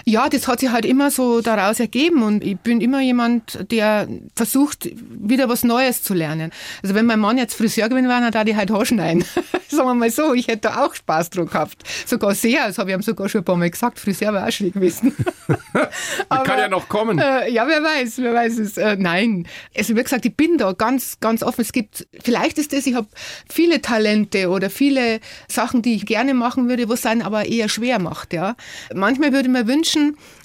Ja, 0.05 0.28
das 0.28 0.49
hat 0.49 0.61
sich 0.61 0.71
halt 0.71 0.85
immer 0.85 1.11
so 1.11 1.40
daraus 1.40 1.81
ergeben 1.81 2.23
und 2.23 2.45
ich 2.45 2.59
bin 2.59 2.81
immer 2.81 3.00
jemand, 3.00 3.71
der 3.71 4.09
versucht, 4.35 4.88
wieder 5.11 5.49
was 5.49 5.64
Neues 5.64 6.02
zu 6.02 6.14
lernen. 6.14 6.50
Also 6.83 6.95
wenn 6.95 7.07
mein 7.07 7.21
Mann 7.21 7.38
jetzt 7.38 7.55
Friseur 7.55 7.88
gewesen 7.88 8.09
wäre, 8.09 8.21
dann 8.21 8.33
da 8.33 8.45
die 8.45 8.57
halt 8.57 8.71
Haarschneiden. 8.71 9.25
Sagen 9.69 9.88
wir 9.88 9.95
mal 9.95 10.11
so, 10.11 10.35
ich 10.35 10.49
hätte 10.49 10.69
da 10.69 10.85
auch 10.85 10.95
Spaß 10.95 11.31
dran 11.31 11.47
gehabt. 11.47 11.83
Sogar 12.07 12.35
sehr, 12.35 12.67
das 12.67 12.78
habe 12.78 12.90
ich 12.90 12.97
ihm 12.97 13.02
sogar 13.02 13.28
schon 13.28 13.43
ein 13.43 13.45
paar 13.45 13.57
Mal 13.57 13.71
gesagt, 13.71 13.99
Friseur 13.99 14.33
war 14.33 14.47
auch 14.47 14.52
schön 14.52 14.73
gewesen. 14.73 15.14
Aber, 16.28 16.45
kann 16.45 16.59
ja 16.59 16.69
noch 16.69 16.88
kommen. 16.88 17.19
Äh, 17.19 17.50
ja, 17.50 17.67
wer 17.67 17.83
weiß, 17.83 18.19
wer 18.19 18.35
weiß 18.35 18.59
es. 18.59 18.76
Äh, 18.76 18.97
nein. 18.99 19.47
Also 19.76 19.97
wie 19.97 20.02
gesagt, 20.02 20.25
ich 20.25 20.35
bin 20.35 20.59
da 20.59 20.73
ganz, 20.73 21.21
ganz 21.21 21.43
offen. 21.43 21.61
Es 21.61 21.73
gibt, 21.73 22.07
vielleicht 22.23 22.59
ist 22.59 22.73
das, 22.73 22.87
ich 22.87 22.95
habe 22.95 23.09
viele 23.49 23.81
Talente 23.81 24.49
oder 24.49 24.71
viele 24.71 25.21
Sachen, 25.49 25.83
die 25.83 25.95
ich 25.95 26.07
gerne 26.07 26.35
machen 26.35 26.69
würde, 26.69 26.88
was 26.88 27.05
es 27.05 27.07
aber 27.23 27.47
eher 27.47 27.69
schwer 27.69 27.99
macht. 27.99 28.33
Ja. 28.33 28.57
Manchmal 28.95 29.33
würde 29.33 29.49
man 29.49 29.67
wünschen, 29.67 29.88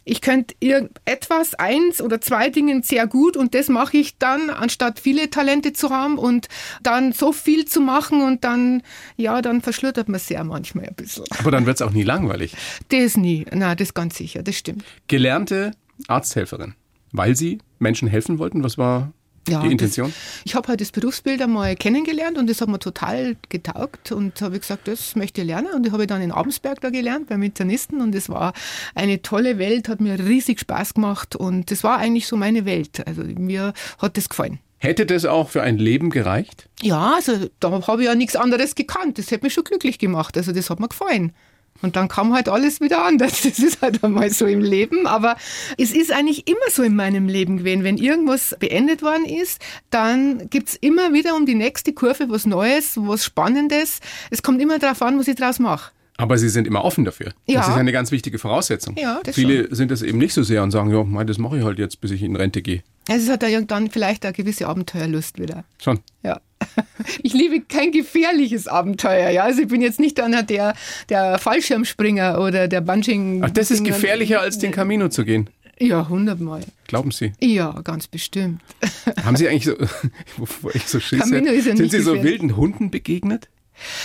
ich 0.06 0.22
könnte 0.22 0.56
etwas, 1.06 1.54
eins 1.56 2.02
oder 2.02 2.20
zwei 2.20 2.50
Dinge 2.50 2.82
sehr 2.84 3.08
gut 3.08 3.38
und 3.38 3.56
das 3.56 3.70
mache 3.70 3.98
ich 3.98 4.18
dann, 4.18 4.50
anstatt 4.50 5.00
viele 5.00 5.30
Talente 5.30 5.74
zu 5.74 5.90
haben 5.90 6.18
und 6.18 6.48
dann 6.82 7.14
so 7.14 7.32
viel 7.32 7.66
zu 7.66 7.82
machen 7.82 8.22
und 8.22 8.44
dann, 8.44 8.84
ja, 9.16 9.42
dann 9.42 9.62
verschlüttert 9.62 10.10
man 10.10 10.20
sehr 10.20 10.44
manchmal 10.44 10.88
ein 10.88 10.96
bisschen. 10.96 11.26
Aber 11.40 11.52
dann 11.52 11.66
wird 11.66 11.78
es 11.78 11.82
auch 11.82 11.92
nie 11.92 12.04
langweilig. 12.04 12.56
Das 12.90 13.18
nie, 13.18 13.46
na, 13.52 13.76
das 13.76 13.94
ganz 13.94 14.18
sicher, 14.18 14.44
das 14.44 14.58
stimmt. 14.58 14.84
Gelernte 15.08 15.72
Arzthelferin, 16.08 16.76
weil 17.12 17.36
Sie 17.36 17.60
Menschen 17.80 18.08
helfen 18.08 18.40
wollten, 18.40 18.64
was 18.64 18.78
war 18.78 19.14
ja, 19.48 19.62
die 19.62 19.72
Intention? 19.72 20.08
Das, 20.08 20.42
ich 20.46 20.56
habe 20.56 20.68
halt 20.68 20.82
das 20.82 20.92
Berufsbild 20.92 21.42
einmal 21.42 21.76
kennengelernt 21.76 22.38
und 22.38 22.50
das 22.50 22.62
hat 22.62 22.70
mir 22.70 22.80
total 22.80 23.36
getaugt 23.50 24.12
und 24.12 24.42
habe 24.42 24.60
gesagt, 24.60 24.88
das 24.88 25.16
möchte 25.16 25.42
ich 25.42 25.48
lernen 25.48 25.74
und 25.74 25.86
ich 25.86 25.92
habe 25.92 26.08
dann 26.08 26.22
in 26.22 26.32
Abensberg 26.32 26.82
da 26.82 26.90
gelernt 26.90 27.28
beim 27.28 27.44
Internisten 27.44 28.02
und 28.02 28.16
es 28.16 28.30
war 28.30 28.54
eine 28.96 29.22
tolle 29.22 29.58
Welt, 29.58 29.90
hat 29.90 30.02
mir 30.02 30.20
riesig 30.20 30.60
Spaß 30.60 30.94
gemacht 30.96 31.36
und 31.36 31.72
das 31.72 31.84
war 31.84 31.98
eigentlich 31.98 32.28
so 32.28 32.38
meine 32.38 32.66
Welt. 32.66 33.06
Also 33.06 33.24
mir 33.24 33.74
hat 34.00 34.18
das 34.18 34.30
gefallen. 34.30 34.60
Hätte 34.84 35.06
das 35.06 35.24
auch 35.24 35.50
für 35.50 35.62
ein 35.62 35.78
Leben 35.78 36.10
gereicht? 36.10 36.68
Ja, 36.82 37.14
also 37.16 37.48
da 37.62 37.88
habe 37.88 38.02
ich 38.02 38.08
ja 38.10 38.16
nichts 38.16 38.36
anderes 38.36 38.76
gekannt. 38.76 39.18
Das 39.18 39.32
hätte 39.32 39.46
mich 39.46 39.54
schon 39.54 39.64
glücklich 39.64 39.98
gemacht. 39.98 40.36
Also 40.36 40.52
das 40.52 40.70
hat 40.70 40.82
mir 40.82 40.90
gefallen. 40.90 41.32
Und 41.84 41.98
dann 41.98 42.08
kam 42.08 42.34
halt 42.34 42.50
alles 42.50 42.82
wieder 42.82 43.06
anders. 43.06 43.42
Das 43.44 43.60
ist 43.60 43.82
halt 43.82 44.04
einmal 44.04 44.30
so 44.32 44.46
im 44.46 44.62
Leben. 44.62 45.06
Aber 45.06 45.36
es 45.78 45.92
ist 45.92 46.12
eigentlich 46.12 46.48
immer 46.48 46.70
so 46.72 46.82
in 46.82 46.96
meinem 46.96 47.28
Leben 47.28 47.58
gewesen. 47.58 47.84
Wenn 47.84 47.98
irgendwas 47.98 48.56
beendet 48.58 49.04
worden 49.04 49.26
ist, 49.26 49.62
dann 49.90 50.50
gibt 50.50 50.70
es 50.70 50.76
immer 50.78 51.14
wieder 51.14 51.36
um 51.36 51.46
die 51.46 51.56
nächste 51.56 51.94
Kurve 51.94 52.30
was 52.30 52.46
Neues, 52.46 52.94
was 52.96 53.26
Spannendes. 53.26 54.00
Es 54.32 54.42
kommt 54.42 54.62
immer 54.62 54.80
darauf 54.80 55.02
an, 55.02 55.20
was 55.20 55.28
ich 55.28 55.36
daraus 55.36 55.60
mache. 55.60 55.92
Aber 56.18 56.38
Sie 56.38 56.50
sind 56.50 56.68
immer 56.68 56.86
offen 56.86 57.06
dafür. 57.06 57.34
Ja. 57.48 57.60
Das 57.60 57.70
ist 57.70 57.76
eine 57.76 57.92
ganz 57.92 58.12
wichtige 58.12 58.40
Voraussetzung. 58.40 58.96
Ja, 58.98 59.20
das 59.24 59.36
Viele 59.36 59.66
schon. 59.66 59.76
sind 59.76 59.92
das 59.92 60.02
eben 60.04 60.20
nicht 60.20 60.34
so 60.34 60.44
sehr 60.44 60.64
und 60.64 60.72
sagen, 60.72 60.92
ja, 60.92 61.24
das 61.24 61.38
mache 61.38 61.58
ich 61.58 61.64
halt 61.64 61.80
jetzt, 61.80 62.02
bis 62.02 62.12
ich 62.12 62.24
in 62.24 62.36
Rente 62.36 62.62
gehe. 62.62 62.84
Also 63.10 63.26
es 63.26 63.32
hat 63.32 63.44
ja 63.44 63.60
dann 63.62 63.90
vielleicht 63.90 64.26
eine 64.26 64.34
gewisse 64.34 64.68
Abenteuerlust 64.68 65.40
wieder. 65.40 65.66
Schon. 65.82 66.00
Ja. 66.24 66.40
Ich 67.22 67.34
liebe 67.34 67.60
kein 67.62 67.92
gefährliches 67.92 68.68
Abenteuer. 68.68 69.30
Ja? 69.30 69.44
Also 69.44 69.62
ich 69.62 69.68
bin 69.68 69.82
jetzt 69.82 70.00
nicht 70.00 70.20
einer 70.20 70.42
der, 70.44 70.74
der 71.10 71.38
Fallschirmspringer 71.38 72.40
oder 72.40 72.68
der 72.68 72.82
Bunching. 72.82 73.44
Ach, 73.44 73.50
das 73.50 73.72
ist 73.72 73.84
gefährlicher 73.84 74.40
als 74.40 74.58
den 74.58 74.72
Camino 74.72 75.10
zu 75.10 75.26
gehen. 75.26 75.50
Ja, 75.80 76.08
hundertmal. 76.08 76.62
Glauben 76.88 77.12
Sie? 77.12 77.34
Ja, 77.42 77.82
ganz 77.84 78.08
bestimmt. 78.08 78.62
Haben 79.24 79.36
Sie 79.36 79.48
eigentlich 79.50 79.66
so, 79.66 79.76
bevor 80.38 80.74
ich 80.76 80.88
so 80.88 81.00
Schiss 81.00 81.20
Camino 81.20 81.52
ist 81.52 81.68
ja 81.68 81.76
Sind 81.76 81.92
Sie 81.92 82.00
so 82.00 82.24
wilden 82.24 82.56
Hunden 82.56 82.92
begegnet? 82.92 83.50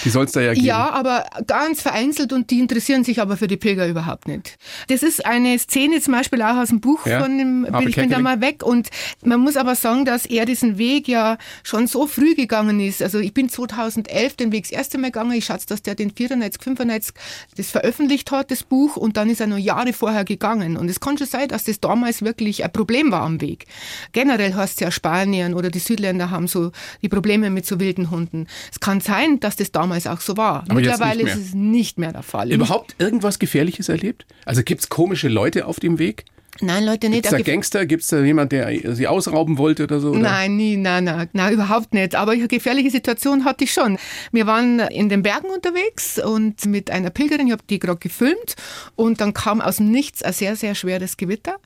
Die 0.05 0.11
soll 0.11 0.25
es 0.25 0.33
da 0.33 0.41
ja 0.41 0.55
geben. 0.55 0.67
Ja, 0.67 0.91
aber 0.91 1.27
ganz 1.47 1.83
vereinzelt 1.83 2.33
und 2.33 2.51
die 2.51 2.59
interessieren 2.59 3.05
sich 3.05 3.21
aber 3.21 3.37
für 3.37 3.47
die 3.47 3.57
Pilger 3.57 3.87
überhaupt 3.87 4.29
nicht. 4.29 4.59
Das 4.89 5.03
ist 5.03 5.25
eine 5.25 5.59
Szene 5.59 6.01
zum 6.01 6.15
Beispiel 6.15 6.43
auch 6.43 6.57
aus 6.57 6.69
dem 6.69 6.81
Buch 6.81 7.07
ja, 7.07 7.21
von 7.21 7.39
dem 7.39 7.67
Ich 7.87 7.97
bin 7.97 8.11
da 8.11 8.19
mal 8.19 8.41
weg 8.41 8.63
und 8.63 8.89
man 9.23 9.41
muss 9.41 9.57
aber 9.57 9.75
sagen, 9.75 10.05
dass 10.05 10.27
er 10.27 10.45
diesen 10.45 10.79
Weg 10.79 11.09
ja 11.09 11.39
schon 11.63 11.87
so 11.87 12.07
früh 12.07 12.35
gegangen 12.35 12.81
ist. 12.81 13.03
Also 13.03 13.19
ich 13.19 13.35
bin 13.35 13.49
2011 13.49 14.37
den 14.37 14.53
Weg 14.53 14.65
das 14.65 14.73
erste 14.73 14.99
Mal 14.99 15.09
gegangen. 15.09 15.33
Ich 15.33 15.47
schätze, 15.47 15.67
dass 15.67 15.83
der 15.83 15.95
den 15.95 16.11
94, 16.15 16.63
95 16.63 17.15
das 17.57 17.71
veröffentlicht 17.71 18.31
hat, 18.31 18.51
das 18.51 18.63
Buch, 18.63 18.97
und 18.97 19.17
dann 19.17 19.31
ist 19.31 19.41
er 19.41 19.47
noch 19.47 19.59
Jahre 19.59 19.93
vorher 19.93 20.25
gegangen. 20.25 20.77
Und 20.77 20.89
es 20.89 21.01
kann 21.01 21.19
schon 21.19 21.27
sein, 21.27 21.49
dass 21.49 21.65
das 21.65 21.81
damals 21.81 22.23
wirklich 22.23 22.65
ein 22.65 22.73
Problem 22.73 23.11
war 23.11 23.23
am 23.23 23.41
Weg. 23.41 23.67
Generell 24.13 24.55
heißt 24.55 24.75
es 24.75 24.81
ja 24.81 24.91
Spanien 24.91 25.55
oder 25.55 25.71
die 25.71 25.79
Südländer 25.79 26.31
haben 26.31 26.49
so 26.49 26.73
die 27.03 27.09
Probleme 27.09 27.51
mit 27.51 27.67
so 27.67 27.81
wilden 27.81 28.11
Hunden. 28.11 28.47
Es 28.71 28.81
kann 28.81 29.01
sein, 29.01 29.41
dass 29.41 29.57
das 29.57 29.68
damals 29.73 30.07
auch 30.07 30.21
so 30.21 30.37
war. 30.37 30.63
Aber 30.63 30.75
Mittlerweile 30.75 31.23
ist 31.23 31.37
es 31.37 31.55
nicht 31.55 31.99
mehr 31.99 32.13
der 32.13 32.23
Fall. 32.23 32.53
Überhaupt 32.53 32.97
irgendwas 32.99 33.39
Gefährliches 33.39 33.89
erlebt? 33.89 34.27
Also 34.45 34.63
gibt 34.63 34.83
es 34.83 34.89
komische 34.89 35.29
Leute 35.29 35.67
auf 35.67 35.81
dem 35.81 35.99
Weg? 35.99 36.25
Nein, 36.61 36.85
Leute, 36.85 37.09
nicht. 37.09 37.23
Gibt 37.23 37.33
es 37.33 37.45
da 37.45 37.53
Gangster? 37.53 37.87
Gibt 37.87 38.03
es 38.03 38.09
da 38.09 38.21
jemand, 38.21 38.53
der 38.53 38.95
sie 38.95 39.07
ausrauben 39.07 39.59
wollte 39.59 39.85
oder 39.85 40.01
so? 40.01 40.11
Oder? 40.11 40.19
Nein, 40.19 40.57
nie, 40.57 40.77
nein, 40.77 41.05
nein, 41.05 41.29
nein, 41.33 41.53
überhaupt 41.53 41.95
nicht. 41.95 42.15
Aber 42.15 42.33
eine 42.33 42.49
gefährliche 42.49 42.91
Situation 42.91 43.45
hatte 43.45 43.65
ich 43.65 43.73
schon. 43.73 43.99
Wir 44.33 44.47
waren 44.47 44.81
in 44.81 45.09
den 45.09 45.23
Bergen 45.23 45.49
unterwegs 45.49 46.19
und 46.19 46.67
mit 46.67 46.91
einer 46.91 47.11
Pilgerin, 47.11 47.47
ich 47.47 47.53
habe 47.53 47.63
die 47.69 47.79
gerade 47.79 47.99
gefilmt 47.99 48.57
und 48.97 49.21
dann 49.21 49.35
kam 49.35 49.61
aus 49.61 49.77
dem 49.77 49.91
Nichts 49.91 50.23
ein 50.23 50.33
sehr, 50.33 50.57
sehr 50.57 50.75
schweres 50.75 51.17
Gewitter 51.17 51.57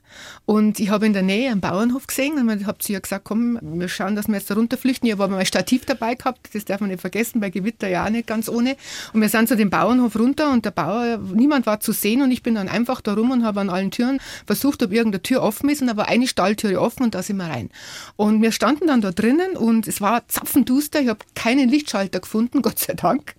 und 0.45 0.79
ich 0.79 0.89
habe 0.89 1.05
in 1.05 1.13
der 1.13 1.23
Nähe 1.23 1.51
einen 1.51 1.61
Bauernhof 1.61 2.07
gesehen 2.07 2.37
und 2.37 2.61
ich 2.61 2.67
habe 2.67 2.77
zu 2.79 2.93
ihr 2.93 3.01
gesagt, 3.01 3.25
komm, 3.25 3.59
wir 3.61 3.87
schauen, 3.87 4.15
dass 4.15 4.27
wir 4.27 4.35
jetzt 4.35 4.49
da 4.49 4.55
runterflüchten. 4.55 5.07
Ich 5.07 5.17
habe 5.17 5.27
mein 5.33 5.45
Stativ 5.45 5.85
dabei 5.85 6.15
gehabt, 6.15 6.49
das 6.53 6.65
darf 6.65 6.81
man 6.81 6.89
nicht 6.89 7.01
vergessen, 7.01 7.39
bei 7.39 7.49
Gewitter 7.49 7.87
ja 7.87 8.05
auch 8.05 8.09
nicht 8.09 8.27
ganz 8.27 8.49
ohne. 8.49 8.75
Und 9.13 9.21
wir 9.21 9.29
sind 9.29 9.47
zu 9.47 9.55
dem 9.55 9.69
Bauernhof 9.69 10.17
runter 10.17 10.51
und 10.51 10.65
der 10.65 10.71
Bauer, 10.71 11.17
niemand 11.33 11.65
war 11.65 11.79
zu 11.79 11.91
sehen 11.91 12.21
und 12.21 12.31
ich 12.31 12.43
bin 12.43 12.55
dann 12.55 12.69
einfach 12.69 13.01
da 13.01 13.13
rum 13.13 13.31
und 13.31 13.43
habe 13.43 13.61
an 13.61 13.69
allen 13.69 13.91
Türen 13.91 14.19
versucht, 14.45 14.82
ob 14.83 14.91
irgendeine 14.91 15.21
Tür 15.21 15.41
offen 15.41 15.69
ist 15.69 15.81
und 15.81 15.87
da 15.87 15.97
war 15.97 16.07
eine 16.07 16.27
Stalltüre 16.27 16.79
offen 16.79 17.03
und 17.03 17.15
da 17.15 17.23
sind 17.23 17.37
wir 17.37 17.45
rein. 17.45 17.69
Und 18.15 18.41
wir 18.41 18.51
standen 18.51 18.87
dann 18.87 19.01
da 19.01 19.11
drinnen 19.11 19.55
und 19.55 19.87
es 19.87 20.01
war 20.01 20.27
zapfenduster, 20.27 21.01
ich 21.01 21.09
habe 21.09 21.19
keinen 21.35 21.69
Lichtschalter 21.69 22.19
gefunden, 22.19 22.61
Gott 22.61 22.79
sei 22.79 22.93
Dank. 22.93 23.35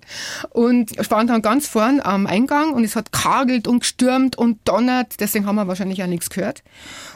Und 0.51 0.97
wir 0.97 1.11
waren 1.11 1.27
dann 1.27 1.43
ganz 1.43 1.69
vorn 1.69 2.01
am 2.01 2.27
Eingang 2.27 2.73
und 2.73 2.85
es 2.85 2.97
hat 2.97 3.13
kagelt 3.13 3.67
und 3.67 3.81
gestürmt 3.81 4.37
und 4.37 4.59
donnert, 4.65 5.21
deswegen 5.21 5.47
haben 5.47 5.57
wir 5.57 5.69
wahrscheinlich 5.69 6.03
auch 6.03 6.09
nichts 6.09 6.31
gehört. 6.31 6.63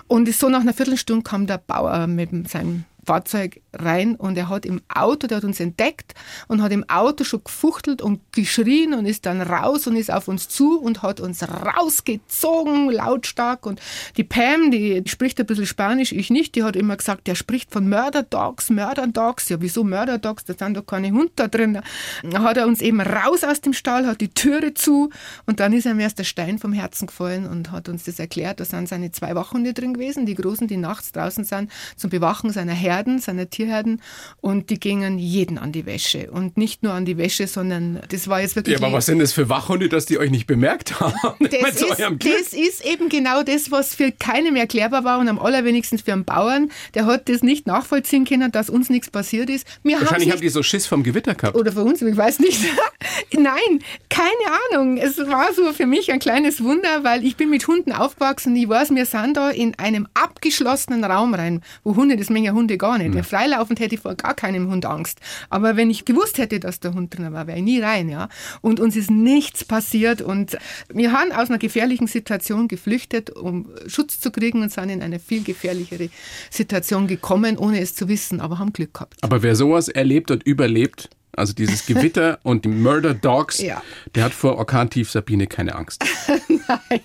Und 0.07 0.33
so 0.33 0.49
nach 0.49 0.61
einer 0.61 0.75
Viertelstunde 0.75 1.23
kam 1.23 1.47
der 1.47 1.59
Bauer 1.59 2.07
mit 2.07 2.49
seinem 2.49 2.85
Fahrzeug 3.09 3.63
rein 3.73 4.17
und 4.17 4.37
er 4.37 4.51
hat 4.51 4.67
im 4.67 4.83
Auto, 4.95 5.27
der 5.27 5.39
hat 5.39 5.45
uns 5.45 5.61
entdeckt 5.61 6.13
und 6.47 6.61
hat 6.61 6.73
im 6.73 6.85
Auto 6.91 7.25
schon 7.25 7.43
gefuchtelt 7.43 8.03
und 8.03 8.21
geschrien 8.33 8.93
und 8.93 9.07
ist 9.07 9.25
dann 9.25 9.41
raus 9.41 9.87
und 9.87 9.97
ist 9.97 10.13
auf 10.13 10.29
uns 10.29 10.51
zu 10.51 10.79
und 10.79 11.03
hat 11.03 11.19
uns 11.19 11.43
rausgezogen, 11.43 12.91
lautstark. 12.91 13.65
Und 13.65 13.81
die 14.19 14.25
Pam, 14.25 14.71
die 14.71 15.03
spricht 15.07 15.41
ein 15.41 15.47
bisschen 15.47 15.65
Spanisch, 15.65 16.13
ich 16.13 16.29
nicht, 16.29 16.55
die 16.55 16.63
hat 16.63 16.77
immer 16.77 16.99
gesagt, 16.99 17.27
der 17.27 17.35
spricht 17.35 17.73
von 17.73 17.89
Murder 17.89 18.25
Dogs, 18.25 18.69
Murder 18.69 19.07
Dogs. 19.07 19.49
Ja, 19.49 19.59
wieso 19.59 19.85
Murder 19.85 20.19
Dogs? 20.19 20.45
Da 20.45 20.53
sind 20.53 20.77
doch 20.77 20.85
keine 20.85 21.11
Hunde 21.11 21.33
da 21.35 21.49
drin. 21.49 21.81
Dann 22.23 22.43
hat 22.43 22.59
er 22.59 22.67
uns 22.67 22.83
eben 22.83 23.01
raus 23.01 23.43
aus 23.43 23.63
dem 23.63 23.73
Stall, 23.73 24.07
hat 24.07 24.21
die 24.21 24.29
Türe 24.29 24.75
zu 24.75 25.09
und 25.47 25.61
dann 25.61 25.73
ist 25.73 25.87
ihm 25.87 25.99
erst 25.99 26.19
der 26.19 26.25
Stein 26.25 26.59
vom 26.59 26.75
Herzen 26.75 27.07
gefallen 27.07 27.47
und 27.47 27.71
hat 27.71 27.89
uns 27.89 28.05
das 28.05 28.19
erklärt. 28.19 28.61
Da 28.61 28.67
sind 28.67 28.87
seine 28.87 29.13
zwei 29.13 29.35
Wachhunde 29.35 29.73
drin 29.73 29.95
gewesen, 29.95 30.27
die 30.27 30.35
Großen, 30.35 30.67
die 30.69 30.77
nachts 30.77 31.13
draußen 31.13 31.45
sind, 31.45 31.71
zum 31.97 32.11
Bewachen 32.11 32.51
seiner 32.51 32.75
Herde 32.75 32.98
Herden, 32.99 33.21
seine 33.21 33.49
Tierherden, 33.49 34.03
und 34.41 34.71
die 34.71 34.81
gingen 34.81 35.19
jeden 35.19 35.57
an 35.57 35.71
die 35.71 35.87
Wäsche. 35.87 36.31
Und 36.31 36.57
nicht 36.57 36.83
nur 36.83 36.93
an 36.93 37.05
die 37.05 37.17
Wäsche, 37.17 37.47
sondern 37.47 38.01
das 38.09 38.27
war 38.27 38.41
jetzt 38.41 38.57
wirklich. 38.57 38.79
Ja, 38.79 38.85
aber 38.85 38.97
was 38.97 39.07
sind 39.07 39.21
das 39.21 39.33
für 39.33 39.49
Wachhunde, 39.49 39.89
dass 39.89 40.07
die 40.07 40.19
euch 40.19 40.31
nicht 40.31 40.47
bemerkt 40.47 40.99
haben? 41.01 41.15
Das, 41.41 41.53
ist, 41.81 42.01
das 42.01 42.53
ist 42.53 42.85
eben 42.85 43.09
genau 43.09 43.43
das, 43.45 43.71
was 43.71 43.95
für 43.95 44.11
keinem 44.11 44.57
erklärbar 44.57 45.05
war 45.05 45.21
und 45.21 45.29
am 45.29 45.39
allerwenigsten 45.39 45.99
für 45.99 46.13
einen 46.13 46.25
Bauern. 46.25 46.71
Der 46.95 47.07
hat 47.07 47.29
das 47.29 47.43
nicht 47.43 47.67
nachvollziehen 47.67 48.25
können, 48.25 48.51
dass 48.51 48.69
uns 48.69 48.91
nichts 48.91 49.11
passiert 49.11 49.49
ist. 49.49 49.67
Wir 49.85 50.01
Wahrscheinlich 50.01 50.33
haben 50.33 50.41
die 50.41 50.49
so 50.49 50.63
Schiss 50.63 50.87
vom 50.87 51.05
Gewitter 51.05 51.35
gehabt. 51.35 51.57
Oder 51.57 51.71
für 51.71 51.85
uns, 51.85 52.03
ich 52.03 52.17
weiß 52.17 52.41
nicht. 52.41 52.65
Nein, 53.33 53.79
keine 54.09 54.35
Ahnung. 54.73 54.97
Es 54.97 55.19
war 55.19 55.53
so 55.55 55.73
für 55.73 55.87
mich 55.87 56.11
ein 56.11 56.19
kleines 56.19 56.63
Wunder, 56.65 57.05
weil 57.05 57.25
ich 57.25 57.37
bin 57.37 57.51
mit 57.51 57.67
Hunden 57.69 57.93
aufgewachsen. 57.93 58.57
Ich 58.57 58.69
weiß, 58.69 58.91
wir 58.91 59.07
sind 59.07 59.37
da 59.37 59.51
in 59.51 59.79
einem 59.79 60.09
abgeschlossenen 60.15 61.05
Raum 61.05 61.35
rein, 61.35 61.63
wo 61.85 61.95
Hunde, 61.95 62.17
das 62.17 62.31
Menge 62.31 62.53
Hunde 62.53 62.78
gar 62.79 62.99
nicht. 62.99 63.15
Ja. 63.15 63.23
Freilaufend 63.23 63.81
hätte 63.81 63.95
ich 63.95 64.01
vor 64.01 64.15
gar 64.15 64.35
keinem 64.35 64.71
Hund 64.71 64.87
Angst. 64.87 65.21
Aber 65.51 65.77
wenn 65.77 65.91
ich 65.91 66.05
gewusst 66.05 66.39
hätte, 66.39 66.61
dass 66.61 66.81
der 66.81 66.95
Hund 66.95 67.17
drin 67.17 67.33
war, 67.33 67.47
wäre 67.47 67.59
ich 67.59 67.65
nie 67.65 67.81
rein. 67.81 68.09
Ja? 68.09 68.29
Und 68.61 68.81
uns 68.81 68.97
ist 68.97 69.11
nichts 69.11 69.65
passiert. 69.65 70.23
Und 70.23 70.57
wir 70.93 71.13
haben 71.13 71.33
aus 71.33 71.49
einer 71.49 71.59
gefährlichen 71.59 72.07
Situation 72.07 72.69
geflüchtet, 72.69 73.31
um 73.31 73.71
Schutz 73.87 74.21
zu 74.21 74.31
kriegen 74.31 74.63
und 74.63 74.73
sind 74.73 74.91
in 74.91 75.03
eine 75.03 75.19
viel 75.19 75.43
gefährlichere 75.43 76.11
Situation 76.51 77.07
gekommen, 77.07 77.59
ohne 77.59 77.81
es 77.81 77.95
zu 77.95 78.09
wissen, 78.09 78.41
aber 78.41 78.59
haben 78.59 78.73
Glück 78.73 78.95
gehabt. 78.95 79.17
Aber 79.23 79.43
wer 79.43 79.57
sowas 79.57 79.89
erlebt 79.89 80.31
und 80.31 80.43
überlebt, 80.45 81.11
also 81.39 81.53
dieses 81.53 81.87
Gewitter 81.87 82.39
und 82.43 82.65
die 82.65 82.69
Murder 82.69 83.15
Dogs, 83.15 83.59
ja. 83.61 83.83
der 84.15 84.25
hat 84.25 84.33
vor 84.33 84.57
Orkantief 84.57 85.11
Sabine 85.11 85.47
keine 85.47 85.75
Angst. 85.75 86.05
Nein, 86.49 87.01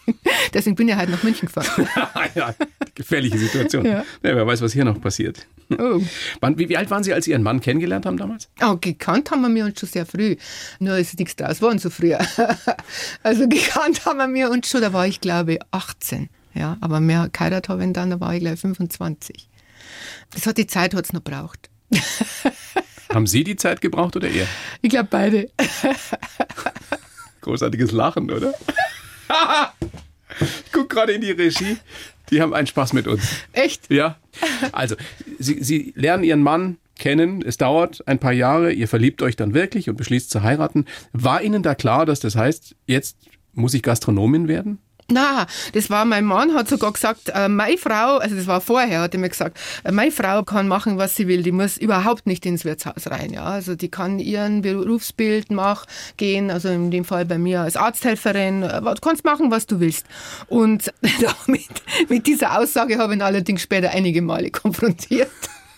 deswegen 0.53 0.75
bin 0.75 0.87
ich 0.87 0.95
halt 0.95 1.09
nach 1.09 1.23
München 1.23 1.47
gefahren. 1.47 1.87
ja, 2.35 2.53
Gefährliche 2.95 3.37
Situation. 3.37 3.85
Ja. 3.85 4.03
wer 4.21 4.45
weiß, 4.45 4.61
was 4.61 4.73
hier 4.73 4.85
noch 4.85 4.99
passiert. 4.99 5.47
Oh. 5.71 6.01
Wann, 6.41 6.57
wie, 6.59 6.69
wie, 6.69 6.77
alt 6.77 6.91
waren 6.91 7.03
Sie, 7.03 7.13
als 7.13 7.25
Sie 7.25 7.31
Ihren 7.31 7.43
Mann 7.43 7.61
kennengelernt 7.61 8.05
haben 8.05 8.17
damals? 8.17 8.49
Oh, 8.61 8.77
gekannt 8.79 9.31
haben 9.31 9.55
wir 9.55 9.65
uns 9.65 9.79
schon 9.79 9.89
sehr 9.89 10.05
früh. 10.05 10.35
Nur 10.79 10.97
ist 10.97 11.17
nichts 11.17 11.35
draus 11.35 11.55
geworden 11.57 11.79
so 11.79 11.89
früher. 11.89 12.19
also 13.23 13.47
gekannt 13.47 14.05
haben 14.05 14.33
wir 14.33 14.51
uns 14.51 14.69
schon, 14.69 14.81
da 14.81 14.93
war 14.93 15.07
ich 15.07 15.21
glaube 15.21 15.59
18. 15.71 16.29
Ja, 16.53 16.77
aber 16.81 16.99
mehr 16.99 17.29
geheiratet 17.31 17.69
habe 17.69 17.85
ich 17.85 17.93
dann, 17.93 18.11
da 18.11 18.19
war 18.19 18.35
ich 18.35 18.41
gleich 18.41 18.59
25. 18.59 19.49
Das 20.31 20.45
hat 20.45 20.57
die 20.57 20.67
Zeit 20.67 20.93
hat's 20.93 21.13
noch 21.13 21.23
gebraucht. 21.23 21.69
Haben 23.13 23.27
Sie 23.27 23.43
die 23.43 23.55
Zeit 23.55 23.81
gebraucht 23.81 24.15
oder 24.15 24.27
er? 24.27 24.47
Ich 24.81 24.89
glaube 24.89 25.07
beide. 25.11 25.49
Großartiges 27.41 27.91
Lachen, 27.91 28.31
oder? 28.31 28.53
ich 30.39 30.71
gucke 30.71 30.87
gerade 30.87 31.13
in 31.13 31.21
die 31.21 31.31
Regie. 31.31 31.77
Die 32.29 32.41
haben 32.41 32.53
einen 32.53 32.67
Spaß 32.67 32.93
mit 32.93 33.07
uns. 33.07 33.23
Echt? 33.51 33.91
Ja. 33.91 34.17
Also, 34.71 34.95
Sie, 35.37 35.63
Sie 35.63 35.93
lernen 35.95 36.23
Ihren 36.23 36.41
Mann 36.41 36.77
kennen. 36.97 37.43
Es 37.45 37.57
dauert 37.57 38.07
ein 38.07 38.17
paar 38.17 38.31
Jahre. 38.31 38.71
Ihr 38.71 38.87
verliebt 38.87 39.21
euch 39.21 39.35
dann 39.35 39.53
wirklich 39.53 39.89
und 39.89 39.97
beschließt 39.97 40.29
zu 40.29 40.41
heiraten. 40.41 40.85
War 41.11 41.41
Ihnen 41.41 41.61
da 41.61 41.75
klar, 41.75 42.05
dass 42.05 42.19
das 42.19 42.35
heißt, 42.35 42.75
jetzt 42.87 43.17
muss 43.53 43.73
ich 43.73 43.83
Gastronomin 43.83 44.47
werden? 44.47 44.79
Na, 45.09 45.47
das 45.73 45.89
war 45.89 46.05
mein 46.05 46.25
Mann, 46.25 46.53
hat 46.53 46.67
sogar 46.69 46.93
gesagt, 46.93 47.29
äh, 47.33 47.49
meine 47.49 47.77
Frau, 47.77 48.17
also 48.17 48.35
das 48.35 48.47
war 48.47 48.61
vorher, 48.61 49.01
hat 49.01 49.13
er 49.13 49.19
mir 49.19 49.29
gesagt, 49.29 49.57
äh, 49.83 49.91
meine 49.91 50.11
Frau 50.11 50.43
kann 50.43 50.67
machen, 50.67 50.97
was 50.97 51.15
sie 51.15 51.27
will, 51.27 51.43
die 51.43 51.51
muss 51.51 51.77
überhaupt 51.77 52.25
nicht 52.25 52.45
ins 52.45 52.63
Wirtshaus 52.63 53.07
rein, 53.07 53.33
ja, 53.33 53.43
also 53.43 53.75
die 53.75 53.89
kann 53.89 54.19
ihren 54.19 54.61
Berufsbild 54.61 55.51
machen, 55.51 55.87
gehen, 56.17 56.49
also 56.49 56.69
in 56.69 56.91
dem 56.91 57.05
Fall 57.05 57.25
bei 57.25 57.37
mir 57.37 57.61
als 57.61 57.75
Arzthelferin, 57.75 58.63
äh, 58.63 58.81
du 58.81 59.01
kannst 59.01 59.25
machen, 59.25 59.51
was 59.51 59.65
du 59.65 59.79
willst. 59.79 60.05
Und 60.47 60.93
damit, 61.01 61.83
mit 62.09 62.27
dieser 62.27 62.59
Aussage 62.59 62.97
habe 62.97 63.13
ich 63.13 63.19
ihn 63.19 63.21
allerdings 63.21 63.61
später 63.61 63.91
einige 63.91 64.21
Male 64.21 64.49
konfrontiert. 64.51 65.29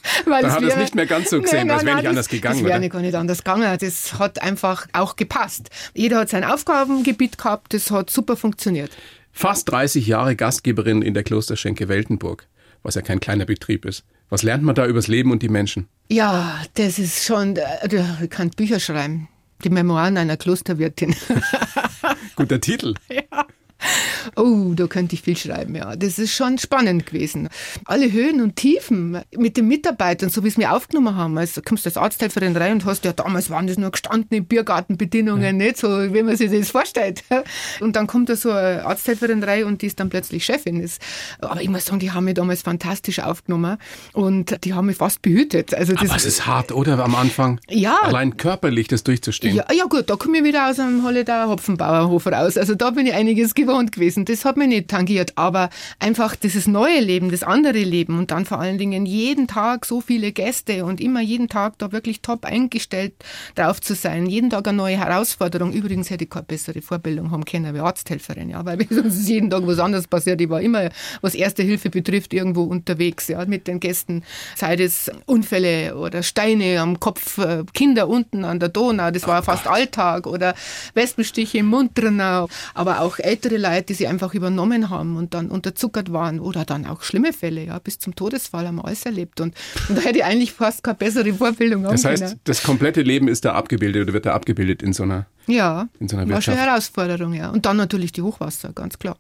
Weil 0.26 0.42
Dann 0.42 0.52
hat 0.52 0.64
es 0.64 0.76
nicht 0.76 0.96
mehr 0.96 1.06
ganz 1.06 1.30
so 1.30 1.42
gesehen, 1.42 1.68
nein, 1.68 1.68
nein, 1.68 1.78
das 1.78 1.86
wäre 1.86 1.98
nicht 1.98 2.08
anders 2.08 2.30
gegangen. 2.30 2.64
Das 2.64 2.70
wäre 2.82 2.90
gar 2.90 3.02
nicht 3.02 3.16
anders 3.16 3.38
gegangen. 3.40 3.78
Das 3.80 4.20
hat 4.20 4.42
einfach 4.42 4.88
auch 4.94 5.16
gepasst. 5.16 5.70
Jeder 5.94 6.20
hat 6.20 6.30
sein 6.30 6.44
Aufgabengebiet 6.44 7.38
gehabt, 7.38 7.74
das 7.74 7.92
hat 7.92 8.10
super 8.10 8.38
funktioniert. 8.38 8.92
Fast 9.32 9.70
30 9.70 10.08
Jahre 10.08 10.36
Gastgeberin 10.36 11.02
in 11.02 11.14
der 11.14 11.24
Klosterschenke 11.24 11.90
Weltenburg, 11.90 12.48
was 12.84 12.96
ja 12.96 13.02
kein 13.02 13.20
kleiner 13.20 13.46
Betrieb 13.46 13.86
ist. 13.86 14.04
Was 14.30 14.44
lernt 14.44 14.64
man 14.64 14.76
da 14.76 14.88
übers 14.88 15.08
Leben 15.08 15.32
und 15.32 15.44
die 15.44 15.50
Menschen? 15.50 15.88
Ja, 16.10 16.62
das 16.76 17.00
ist 17.00 17.26
schon, 17.26 17.60
ich 18.22 18.30
kann 18.30 18.50
Bücher 18.52 18.80
schreiben. 18.80 19.28
Die 19.64 19.70
Memoiren 19.70 20.18
einer 20.18 20.38
Klosterwirtin. 20.38 21.16
Guter 22.36 22.60
Titel. 22.62 22.94
Ja. 23.10 23.46
Oh, 24.36 24.74
da 24.76 24.88
könnte 24.88 25.16
ich 25.16 25.22
viel 25.22 25.38
schreiben, 25.38 25.76
ja. 25.76 25.96
Das 25.96 26.20
ist 26.20 26.34
schon 26.34 26.58
spannend 26.58 27.06
gewesen. 27.06 27.48
Alle 27.86 28.12
Höhen 28.12 28.42
und 28.42 28.56
Tiefen 28.56 29.22
mit 29.38 29.56
den 29.56 29.68
Mitarbeitern, 29.68 30.30
so 30.30 30.44
wie 30.44 30.48
es 30.48 30.58
mir 30.58 30.74
aufgenommen 30.74 31.16
haben. 31.16 31.38
Also 31.38 31.62
kommst 31.64 31.86
du 31.86 31.90
als 31.90 31.98
Arzthelferin 31.98 32.56
rein 32.58 32.74
und 32.74 32.86
hast 32.86 33.06
ja 33.06 33.14
damals 33.14 33.50
waren 33.50 33.68
das 33.68 33.78
nur 33.78 33.92
gestandene 33.92 34.42
Biergartenbedingungen, 34.42 35.44
ja. 35.44 35.52
nicht 35.54 35.78
so, 35.78 36.14
wie 36.14 36.24
man 36.24 36.36
sich 36.36 36.52
das 36.52 36.70
vorstellt. 36.70 37.24
Und 37.80 37.96
dann 37.96 38.08
kommt 38.08 38.30
da 38.30 38.36
so 38.36 38.52
eine 38.52 38.86
Arzthelferin 38.86 39.44
rein 39.44 39.66
und 39.66 39.82
die 39.82 39.88
ist 39.88 40.00
dann 40.00 40.10
plötzlich 40.10 40.46
Chefin. 40.46 40.90
aber 41.40 41.62
ich 41.62 41.70
muss 41.70 41.86
sagen, 41.86 42.00
die 42.00 42.12
haben 42.12 42.26
mich 42.26 42.36
damals 42.36 42.62
fantastisch 42.62 43.20
aufgenommen 43.20 43.78
und 44.14 44.64
die 44.64 44.74
haben 44.74 44.88
mich 44.88 44.98
fast 44.98 45.22
behütet. 45.22 45.74
Also 45.74 45.94
das 45.94 46.04
aber 46.04 46.16
es 46.16 46.26
ist 46.26 46.46
hart, 46.46 46.72
oder? 46.72 47.04
Am 47.04 47.16
Anfang. 47.16 47.60
Ja. 47.70 47.98
Allein 48.02 48.38
körperlich 48.38 48.88
das 48.88 49.04
durchzustehen. 49.04 49.56
Ja, 49.56 49.66
ja 49.74 49.86
gut, 49.86 50.10
da 50.10 50.16
komme 50.16 50.40
ich 50.40 50.44
wieder 50.44 50.70
aus 50.70 50.80
einem 50.80 51.04
Holledauer 51.04 51.50
Hopfenbauerhof 51.50 52.28
raus. 52.28 52.58
Also 52.58 52.76
da 52.76 52.92
bin 52.92 53.06
ich 53.06 53.14
einiges 53.14 53.54
gewohnt 53.54 53.75
gewesen 53.84 54.06
gewesen. 54.06 54.26
Das 54.26 54.46
hat 54.46 54.58
mich 54.58 54.68
nicht 54.68 54.88
tangiert, 54.88 55.34
aber 55.36 55.70
einfach 56.00 56.36
dieses 56.36 56.68
neue 56.68 57.00
Leben, 57.00 57.32
das 57.32 57.44
andere 57.44 57.80
Leben 57.80 58.18
und 58.18 58.32
dann 58.32 58.46
vor 58.46 58.60
allen 58.60 58.78
Dingen 58.78 59.06
jeden 59.06 59.48
Tag 59.48 59.86
so 59.86 60.02
viele 60.02 60.32
Gäste 60.32 60.86
und 60.86 61.02
immer 61.02 61.22
jeden 61.22 61.50
Tag 61.50 61.78
da 61.80 61.92
wirklich 61.92 62.22
top 62.22 62.46
eingestellt 62.46 63.14
drauf 63.56 63.82
zu 63.82 63.96
sein. 63.96 64.28
Jeden 64.28 64.50
Tag 64.50 64.68
eine 64.68 64.78
neue 64.78 64.98
Herausforderung. 64.98 65.74
Übrigens 65.74 66.10
hätte 66.10 66.26
ich 66.26 66.30
keine 66.30 66.46
bessere 66.46 66.82
Vorbildung 66.82 67.32
haben 67.32 67.46
können 67.46 67.74
wie 67.74 67.80
Arzthelferin, 67.80 68.50
ja, 68.50 68.66
weil 68.66 68.86
sonst 68.90 69.18
ist 69.20 69.30
jeden 69.30 69.50
Tag 69.50 69.66
was 69.66 69.80
anderes 69.80 70.08
passiert. 70.08 70.40
Ich 70.42 70.50
war 70.50 70.62
immer, 70.62 70.90
was 71.22 71.36
Erste 71.36 71.64
Hilfe 71.64 71.90
betrifft, 71.90 72.34
irgendwo 72.34 72.64
unterwegs, 72.64 73.28
ja, 73.28 73.44
mit 73.46 73.68
den 73.68 73.80
Gästen. 73.80 74.24
Sei 74.56 74.76
es 74.76 75.12
Unfälle 75.26 75.96
oder 75.96 76.24
Steine 76.24 76.80
am 76.80 77.00
Kopf, 77.00 77.38
äh, 77.38 77.64
Kinder 77.74 78.08
unten 78.08 78.46
an 78.46 78.60
der 78.60 78.70
Donau, 78.70 79.12
das 79.12 79.28
war 79.28 79.44
fast 79.44 79.68
Alltag 79.68 80.28
oder 80.28 80.54
Wespenstiche 80.94 81.60
im 81.60 81.68
Mund 81.68 81.92
drin, 81.96 82.20
aber 82.20 83.02
auch 83.02 83.20
ältere 83.20 83.55
Leute, 83.58 83.84
die 83.84 83.94
sich 83.94 84.08
einfach 84.08 84.34
übernommen 84.34 84.90
haben 84.90 85.18
und 85.18 85.34
dann 85.34 85.50
unterzuckert 85.50 86.12
waren 86.12 86.40
oder 86.40 86.66
dann 86.66 86.86
auch 86.86 87.02
schlimme 87.04 87.34
Fälle, 87.34 87.66
ja, 87.66 87.80
bis 87.80 88.00
zum 88.00 88.16
Todesfall 88.16 88.68
haben 88.68 88.76
wir 88.76 88.86
alles 88.86 89.06
erlebt 89.06 89.42
und, 89.42 89.56
und 89.90 89.98
da 89.98 90.02
hätte 90.02 90.20
ich 90.20 90.26
eigentlich 90.26 90.54
fast 90.54 90.84
keine 90.84 90.96
bessere 90.96 91.34
Vorbildung 91.34 91.86
haben 91.86 91.92
Das 91.92 92.06
heißt, 92.06 92.24
können. 92.24 92.40
das 92.44 92.64
komplette 92.64 93.02
Leben 93.02 93.28
ist 93.28 93.46
da 93.46 93.54
abgebildet 93.54 94.04
oder 94.04 94.14
wird 94.14 94.26
da 94.26 94.34
abgebildet 94.34 94.82
in 94.84 94.94
so 94.94 95.04
einer 95.04 95.26
Ja, 95.48 95.88
in 96.00 96.08
so 96.08 96.18
einer 96.18 96.30
war 96.32 96.42
schon 96.42 96.54
eine 96.54 96.64
Herausforderung, 96.64 97.34
ja. 97.34 97.50
Und 97.52 97.66
dann 97.66 97.78
natürlich 97.78 98.12
die 98.12 98.22
Hochwasser, 98.22 98.74
ganz 98.74 99.00
klar. 99.00 99.18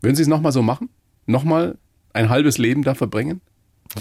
Würden 0.00 0.16
Sie 0.16 0.22
es 0.22 0.28
nochmal 0.28 0.52
so 0.52 0.62
machen? 0.62 0.88
Nochmal 1.26 1.78
ein 2.12 2.28
halbes 2.28 2.58
Leben 2.58 2.82
da 2.82 2.94
verbringen? 2.94 3.40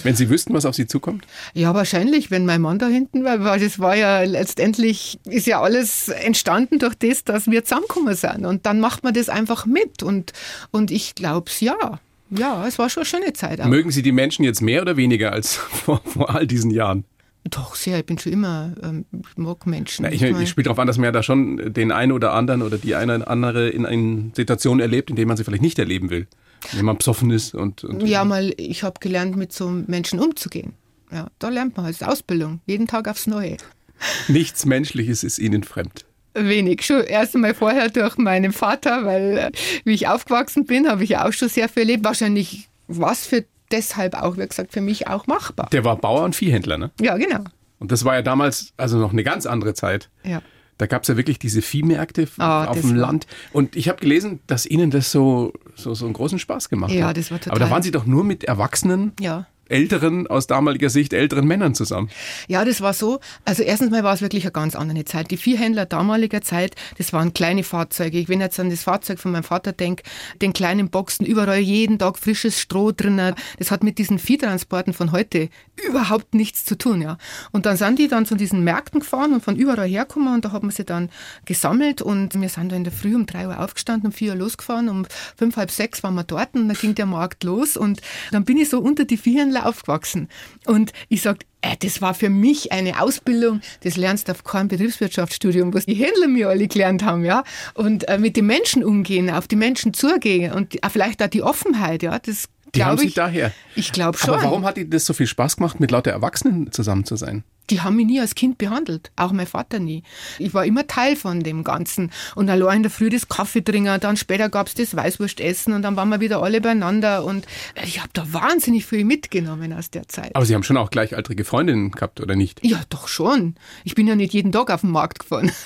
Wenn 0.01 0.15
Sie 0.15 0.29
wüssten, 0.29 0.53
was 0.53 0.65
auf 0.65 0.75
Sie 0.75 0.87
zukommt? 0.87 1.25
Ja, 1.53 1.73
wahrscheinlich, 1.73 2.31
wenn 2.31 2.45
mein 2.45 2.61
Mann 2.61 2.79
da 2.79 2.87
hinten 2.87 3.23
war, 3.23 3.43
weil 3.43 3.59
das 3.59 3.79
war 3.79 3.95
ja 3.95 4.23
letztendlich, 4.23 5.19
ist 5.25 5.45
ja 5.45 5.61
alles 5.61 6.09
entstanden 6.09 6.79
durch 6.79 6.95
das, 6.95 7.23
dass 7.23 7.47
wir 7.47 7.63
zusammengekommen 7.63 8.15
sind. 8.15 8.45
Und 8.45 8.65
dann 8.65 8.79
macht 8.79 9.03
man 9.03 9.13
das 9.13 9.29
einfach 9.29 9.65
mit. 9.65 10.01
Und, 10.01 10.33
und 10.71 10.89
ich 10.89 11.15
glaube 11.15 11.49
es 11.49 11.59
ja. 11.59 11.99
Ja, 12.31 12.65
es 12.67 12.79
war 12.79 12.89
schon 12.89 13.01
eine 13.01 13.09
schöne 13.09 13.33
Zeit. 13.33 13.61
Auch. 13.61 13.67
Mögen 13.67 13.91
Sie 13.91 14.01
die 14.01 14.11
Menschen 14.11 14.43
jetzt 14.43 14.61
mehr 14.61 14.81
oder 14.81 14.97
weniger 14.97 15.31
als 15.31 15.55
vor, 15.55 16.01
vor 16.03 16.33
all 16.33 16.47
diesen 16.47 16.71
Jahren? 16.71 17.05
Doch, 17.49 17.75
sehr. 17.75 17.99
Ich 17.99 18.05
bin 18.05 18.17
schon 18.17 18.31
immer, 18.31 18.73
ähm, 18.81 19.05
ich 19.11 19.37
mag 19.37 19.67
Menschen. 19.67 20.03
Na, 20.03 20.11
ich, 20.11 20.21
ich 20.21 20.49
spiele 20.49 20.63
darauf 20.63 20.79
an, 20.79 20.87
dass 20.87 20.97
man 20.97 21.05
ja 21.05 21.11
da 21.11 21.23
schon 21.23 21.73
den 21.73 21.91
einen 21.91 22.13
oder 22.13 22.33
anderen 22.33 22.61
oder 22.61 22.77
die 22.77 22.95
eine 22.95 23.17
oder 23.17 23.29
andere 23.29 23.69
in 23.69 23.85
einer 23.85 24.31
Situation 24.33 24.79
erlebt, 24.79 25.09
in 25.09 25.17
der 25.17 25.25
man 25.25 25.35
sie 25.35 25.43
vielleicht 25.43 25.61
nicht 25.61 25.77
erleben 25.77 26.09
will. 26.09 26.27
Wenn 26.71 26.85
man 26.85 26.97
besoffen 26.97 27.31
ist 27.31 27.53
und. 27.53 27.83
und 27.83 28.03
ja, 28.03 28.23
mal, 28.23 28.53
ich 28.57 28.83
habe 28.83 28.99
gelernt, 28.99 29.35
mit 29.35 29.53
so 29.53 29.69
Menschen 29.69 30.19
umzugehen. 30.19 30.73
Ja, 31.11 31.27
da 31.39 31.49
lernt 31.49 31.77
man 31.77 31.85
als 31.85 32.01
Ausbildung, 32.01 32.61
jeden 32.65 32.87
Tag 32.87 33.07
aufs 33.07 33.27
Neue. 33.27 33.57
Nichts 34.27 34.65
Menschliches 34.65 35.23
ist 35.23 35.39
Ihnen 35.39 35.63
fremd. 35.63 36.05
Wenig. 36.33 36.83
Schon 36.83 37.03
erst 37.03 37.35
einmal 37.35 37.53
vorher 37.53 37.89
durch 37.89 38.17
meinen 38.17 38.51
Vater, 38.51 39.05
weil 39.05 39.37
äh, 39.37 39.51
wie 39.83 39.93
ich 39.93 40.07
aufgewachsen 40.07 40.65
bin, 40.65 40.87
habe 40.87 41.03
ich 41.03 41.11
ja 41.11 41.27
auch 41.27 41.33
schon 41.33 41.49
sehr 41.49 41.69
viel 41.69 41.83
erlebt. 41.83 42.03
Wahrscheinlich 42.03 42.69
was 42.87 43.25
für 43.27 43.45
deshalb 43.71 44.15
auch, 44.15 44.37
wie 44.37 44.47
gesagt, 44.47 44.73
für 44.73 44.81
mich 44.81 45.07
auch 45.07 45.27
machbar. 45.27 45.69
Der 45.71 45.83
war 45.83 45.95
Bauer 45.95 46.23
und 46.23 46.35
Viehhändler, 46.35 46.77
ne? 46.77 46.91
Ja, 46.99 47.17
genau. 47.17 47.43
Und 47.79 47.91
das 47.91 48.05
war 48.05 48.15
ja 48.15 48.21
damals 48.21 48.73
also 48.77 48.97
noch 48.97 49.11
eine 49.11 49.23
ganz 49.23 49.45
andere 49.45 49.73
Zeit. 49.73 50.09
Ja. 50.23 50.41
Da 50.77 50.87
gab 50.87 51.03
es 51.03 51.07
ja 51.07 51.17
wirklich 51.17 51.39
diese 51.39 51.61
Viehmärkte 51.61 52.27
oh, 52.39 52.41
auf 52.41 52.81
dem 52.81 52.95
Land. 52.95 53.27
Und 53.51 53.75
ich 53.75 53.89
habe 53.89 53.99
gelesen, 53.99 54.39
dass 54.47 54.65
Ihnen 54.65 54.91
das 54.91 55.11
so, 55.11 55.53
so, 55.75 55.93
so 55.93 56.05
einen 56.05 56.13
großen 56.13 56.39
Spaß 56.39 56.69
gemacht 56.69 56.91
ja, 56.91 57.07
hat. 57.07 57.17
Ja, 57.17 57.21
das 57.21 57.31
war 57.31 57.39
total. 57.39 57.51
Aber 57.57 57.65
da 57.65 57.71
waren 57.71 57.83
Sie 57.83 57.91
doch 57.91 58.05
nur 58.05 58.23
mit 58.23 58.43
Erwachsenen. 58.43 59.13
Ja 59.19 59.47
älteren, 59.69 60.27
aus 60.27 60.47
damaliger 60.47 60.89
Sicht 60.89 61.13
älteren 61.13 61.47
Männern 61.47 61.75
zusammen. 61.75 62.09
Ja, 62.47 62.65
das 62.65 62.81
war 62.81 62.93
so. 62.93 63.19
Also 63.45 63.63
erstens 63.63 63.91
mal 63.91 64.03
war 64.03 64.13
es 64.13 64.21
wirklich 64.21 64.43
eine 64.43 64.51
ganz 64.51 64.75
andere 64.75 65.05
Zeit. 65.05 65.31
Die 65.31 65.37
Viehhändler 65.37 65.85
damaliger 65.85 66.41
Zeit, 66.41 66.75
das 66.97 67.13
waren 67.13 67.33
kleine 67.33 67.63
Fahrzeuge. 67.63 68.27
Wenn 68.27 68.39
ich 68.39 68.45
jetzt 68.45 68.59
an 68.59 68.69
das 68.69 68.83
Fahrzeug 68.83 69.19
von 69.19 69.31
meinem 69.31 69.43
Vater 69.43 69.71
denke, 69.71 70.03
den 70.41 70.53
kleinen 70.53 70.89
Boxen, 70.89 71.25
überall 71.25 71.59
jeden 71.59 71.99
Tag 71.99 72.17
frisches 72.17 72.59
Stroh 72.59 72.91
drinnen. 72.91 73.35
Das 73.57 73.71
hat 73.71 73.83
mit 73.83 73.97
diesen 73.97 74.19
Viehtransporten 74.19 74.93
von 74.93 75.11
heute 75.11 75.49
überhaupt 75.87 76.35
nichts 76.35 76.65
zu 76.65 76.77
tun, 76.77 77.01
ja. 77.01 77.17
Und 77.51 77.65
dann 77.65 77.77
sind 77.77 77.99
die 77.99 78.07
dann 78.07 78.25
zu 78.25 78.35
diesen 78.35 78.63
Märkten 78.63 78.99
gefahren 78.99 79.33
und 79.33 79.43
von 79.43 79.55
überall 79.55 79.87
hergekommen 79.87 80.33
und 80.33 80.45
da 80.45 80.51
haben 80.51 80.67
wir 80.67 80.71
sie 80.71 80.85
dann 80.85 81.09
gesammelt 81.45 82.01
und 82.01 82.39
wir 82.39 82.49
sind 82.49 82.71
da 82.71 82.75
in 82.75 82.83
der 82.83 82.93
Früh 82.93 83.15
um 83.15 83.25
drei 83.25 83.47
Uhr 83.47 83.59
aufgestanden, 83.59 84.07
um 84.07 84.11
vier 84.13 84.33
Uhr 84.33 84.37
losgefahren, 84.37 84.89
um 84.89 85.05
fünf, 85.35 85.57
halb 85.57 85.71
sechs 85.71 86.03
waren 86.03 86.15
wir 86.15 86.23
dort 86.23 86.53
und 86.53 86.67
dann 86.67 86.77
ging 86.77 86.95
der 86.95 87.05
Markt 87.05 87.43
los 87.43 87.77
und 87.77 88.01
dann 88.31 88.45
bin 88.45 88.57
ich 88.57 88.69
so 88.69 88.79
unter 88.79 89.05
die 89.05 89.17
Viehhändler 89.53 89.65
aufgewachsen. 89.65 90.27
Und 90.65 90.91
ich 91.09 91.21
sage, 91.21 91.39
äh, 91.61 91.75
das 91.79 92.01
war 92.01 92.13
für 92.13 92.29
mich 92.29 92.71
eine 92.71 93.01
Ausbildung, 93.01 93.61
das 93.83 93.97
lernst 93.97 94.27
du 94.27 94.31
auf 94.33 94.43
keinem 94.43 94.67
Betriebswirtschaftsstudium, 94.67 95.73
was 95.73 95.85
die 95.85 95.93
Händler 95.93 96.27
mir 96.27 96.49
alle 96.49 96.67
gelernt 96.67 97.03
haben, 97.03 97.23
ja. 97.23 97.43
Und 97.73 98.07
äh, 98.07 98.17
mit 98.17 98.35
den 98.37 98.47
Menschen 98.47 98.83
umgehen, 98.83 99.29
auf 99.29 99.47
die 99.47 99.55
Menschen 99.55 99.93
zugehen 99.93 100.53
und 100.53 100.83
äh, 100.83 100.89
vielleicht 100.89 101.21
auch 101.21 101.27
die 101.27 101.43
Offenheit, 101.43 102.03
ja. 102.03 102.19
Das 102.19 102.45
die 102.75 102.83
haben 102.83 102.97
Sie 102.97 103.07
ich, 103.07 103.13
daher. 103.13 103.51
Ich 103.75 103.91
glaube 103.91 104.17
schon. 104.17 104.33
Aber 104.33 104.43
warum 104.43 104.65
hat 104.65 104.77
Ihnen 104.79 104.89
das 104.89 105.05
so 105.05 105.13
viel 105.13 105.27
Spaß 105.27 105.57
gemacht, 105.57 105.79
mit 105.79 105.91
lauter 105.91 106.09
Erwachsenen 106.09 106.71
zusammen 106.71 107.05
zu 107.05 107.15
sein? 107.15 107.43
Die 107.69 107.81
haben 107.81 107.95
mich 107.95 108.05
nie 108.05 108.19
als 108.19 108.35
Kind 108.35 108.57
behandelt, 108.57 109.11
auch 109.15 109.31
mein 109.31 109.47
Vater 109.47 109.79
nie. 109.79 110.03
Ich 110.39 110.53
war 110.53 110.65
immer 110.65 110.87
Teil 110.87 111.15
von 111.15 111.41
dem 111.41 111.63
Ganzen. 111.63 112.11
Und 112.35 112.49
allein 112.49 112.77
in 112.77 112.83
der 112.83 112.91
Früh 112.91 113.09
das 113.09 113.27
Kaffee 113.27 113.63
trinken, 113.63 113.99
dann 113.99 114.17
später 114.17 114.49
gab 114.49 114.67
es 114.67 114.73
das 114.73 114.95
Weißwurstessen 114.95 115.73
und 115.73 115.81
dann 115.81 115.95
waren 115.95 116.09
wir 116.09 116.19
wieder 116.19 116.41
alle 116.41 116.61
beieinander. 116.61 117.23
Und 117.23 117.45
ich 117.83 117.99
habe 117.99 118.09
da 118.13 118.31
wahnsinnig 118.33 118.85
viel 118.85 119.05
mitgenommen 119.05 119.73
aus 119.73 119.89
der 119.91 120.07
Zeit. 120.07 120.35
Aber 120.35 120.45
Sie 120.45 120.55
haben 120.55 120.63
schon 120.63 120.77
auch 120.77 120.89
gleichaltrige 120.89 121.45
Freundinnen 121.45 121.91
gehabt, 121.91 122.19
oder 122.19 122.35
nicht? 122.35 122.65
Ja, 122.65 122.81
doch 122.89 123.07
schon. 123.07 123.55
Ich 123.83 123.95
bin 123.95 124.07
ja 124.07 124.15
nicht 124.15 124.33
jeden 124.33 124.51
Tag 124.51 124.69
auf 124.69 124.81
den 124.81 124.91
Markt 124.91 125.19
gefahren. 125.19 125.51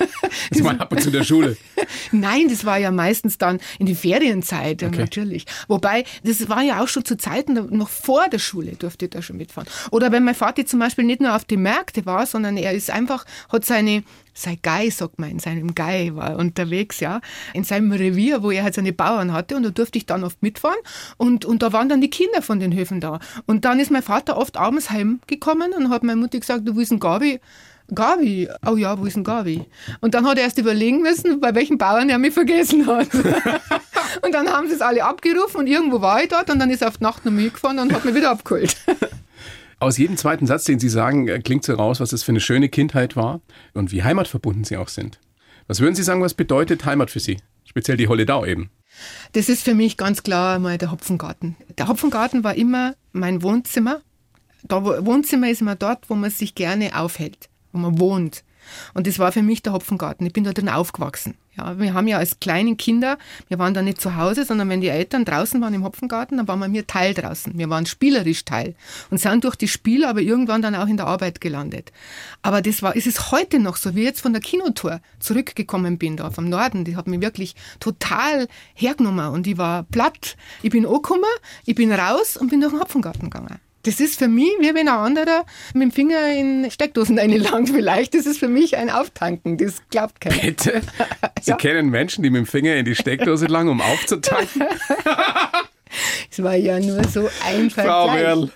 Das 0.50 0.64
war 0.64 0.80
ab 0.80 0.92
und 0.92 1.02
zu 1.02 1.10
in 1.10 1.14
der 1.14 1.24
Schule. 1.24 1.58
Nein, 2.12 2.48
das 2.50 2.64
war 2.64 2.78
ja 2.78 2.92
meistens 2.92 3.38
dann 3.38 3.60
in 3.80 3.86
die 3.86 3.96
Ferienzeit, 3.96 4.82
okay. 4.84 4.98
natürlich. 4.98 5.46
Wobei, 5.68 6.06
das 6.24 6.48
war 6.48 6.62
ja 6.62 6.82
auch 6.82 6.88
schon 6.88 7.04
zu 7.04 7.18
Zeiten, 7.18 7.54
noch 7.76 7.90
vor 7.90 8.30
der 8.30 8.40
Schule 8.40 8.76
durfte 8.76 9.06
ich 9.06 9.12
da 9.12 9.22
schon 9.22 9.38
mitfahren. 9.38 9.68
Oder 9.92 10.12
wenn 10.12 10.24
mein 10.24 10.36
Vater 10.36 10.66
zum 10.66 10.80
Beispiel 10.80 11.04
nicht 11.04 11.22
nur 11.22 11.36
auf 11.36 11.46
die 11.46 11.58
Märkte 11.58 11.87
war, 12.06 12.26
sondern 12.26 12.58
er 12.58 12.73
ist 12.73 12.89
einfach, 12.89 13.26
hat 13.52 13.65
seine 13.65 14.04
sein 14.38 14.60
Guy, 14.62 14.91
sagt 14.91 15.19
man, 15.19 15.32
in 15.32 15.39
seinem 15.39 15.73
Guy 15.73 16.15
war 16.15 16.38
unterwegs, 16.38 17.00
ja, 17.00 17.21
in 17.54 17.63
seinem 17.63 17.91
Revier, 17.91 18.43
wo 18.43 18.52
er 18.52 18.63
halt 18.63 18.76
seine 18.76 18.93
Bauern 18.93 19.34
hatte 19.34 19.56
und 19.56 19.63
da 19.63 19.69
durfte 19.69 19.97
ich 19.97 20.06
dann 20.06 20.23
oft 20.23 20.41
mitfahren 20.43 20.78
und, 21.17 21.45
und 21.45 21.63
da 21.63 21.73
waren 21.73 21.89
dann 21.89 22.02
die 22.02 22.10
Kinder 22.10 22.41
von 22.41 22.60
den 22.60 22.76
Höfen 22.76 23.02
da. 23.02 23.19
Und 23.45 23.65
dann 23.65 23.80
ist 23.80 23.91
mein 23.91 24.04
Vater 24.04 24.38
oft 24.38 24.58
abends 24.58 24.91
heimgekommen 24.91 25.73
und 25.73 25.89
hat 25.89 26.04
meine 26.04 26.21
Mutter 26.21 26.39
gesagt, 26.39 26.67
du, 26.67 26.76
wo 26.76 26.80
ist 26.80 26.91
ein 26.91 27.00
Gabi? 27.00 27.39
Gabi, 27.93 28.50
oh 28.65 28.76
ja, 28.76 29.00
wo 29.00 29.06
ist 29.06 29.15
ein 29.15 29.23
Gabi? 29.23 29.65
Und 30.02 30.13
dann 30.13 30.28
hat 30.28 30.38
er 30.38 30.43
erst 30.43 30.58
überlegen 30.58 31.02
müssen, 31.02 31.39
bei 31.39 31.56
welchen 31.56 31.78
Bauern 31.78 32.10
er 32.10 32.17
mich 32.17 32.34
vergessen 32.34 32.86
hat. 32.86 33.08
und 34.21 34.34
dann 34.34 34.50
haben 34.50 34.67
sie 34.67 34.76
es 34.76 34.82
alle 34.82 35.06
abgerufen 35.06 35.62
und 35.62 35.67
irgendwo 35.67 36.02
war 36.02 36.21
ich 36.21 36.28
dort 36.28 36.50
und 36.50 36.60
dann 36.60 36.69
ist 36.69 36.82
er 36.82 36.89
auf 36.89 36.97
die 36.97 37.04
Nacht 37.04 37.23
noch 37.26 37.32
mitgefahren 37.32 37.80
und 37.80 37.93
hat 37.93 38.04
mich 38.04 38.13
wieder 38.13 38.32
abgeholt. 38.32 38.76
Aus 39.80 39.98
jedem 39.98 40.18
zweiten 40.18 40.48
Satz, 40.48 40.63
den 40.63 40.80
Sie 40.80 40.90
sagen, 40.90 41.28
äh, 41.28 41.40
klingt 41.40 41.63
so 41.63 41.74
raus, 41.74 42.00
was 42.00 42.10
das 42.10 42.24
für 42.24 42.32
eine 42.32 42.40
schöne 42.40 42.70
Kindheit 42.70 43.16
war 43.16 43.42
und 43.74 43.92
wie 43.92 44.04
heimatverbunden 44.04 44.63
Sie 44.63 44.78
auch 44.78 44.88
sind. 44.88 45.20
Was 45.68 45.80
würden 45.80 45.96
Sie 45.96 46.04
sagen, 46.04 46.22
was 46.22 46.34
bedeutet 46.34 46.86
Heimat 46.86 47.12
für 47.12 47.20
Sie? 47.20 47.38
Speziell 47.66 47.98
die 47.98 48.08
Holledau 48.08 48.46
eben. 48.46 48.72
Das 49.34 49.50
ist 49.50 49.63
für 49.63 49.76
mich 49.76 49.98
ganz 49.98 50.24
klar 50.24 50.58
mal 50.60 50.78
der 50.78 50.92
Hopfengarten. 50.92 51.56
Der 51.78 51.88
Hopfengarten 51.88 52.44
war 52.44 52.56
immer 52.56 52.96
mein 53.12 53.44
Wohnzimmer. 53.44 54.02
Da, 54.63 54.84
Wohnzimmer 54.84 55.50
ist 55.50 55.62
immer 55.62 55.76
dort, 55.76 56.10
wo 56.10 56.16
man 56.16 56.32
sich 56.32 56.56
gerne 56.56 56.98
aufhält 57.00 57.50
wo 57.72 57.80
man 57.80 58.00
wohnt. 58.00 58.44
Und 58.93 59.08
das 59.08 59.19
war 59.19 59.32
für 59.32 59.43
mich 59.43 59.63
der 59.63 59.73
Hopfengarten. 59.73 60.25
Ich 60.25 60.34
bin 60.34 60.43
da 60.43 60.53
drin 60.53 60.69
aufgewachsen. 60.69 61.36
Ja, 61.58 61.80
wir 61.80 61.95
haben 61.95 62.08
ja 62.08 62.19
als 62.19 62.39
kleine 62.39 62.75
Kinder, 62.75 63.17
wir 63.47 63.58
waren 63.58 63.73
da 63.73 63.82
nicht 63.82 63.99
zu 63.99 64.15
Hause, 64.15 64.45
sondern 64.45 64.69
wenn 64.69 64.80
die 64.80 64.89
Eltern 64.89 65.25
draußen 65.25 65.60
waren 65.60 65.73
im 65.73 65.84
Hopfengarten, 65.84 66.38
dann 66.38 66.47
waren 66.47 66.71
wir 66.71 66.86
Teil 66.86 67.15
draußen. 67.15 67.58
Wir 67.58 67.67
waren 67.69 67.88
spielerisch 67.88 68.45
Teil 68.45 68.75
und 69.10 69.19
sind 69.19 69.43
durch 69.43 69.56
die 69.56 69.67
Spiele 69.67 70.08
aber 70.08 70.21
irgendwann 70.21 70.62
dann 70.62 70.75
auch 70.75 70.88
in 70.88 70.97
der 70.97 71.08
Arbeit 71.08 71.41
gelandet. 71.41 71.91
Aber 72.43 72.62
das 72.62 72.84
war, 72.84 72.95
ist 72.95 73.08
es 73.08 73.32
heute 73.32 73.58
noch 73.58 73.77
so, 73.77 73.95
wie 73.95 74.01
ich 74.01 74.06
jetzt 74.06 74.21
von 74.21 74.34
der 74.34 74.41
Kinotour 74.41 75.01
zurückgekommen 75.19 75.97
bin 75.97 76.17
da 76.17 76.30
vom 76.30 76.47
Norden. 76.47 76.86
Die 76.86 76.95
hat 76.95 77.08
mich 77.08 77.21
wirklich 77.21 77.56
total 77.80 78.47
hergenommen 78.75 79.30
und 79.30 79.47
ich 79.47 79.58
war 79.58 79.84
platt. 79.84 80.38
Ich 80.62 80.69
bin 80.69 80.86
angekommen, 80.86 81.23
ich 81.65 81.73
bin 81.73 81.91
raus 81.91 82.38
und 82.38 82.49
bin 82.49 82.62
durch 82.62 82.73
den 82.73 82.82
Hopfengarten 82.82 83.32
gegangen. 83.32 83.60
Das 83.88 84.02
ist 84.02 84.19
für 84.19 84.28
mich, 84.28 84.52
wie 84.60 84.76
wenn 84.76 84.89
ein 84.89 84.95
anderer 84.95 85.45
mit 85.73 85.82
dem 85.84 85.91
Finger 85.93 86.30
in 86.36 86.69
Steckdosen 86.69 87.17
reinlangt 87.17 87.69
vielleicht. 87.69 88.13
Das 88.15 88.26
ist 88.26 88.38
für 88.38 88.50
mich 88.50 88.76
ein 88.76 88.89
Auftanken. 88.89 89.58
Das 89.58 89.82
glaubt 89.89 90.19
keiner. 90.19 90.36
Bitte? 90.36 90.82
Sie 91.41 91.52
ja. 91.52 91.56
kennen 91.56 91.89
Menschen, 91.89 92.21
die 92.21 92.30
mit 92.30 92.39
dem 92.39 92.47
Finger 92.47 92.76
in 92.76 92.84
die 92.84 92.95
Steckdose 92.95 93.45
lang, 93.45 93.69
um 93.69 93.80
aufzutanken? 93.80 94.63
Es 96.30 96.43
war 96.43 96.56
ja 96.56 96.82
nur 96.82 97.02
so 97.06 97.30
einfach. 97.45 97.86
Frau 97.86 98.12
Merl, 98.12 98.52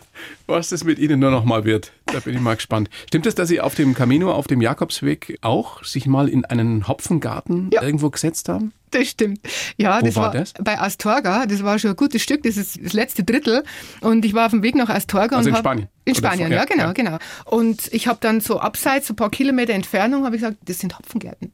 was 0.48 0.70
das 0.70 0.84
mit 0.84 1.00
Ihnen 1.00 1.22
nur 1.22 1.32
noch 1.32 1.46
mal 1.46 1.63
wird, 1.63 1.94
da 2.12 2.19
bin 2.19 2.36
ich 2.36 2.41
mal 2.41 2.56
gespannt. 2.56 2.89
Stimmt 3.08 3.26
es, 3.26 3.36
dass 3.36 3.50
Sie 3.50 3.62
auf 3.62 3.76
dem 3.76 3.93
Camino, 3.93 4.32
auf 4.32 4.47
dem 4.47 4.62
Jakobsweg 4.62 5.38
auch 5.41 5.84
sich 5.84 6.06
mal 6.08 6.30
in 6.30 6.45
einen 6.45 6.88
Hopfengarten 6.88 7.69
ja. 7.71 7.82
irgendwo 7.82 8.10
gesetzt 8.10 8.50
haben? 8.50 8.74
Das 8.91 9.08
stimmt. 9.08 9.39
Ja, 9.78 10.02
Wo 10.02 10.06
das 10.06 10.15
war, 10.15 10.24
war 10.26 10.32
das? 10.34 10.54
bei 10.62 10.78
Astorga. 10.78 11.45
Das 11.45 11.63
war 11.63 11.80
schon 11.80 11.91
ein 11.91 11.95
gutes 11.95 12.21
Stück. 12.21 12.43
Das 12.43 12.58
ist 12.58 12.84
das 12.84 12.91
letzte 12.91 13.24
Drittel. 13.24 13.63
Und 14.02 14.26
ich 14.26 14.34
war 14.34 14.45
auf 14.45 14.52
dem 14.52 14.63
Weg 14.63 14.76
nach 14.76 14.89
Astorga. 14.89 15.38
Also 15.38 15.50
und 15.50 15.56
in 15.56 15.60
Spanien? 15.60 15.88
In 16.04 16.15
Spanien, 16.15 16.47
vor, 16.47 16.58
ja, 16.58 16.65
genau, 16.65 16.84
ja. 16.88 16.91
genau. 16.91 17.17
Und 17.45 17.88
ich 17.93 18.08
habe 18.08 18.17
dann 18.21 18.41
so 18.41 18.60
abseits, 18.60 19.08
so 19.08 19.13
ein 19.13 19.15
paar 19.15 19.30
Kilometer 19.30 19.74
Entfernung, 19.74 20.26
habe 20.26 20.36
ich 20.36 20.41
gesagt, 20.41 20.58
das 20.65 20.80
sind 20.80 20.97
Hopfengärten. 20.97 21.54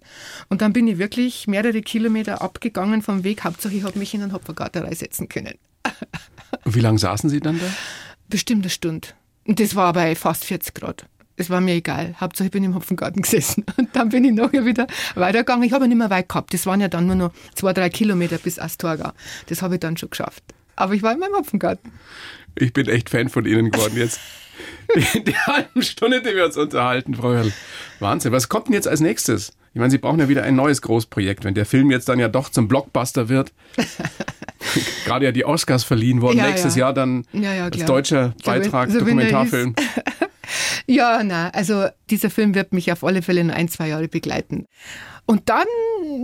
Und 0.50 0.62
dann 0.62 0.74
bin 0.74 0.88
ich 0.88 0.98
wirklich 0.98 1.48
mehrere 1.48 1.82
Kilometer 1.82 2.42
abgegangen 2.42 3.04
vom 3.04 3.24
Weg. 3.24 3.44
Hauptsache, 3.44 3.76
ich 3.76 3.84
habe 3.84 4.00
mich 4.00 4.16
in 4.16 4.24
einen 4.24 4.34
Hopfengarten 4.34 4.84
reinsetzen 4.84 5.30
können. 5.30 5.54
Wie 6.66 6.80
lange 6.80 6.98
saßen 6.98 7.30
Sie 7.30 7.40
dann 7.40 7.60
da? 7.60 7.66
Bestimmt 8.30 8.64
eine 8.64 8.70
Stunde. 8.70 9.10
Und 9.48 9.60
das 9.60 9.76
war 9.76 9.94
bei 9.94 10.14
fast 10.16 10.46
40 10.46 10.76
Grad. 10.76 11.06
Es 11.38 11.50
war 11.50 11.62
mir 11.62 11.76
egal. 11.76 12.16
Hauptsache, 12.20 12.48
ich 12.48 12.52
bin 12.52 12.64
im 12.64 12.76
Hopfengarten 12.76 13.22
gesessen. 13.24 13.66
Und 13.78 13.96
dann 13.96 14.10
bin 14.10 14.26
ich 14.26 14.34
nachher 14.34 14.66
wieder 14.66 14.88
weitergegangen. 15.16 15.64
Ich 15.64 15.72
habe 15.72 15.86
ja 15.86 15.88
nicht 15.88 15.98
mehr 15.98 16.10
weit 16.10 16.28
gehabt. 16.28 16.54
Das 16.54 16.66
waren 16.66 16.82
ja 16.82 16.90
dann 16.90 17.08
nur 17.08 17.16
noch 17.16 17.32
zwei, 17.56 17.74
drei 17.74 17.90
Kilometer 17.90 18.38
bis 18.38 18.60
Astorga. 18.60 19.14
Das 19.48 19.62
habe 19.62 19.76
ich 19.76 19.80
dann 19.80 19.96
schon 19.96 20.10
geschafft. 20.10 20.44
Aber 20.76 20.94
ich 20.94 21.04
war 21.04 21.14
in 21.14 21.20
meinem 21.20 21.36
Hopfengarten. 21.36 21.92
Ich 22.56 22.74
bin 22.74 22.88
echt 22.88 23.10
Fan 23.10 23.30
von 23.30 23.46
Ihnen 23.46 23.72
geworden 23.72 23.96
jetzt. 23.96 24.20
Die, 24.96 25.24
die 25.24 25.36
halben 25.36 25.84
Stunde, 25.84 26.22
die 26.22 26.36
wir 26.36 26.46
uns 26.46 26.58
unterhalten, 26.58 27.14
Frau 27.14 27.30
Hörl. 27.30 27.54
Wahnsinn. 28.00 28.32
Was 28.32 28.50
kommt 28.50 28.68
denn 28.68 28.74
jetzt 28.74 28.88
als 28.88 29.02
nächstes? 29.02 29.54
Ich 29.74 29.80
meine, 29.80 29.92
Sie 29.92 30.00
brauchen 30.00 30.20
ja 30.20 30.30
wieder 30.30 30.42
ein 30.42 30.56
neues 30.56 30.82
Großprojekt, 30.82 31.44
wenn 31.44 31.54
der 31.54 31.68
Film 31.68 31.92
jetzt 31.92 32.10
dann 32.10 32.18
ja 32.18 32.28
doch 32.28 32.50
zum 32.50 32.68
Blockbuster 32.68 33.30
wird. 33.30 33.54
Gerade 35.06 35.26
ja 35.26 35.32
die 35.32 35.46
Oscars 35.46 35.84
verliehen 35.84 36.22
worden. 36.22 36.38
Ja, 36.38 36.48
Nächstes 36.48 36.76
ja. 36.76 36.82
Jahr 36.82 36.94
dann 36.94 37.26
als 37.34 37.86
deutscher 37.86 38.34
Beitrag, 38.44 38.92
so, 38.92 39.00
Dokumentarfilm. 39.00 39.76
Ja, 40.90 41.22
na, 41.24 41.50
also 41.50 41.88
dieser 42.10 42.30
Film 42.30 42.56
wird 42.56 42.72
mich 42.72 42.92
auf 42.94 43.04
alle 43.04 43.22
Fälle 43.22 43.42
in 43.42 43.52
ein, 43.52 43.68
zwei 43.68 43.90
Jahre 43.90 44.08
begleiten. 44.08 44.66
Und 45.26 45.50
dann 45.50 45.68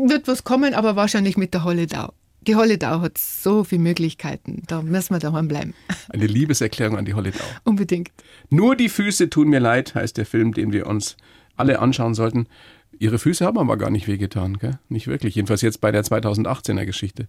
wird 0.08 0.30
was 0.30 0.46
kommen, 0.46 0.74
aber 0.74 0.96
wahrscheinlich 0.96 1.36
mit 1.36 1.54
der 1.54 1.66
Holledau. 1.66 2.14
Die 2.48 2.56
Holledau 2.56 3.02
hat 3.02 3.18
so 3.18 3.64
viele 3.64 3.82
Möglichkeiten. 3.82 4.64
Da 4.68 4.82
müssen 4.82 5.14
wir 5.14 5.20
daheim 5.20 5.48
bleiben. 5.48 5.74
Eine 6.10 6.28
Liebeserklärung 6.28 6.98
an 6.98 7.06
die 7.06 7.14
Holledau. 7.14 7.44
Unbedingt. 7.64 8.12
Nur 8.50 8.76
die 8.76 8.90
Füße 8.90 9.30
tun 9.30 9.50
mir 9.50 9.60
leid, 9.60 9.96
heißt 9.96 10.18
der 10.18 10.26
Film, 10.26 10.54
den 10.54 10.72
wir 10.72 10.88
uns 10.88 11.18
alle 11.56 11.80
anschauen 11.80 12.14
sollten. 12.14 12.48
Ihre 13.04 13.20
Füße 13.20 13.46
haben 13.46 13.58
aber 13.58 13.76
gar 13.76 13.90
nicht 13.90 14.08
wehgetan, 14.08 14.58
gell? 14.60 14.80
Nicht 14.88 15.08
wirklich. 15.08 15.36
Jedenfalls 15.36 15.62
jetzt 15.62 15.82
bei 15.82 15.92
der 15.92 16.06
2018er 16.06 16.86
Geschichte. 16.86 17.28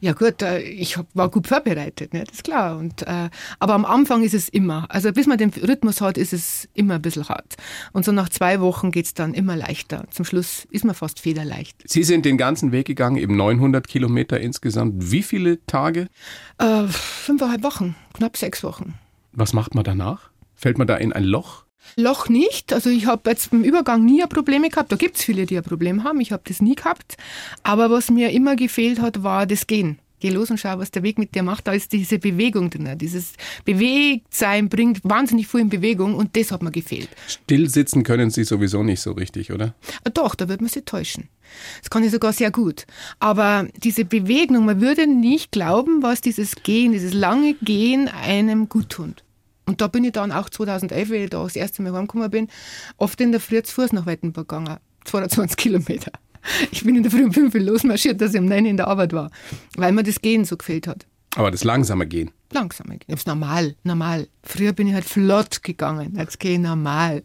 Ja 0.00 0.12
gut, 0.12 0.40
äh, 0.40 0.60
ich 0.60 1.00
war 1.14 1.32
gut 1.32 1.48
vorbereitet, 1.48 2.14
ne? 2.14 2.22
das 2.22 2.36
ist 2.36 2.44
klar. 2.44 2.78
Und, 2.78 3.02
äh, 3.02 3.28
aber 3.58 3.74
am 3.74 3.84
Anfang 3.84 4.22
ist 4.22 4.34
es 4.34 4.48
immer, 4.48 4.86
also 4.88 5.10
bis 5.12 5.26
man 5.26 5.36
den 5.36 5.50
Rhythmus 5.50 6.00
hat, 6.00 6.16
ist 6.16 6.32
es 6.32 6.68
immer 6.74 6.94
ein 6.94 7.02
bisschen 7.02 7.28
hart. 7.28 7.56
Und 7.92 8.04
so 8.04 8.12
nach 8.12 8.28
zwei 8.28 8.60
Wochen 8.60 8.92
geht's 8.92 9.14
dann 9.14 9.34
immer 9.34 9.56
leichter. 9.56 10.04
Zum 10.10 10.24
Schluss 10.24 10.64
ist 10.70 10.84
man 10.84 10.94
fast 10.94 11.18
federleicht. 11.18 11.76
Sie 11.86 12.04
sind 12.04 12.24
den 12.24 12.38
ganzen 12.38 12.70
Weg 12.70 12.86
gegangen, 12.86 13.16
eben 13.16 13.36
900 13.36 13.88
Kilometer 13.88 14.38
insgesamt. 14.38 15.10
Wie 15.10 15.24
viele 15.24 15.58
Tage? 15.66 16.06
Äh, 16.58 16.86
fünfeinhalb 16.86 17.64
Wochen, 17.64 17.96
knapp 18.14 18.36
sechs 18.36 18.62
Wochen. 18.62 18.94
Was 19.32 19.52
macht 19.52 19.74
man 19.74 19.82
danach? 19.82 20.30
Fällt 20.54 20.78
man 20.78 20.86
da 20.86 20.96
in 20.96 21.12
ein 21.12 21.24
Loch? 21.24 21.65
Loch 21.96 22.28
nicht. 22.28 22.72
Also 22.72 22.90
ich 22.90 23.06
habe 23.06 23.30
jetzt 23.30 23.50
beim 23.50 23.62
Übergang 23.64 24.04
nie 24.04 24.22
Probleme 24.26 24.68
gehabt. 24.68 24.92
Da 24.92 24.96
gibt's 24.96 25.24
viele, 25.24 25.46
die 25.46 25.56
ein 25.56 25.62
Problem 25.62 26.04
haben. 26.04 26.20
Ich 26.20 26.32
habe 26.32 26.42
das 26.46 26.60
nie 26.60 26.74
gehabt. 26.74 27.16
Aber 27.62 27.90
was 27.90 28.10
mir 28.10 28.30
immer 28.30 28.56
gefehlt 28.56 29.00
hat, 29.00 29.22
war 29.22 29.46
das 29.46 29.66
Gehen. 29.66 29.98
Geh 30.18 30.30
los 30.30 30.50
und 30.50 30.58
schau, 30.58 30.78
was 30.78 30.90
der 30.90 31.02
Weg 31.02 31.18
mit 31.18 31.34
dir 31.34 31.42
macht. 31.42 31.66
Da 31.66 31.72
ist 31.72 31.92
diese 31.92 32.18
Bewegung 32.18 32.70
drin. 32.70 32.88
Dieses 32.98 33.34
Bewegtsein 33.66 34.68
bringt 34.70 35.00
wahnsinnig 35.04 35.46
viel 35.46 35.60
in 35.60 35.68
Bewegung 35.68 36.14
und 36.14 36.36
das 36.36 36.52
hat 36.52 36.62
mir 36.62 36.70
gefehlt. 36.70 37.08
Still 37.28 37.68
sitzen 37.68 38.02
können 38.02 38.30
Sie 38.30 38.44
sowieso 38.44 38.82
nicht 38.82 39.00
so 39.00 39.12
richtig, 39.12 39.52
oder? 39.52 39.74
Ah, 40.04 40.10
Doch, 40.10 40.34
da 40.34 40.48
wird 40.48 40.62
man 40.62 40.70
sich 40.70 40.84
täuschen. 40.84 41.28
Das 41.82 41.90
kann 41.90 42.02
ich 42.02 42.10
sogar 42.10 42.32
sehr 42.32 42.50
gut. 42.50 42.86
Aber 43.18 43.68
diese 43.82 44.04
Bewegung, 44.06 44.64
man 44.64 44.80
würde 44.80 45.06
nicht 45.06 45.52
glauben, 45.52 46.02
was 46.02 46.22
dieses 46.22 46.56
Gehen, 46.62 46.92
dieses 46.92 47.12
lange 47.12 47.54
Gehen 47.62 48.08
einem 48.08 48.68
gut 48.70 48.88
tut. 48.88 49.22
Und 49.66 49.80
da 49.80 49.88
bin 49.88 50.04
ich 50.04 50.12
dann 50.12 50.32
auch 50.32 50.48
2011, 50.48 51.10
wie 51.10 51.16
ich 51.16 51.30
da 51.30 51.42
das 51.42 51.56
erste 51.56 51.82
Mal 51.82 51.92
heimgekommen 51.92 52.30
bin, 52.30 52.48
oft 52.98 53.20
in 53.20 53.32
der 53.32 53.40
Früh 53.40 53.62
zu 53.62 53.74
Fuß 53.74 53.92
nach 53.92 54.06
Wettenburg 54.06 54.48
gegangen. 54.48 54.76
220 55.04 55.56
Kilometer. 55.56 56.12
Ich 56.70 56.84
bin 56.84 56.94
in 56.96 57.02
der 57.02 57.10
Früh 57.10 57.24
um 57.24 57.32
5 57.32 57.54
Uhr 57.54 57.60
losmarschiert, 57.60 58.20
dass 58.20 58.32
ich 58.34 58.40
um 58.40 58.46
9 58.46 58.64
Uhr 58.64 58.70
in 58.70 58.76
der 58.76 58.86
Arbeit 58.86 59.12
war, 59.12 59.30
weil 59.76 59.92
mir 59.92 60.04
das 60.04 60.20
Gehen 60.22 60.44
so 60.44 60.56
gefehlt 60.56 60.86
hat. 60.86 61.06
Aber 61.34 61.50
das 61.50 61.64
langsame 61.64 62.06
Gehen. 62.06 62.30
Langsam. 62.52 62.90
Ich 62.92 63.00
hab's 63.10 63.26
normal, 63.26 63.74
normal. 63.82 64.28
Früher 64.44 64.72
bin 64.72 64.86
ich 64.86 64.94
halt 64.94 65.04
flott 65.04 65.62
gegangen. 65.64 66.14
Jetzt 66.16 66.38
gehe 66.40 66.52
ich 66.54 66.58
normal. 66.60 67.22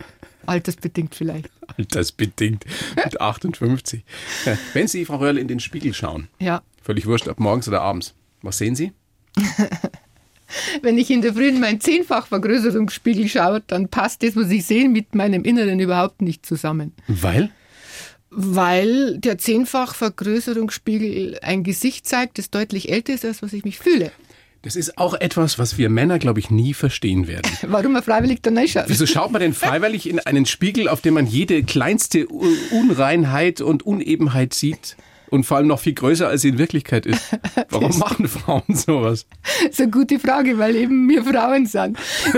Altersbedingt 0.47 1.13
vielleicht. 1.13 1.49
Altersbedingt 1.77 2.65
mit 2.95 3.21
58. 3.21 4.04
Ja, 4.45 4.58
Wenn 4.73 4.88
Sie, 4.88 5.06
Frau 5.06 5.17
Röhrl, 5.17 5.38
in 5.38 5.47
den 5.47 5.60
Spiegel 5.60 5.93
schauen, 5.93 6.27
Ja. 6.39 6.63
völlig 6.82 7.06
wurscht, 7.06 7.27
ob 7.27 7.39
morgens 7.39 7.67
oder 7.67 7.82
abends, 7.84 8.15
was 8.41 8.58
sehen 8.58 8.75
Sie? 8.75 8.91
Wenn 10.81 10.97
ich 10.97 11.12
in 11.12 11.21
der 11.21 11.34
Früh 11.34 11.49
in 11.49 11.60
meinen 11.60 11.81
Zehnfachvergrößerungsspiegel 11.81 13.27
schaue, 13.27 13.62
dann 13.67 13.89
passt 13.89 14.23
das, 14.23 14.36
was 14.36 14.49
ich 14.49 14.65
sehe, 14.65 14.89
mit 14.89 15.15
meinem 15.15 15.43
Inneren 15.43 15.79
überhaupt 15.79 16.21
nicht 16.21 16.45
zusammen. 16.45 16.93
Weil? 17.07 17.49
Weil 18.29 19.17
der 19.17 19.38
Zehnfachvergrößerungsspiegel 19.38 21.39
ein 21.41 21.63
Gesicht 21.63 22.07
zeigt, 22.07 22.38
das 22.38 22.49
deutlich 22.49 22.91
älter 22.91 23.13
ist, 23.13 23.25
als 23.25 23.41
was 23.41 23.53
ich 23.53 23.65
mich 23.65 23.79
fühle. 23.79 24.12
Das 24.63 24.75
ist 24.75 24.99
auch 24.99 25.15
etwas, 25.15 25.57
was 25.57 25.79
wir 25.79 25.89
Männer, 25.89 26.19
glaube 26.19 26.39
ich, 26.39 26.51
nie 26.51 26.75
verstehen 26.75 27.27
werden. 27.27 27.51
Warum 27.63 27.93
man 27.93 28.03
freiwillig 28.03 28.43
da 28.43 28.51
reinschaut. 28.51 28.86
Wieso 28.88 29.07
schaut 29.07 29.31
man 29.31 29.41
denn 29.41 29.53
freiwillig 29.53 30.07
in 30.07 30.19
einen 30.19 30.45
Spiegel, 30.45 30.88
auf 30.88 31.01
dem 31.01 31.15
man 31.15 31.25
jede 31.25 31.63
kleinste 31.63 32.27
Unreinheit 32.27 33.62
und 33.62 33.84
Unebenheit 33.84 34.53
sieht? 34.53 34.97
Und 35.31 35.45
vor 35.45 35.57
allem 35.57 35.67
noch 35.67 35.79
viel 35.79 35.93
größer, 35.93 36.27
als 36.27 36.41
sie 36.41 36.49
in 36.49 36.57
Wirklichkeit 36.57 37.05
ist. 37.05 37.37
Warum 37.69 37.97
machen 37.97 38.27
Frauen 38.27 38.75
sowas? 38.75 39.25
Das 39.63 39.71
ist 39.71 39.81
eine 39.81 39.89
gute 39.89 40.19
Frage, 40.19 40.59
weil 40.59 40.75
eben 40.75 41.07
wir 41.07 41.23
Frauen 41.23 41.65
sind. 41.65 41.97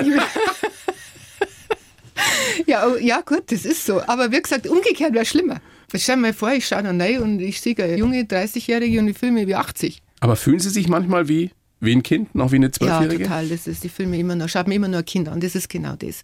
ja, 2.67 2.87
oh, 2.87 2.95
ja, 2.97 3.21
gut, 3.21 3.51
das 3.51 3.65
ist 3.65 3.85
so. 3.85 3.99
Aber 4.03 4.31
wie 4.31 4.39
gesagt, 4.39 4.67
umgekehrt 4.67 5.13
wäre 5.13 5.25
schlimmer. 5.25 5.59
Stell 5.95 6.15
dir 6.15 6.21
mal 6.21 6.33
vor, 6.33 6.51
ich 6.51 6.67
schaue 6.67 6.83
da 6.83 6.89
rein 6.91 7.19
und 7.19 7.39
ich 7.39 7.59
sehe 7.61 7.75
eine 7.79 7.97
junge 7.97 8.21
30-Jährige 8.21 8.99
und 8.99 9.07
ich 9.07 9.17
fühle 9.17 9.31
mich 9.31 9.47
wie 9.47 9.55
80. 9.55 10.01
Aber 10.19 10.35
fühlen 10.35 10.59
Sie 10.59 10.69
sich 10.69 10.87
manchmal 10.87 11.27
wie 11.27 11.49
wie 11.79 11.95
ein 11.95 12.03
Kind, 12.03 12.33
noch 12.33 12.51
wie 12.51 12.55
eine 12.57 12.71
Zwölfjährige? 12.71 13.23
Ja, 13.23 13.29
total. 13.29 13.49
Das 13.49 13.67
ist, 13.67 13.83
die 13.83 13.89
Filme 13.89 14.17
immer 14.17 14.35
noch, 14.35 14.47
schaut 14.47 14.69
mir 14.69 14.75
immer 14.75 14.87
nur 14.87 14.99
ein 14.99 15.05
Kind 15.05 15.27
an. 15.27 15.41
Das 15.41 15.53
ist 15.53 15.67
genau 15.67 15.95
das. 15.97 16.21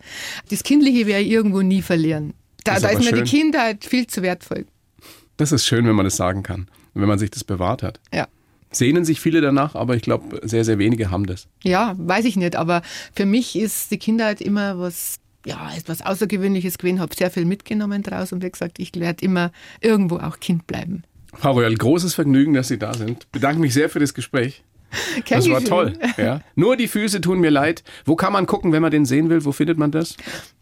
Das 0.49 0.63
Kindliche 0.63 1.05
werde 1.05 1.23
ich 1.23 1.31
irgendwo 1.31 1.61
nie 1.61 1.81
verlieren. 1.81 2.33
Da 2.63 2.75
ist, 2.75 2.83
da 2.83 2.89
ist 2.89 3.03
mir 3.03 3.11
die 3.11 3.29
Kindheit 3.29 3.83
viel 3.83 4.07
zu 4.07 4.21
wertvoll. 4.21 4.65
Das 5.39 5.53
ist 5.53 5.65
schön, 5.65 5.87
wenn 5.87 5.95
man 5.95 6.03
das 6.03 6.17
sagen 6.17 6.43
kann. 6.43 6.67
Wenn 6.93 7.07
man 7.07 7.17
sich 7.17 7.31
das 7.31 7.45
bewahrt 7.45 7.81
hat. 7.81 8.01
Ja. 8.13 8.27
Sehnen 8.71 9.05
sich 9.05 9.21
viele 9.21 9.39
danach, 9.39 9.73
aber 9.73 9.95
ich 9.95 10.01
glaube, 10.01 10.41
sehr, 10.43 10.65
sehr 10.65 10.79
wenige 10.79 11.11
haben 11.11 11.25
das. 11.25 11.47
Ja, 11.63 11.95
weiß 11.97 12.25
ich 12.25 12.35
nicht. 12.35 12.57
Aber 12.57 12.81
für 13.15 13.25
mich 13.25 13.55
ist 13.55 13.89
die 13.89 13.99
Kindheit 13.99 14.41
immer 14.41 14.79
was 14.79 15.15
ja, 15.45 15.71
etwas 15.73 16.01
Außergewöhnliches 16.01 16.77
gewesen, 16.77 16.99
habe 16.99 17.15
sehr 17.15 17.31
viel 17.31 17.45
mitgenommen 17.45 18.03
draus 18.03 18.33
und 18.33 18.43
wie 18.43 18.51
gesagt, 18.51 18.79
ich 18.79 18.93
werde 18.95 19.23
immer 19.23 19.53
irgendwo 19.79 20.17
auch 20.17 20.41
Kind 20.41 20.67
bleiben. 20.67 21.03
Frau 21.33 21.53
Royal, 21.53 21.73
großes 21.73 22.13
Vergnügen, 22.13 22.53
dass 22.53 22.67
Sie 22.67 22.77
da 22.77 22.93
sind. 22.93 23.31
Bedanke 23.31 23.61
mich 23.61 23.73
sehr 23.73 23.89
für 23.89 23.99
das 23.99 24.13
Gespräch. 24.13 24.65
das 25.29 25.49
war 25.49 25.63
toll. 25.63 25.93
Ja. 26.17 26.41
Nur 26.55 26.77
die 26.77 26.87
Füße 26.87 27.21
tun 27.21 27.39
mir 27.39 27.49
leid. 27.49 27.83
Wo 28.05 28.15
kann 28.15 28.33
man 28.33 28.45
gucken, 28.45 28.71
wenn 28.71 28.81
man 28.81 28.91
den 28.91 29.05
sehen 29.05 29.29
will? 29.29 29.45
Wo 29.45 29.51
findet 29.51 29.77
man 29.77 29.91
das? 29.91 30.15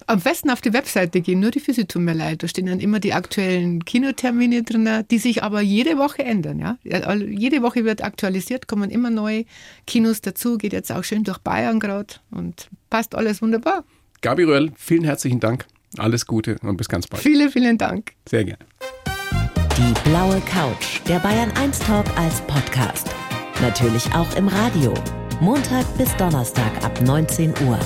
Am 0.06 0.22
besten 0.22 0.50
auf 0.50 0.62
die 0.62 0.74
Webseite 0.74 1.22
gehen. 1.22 1.40
Nur 1.40 1.52
die 1.52 1.60
Füße 1.60 1.88
tun 1.88 2.06
mir 2.06 2.14
leid. 2.14 2.44
Da 2.44 2.48
stehen 2.48 2.68
dann 2.68 2.80
immer 2.80 3.00
die 3.00 3.14
aktuellen 3.14 3.84
Kinotermine 3.84 4.64
drin, 4.64 4.88
die 5.10 5.18
sich 5.18 5.44
aber 5.44 5.62
jede 5.62 5.98
Woche 5.98 6.24
ändern. 6.24 6.60
Ja? 6.60 6.78
Jede 6.84 7.62
Woche 7.62 7.84
wird 7.86 8.04
aktualisiert, 8.04 8.68
kommen 8.68 8.90
immer 8.90 9.10
neue 9.10 9.46
Kinos 9.86 10.22
dazu. 10.22 10.58
Geht 10.58 10.74
jetzt 10.74 10.92
auch 10.92 11.04
schön 11.04 11.24
durch 11.24 11.40
Bayern 11.40 11.80
gerade 11.80 12.16
und 12.32 12.70
passt 12.90 13.16
alles 13.16 13.42
wunderbar. 13.42 13.84
Gabi 14.22 14.44
Röll, 14.44 14.72
vielen 14.76 15.04
herzlichen 15.04 15.40
Dank. 15.40 15.66
Alles 15.98 16.26
Gute 16.26 16.58
und 16.64 16.78
bis 16.78 16.90
ganz 16.90 17.08
bald. 17.08 17.24
Vielen, 17.24 17.50
vielen 17.50 17.78
Dank. 17.78 18.14
Sehr 18.28 18.44
gerne. 18.44 18.66
Die 19.78 20.10
blaue 20.10 20.42
Couch, 20.42 21.02
der 21.08 21.20
Bayern 21.20 21.52
1 21.52 21.80
Talk 21.80 22.06
als 22.18 22.42
Podcast. 22.42 23.10
Natürlich 23.62 24.06
auch 24.14 24.36
im 24.36 24.48
Radio. 24.48 24.94
Montag 25.40 25.86
bis 25.98 26.16
Donnerstag 26.18 26.72
ab 26.84 27.02
19 27.02 27.56
Uhr. 27.68 27.80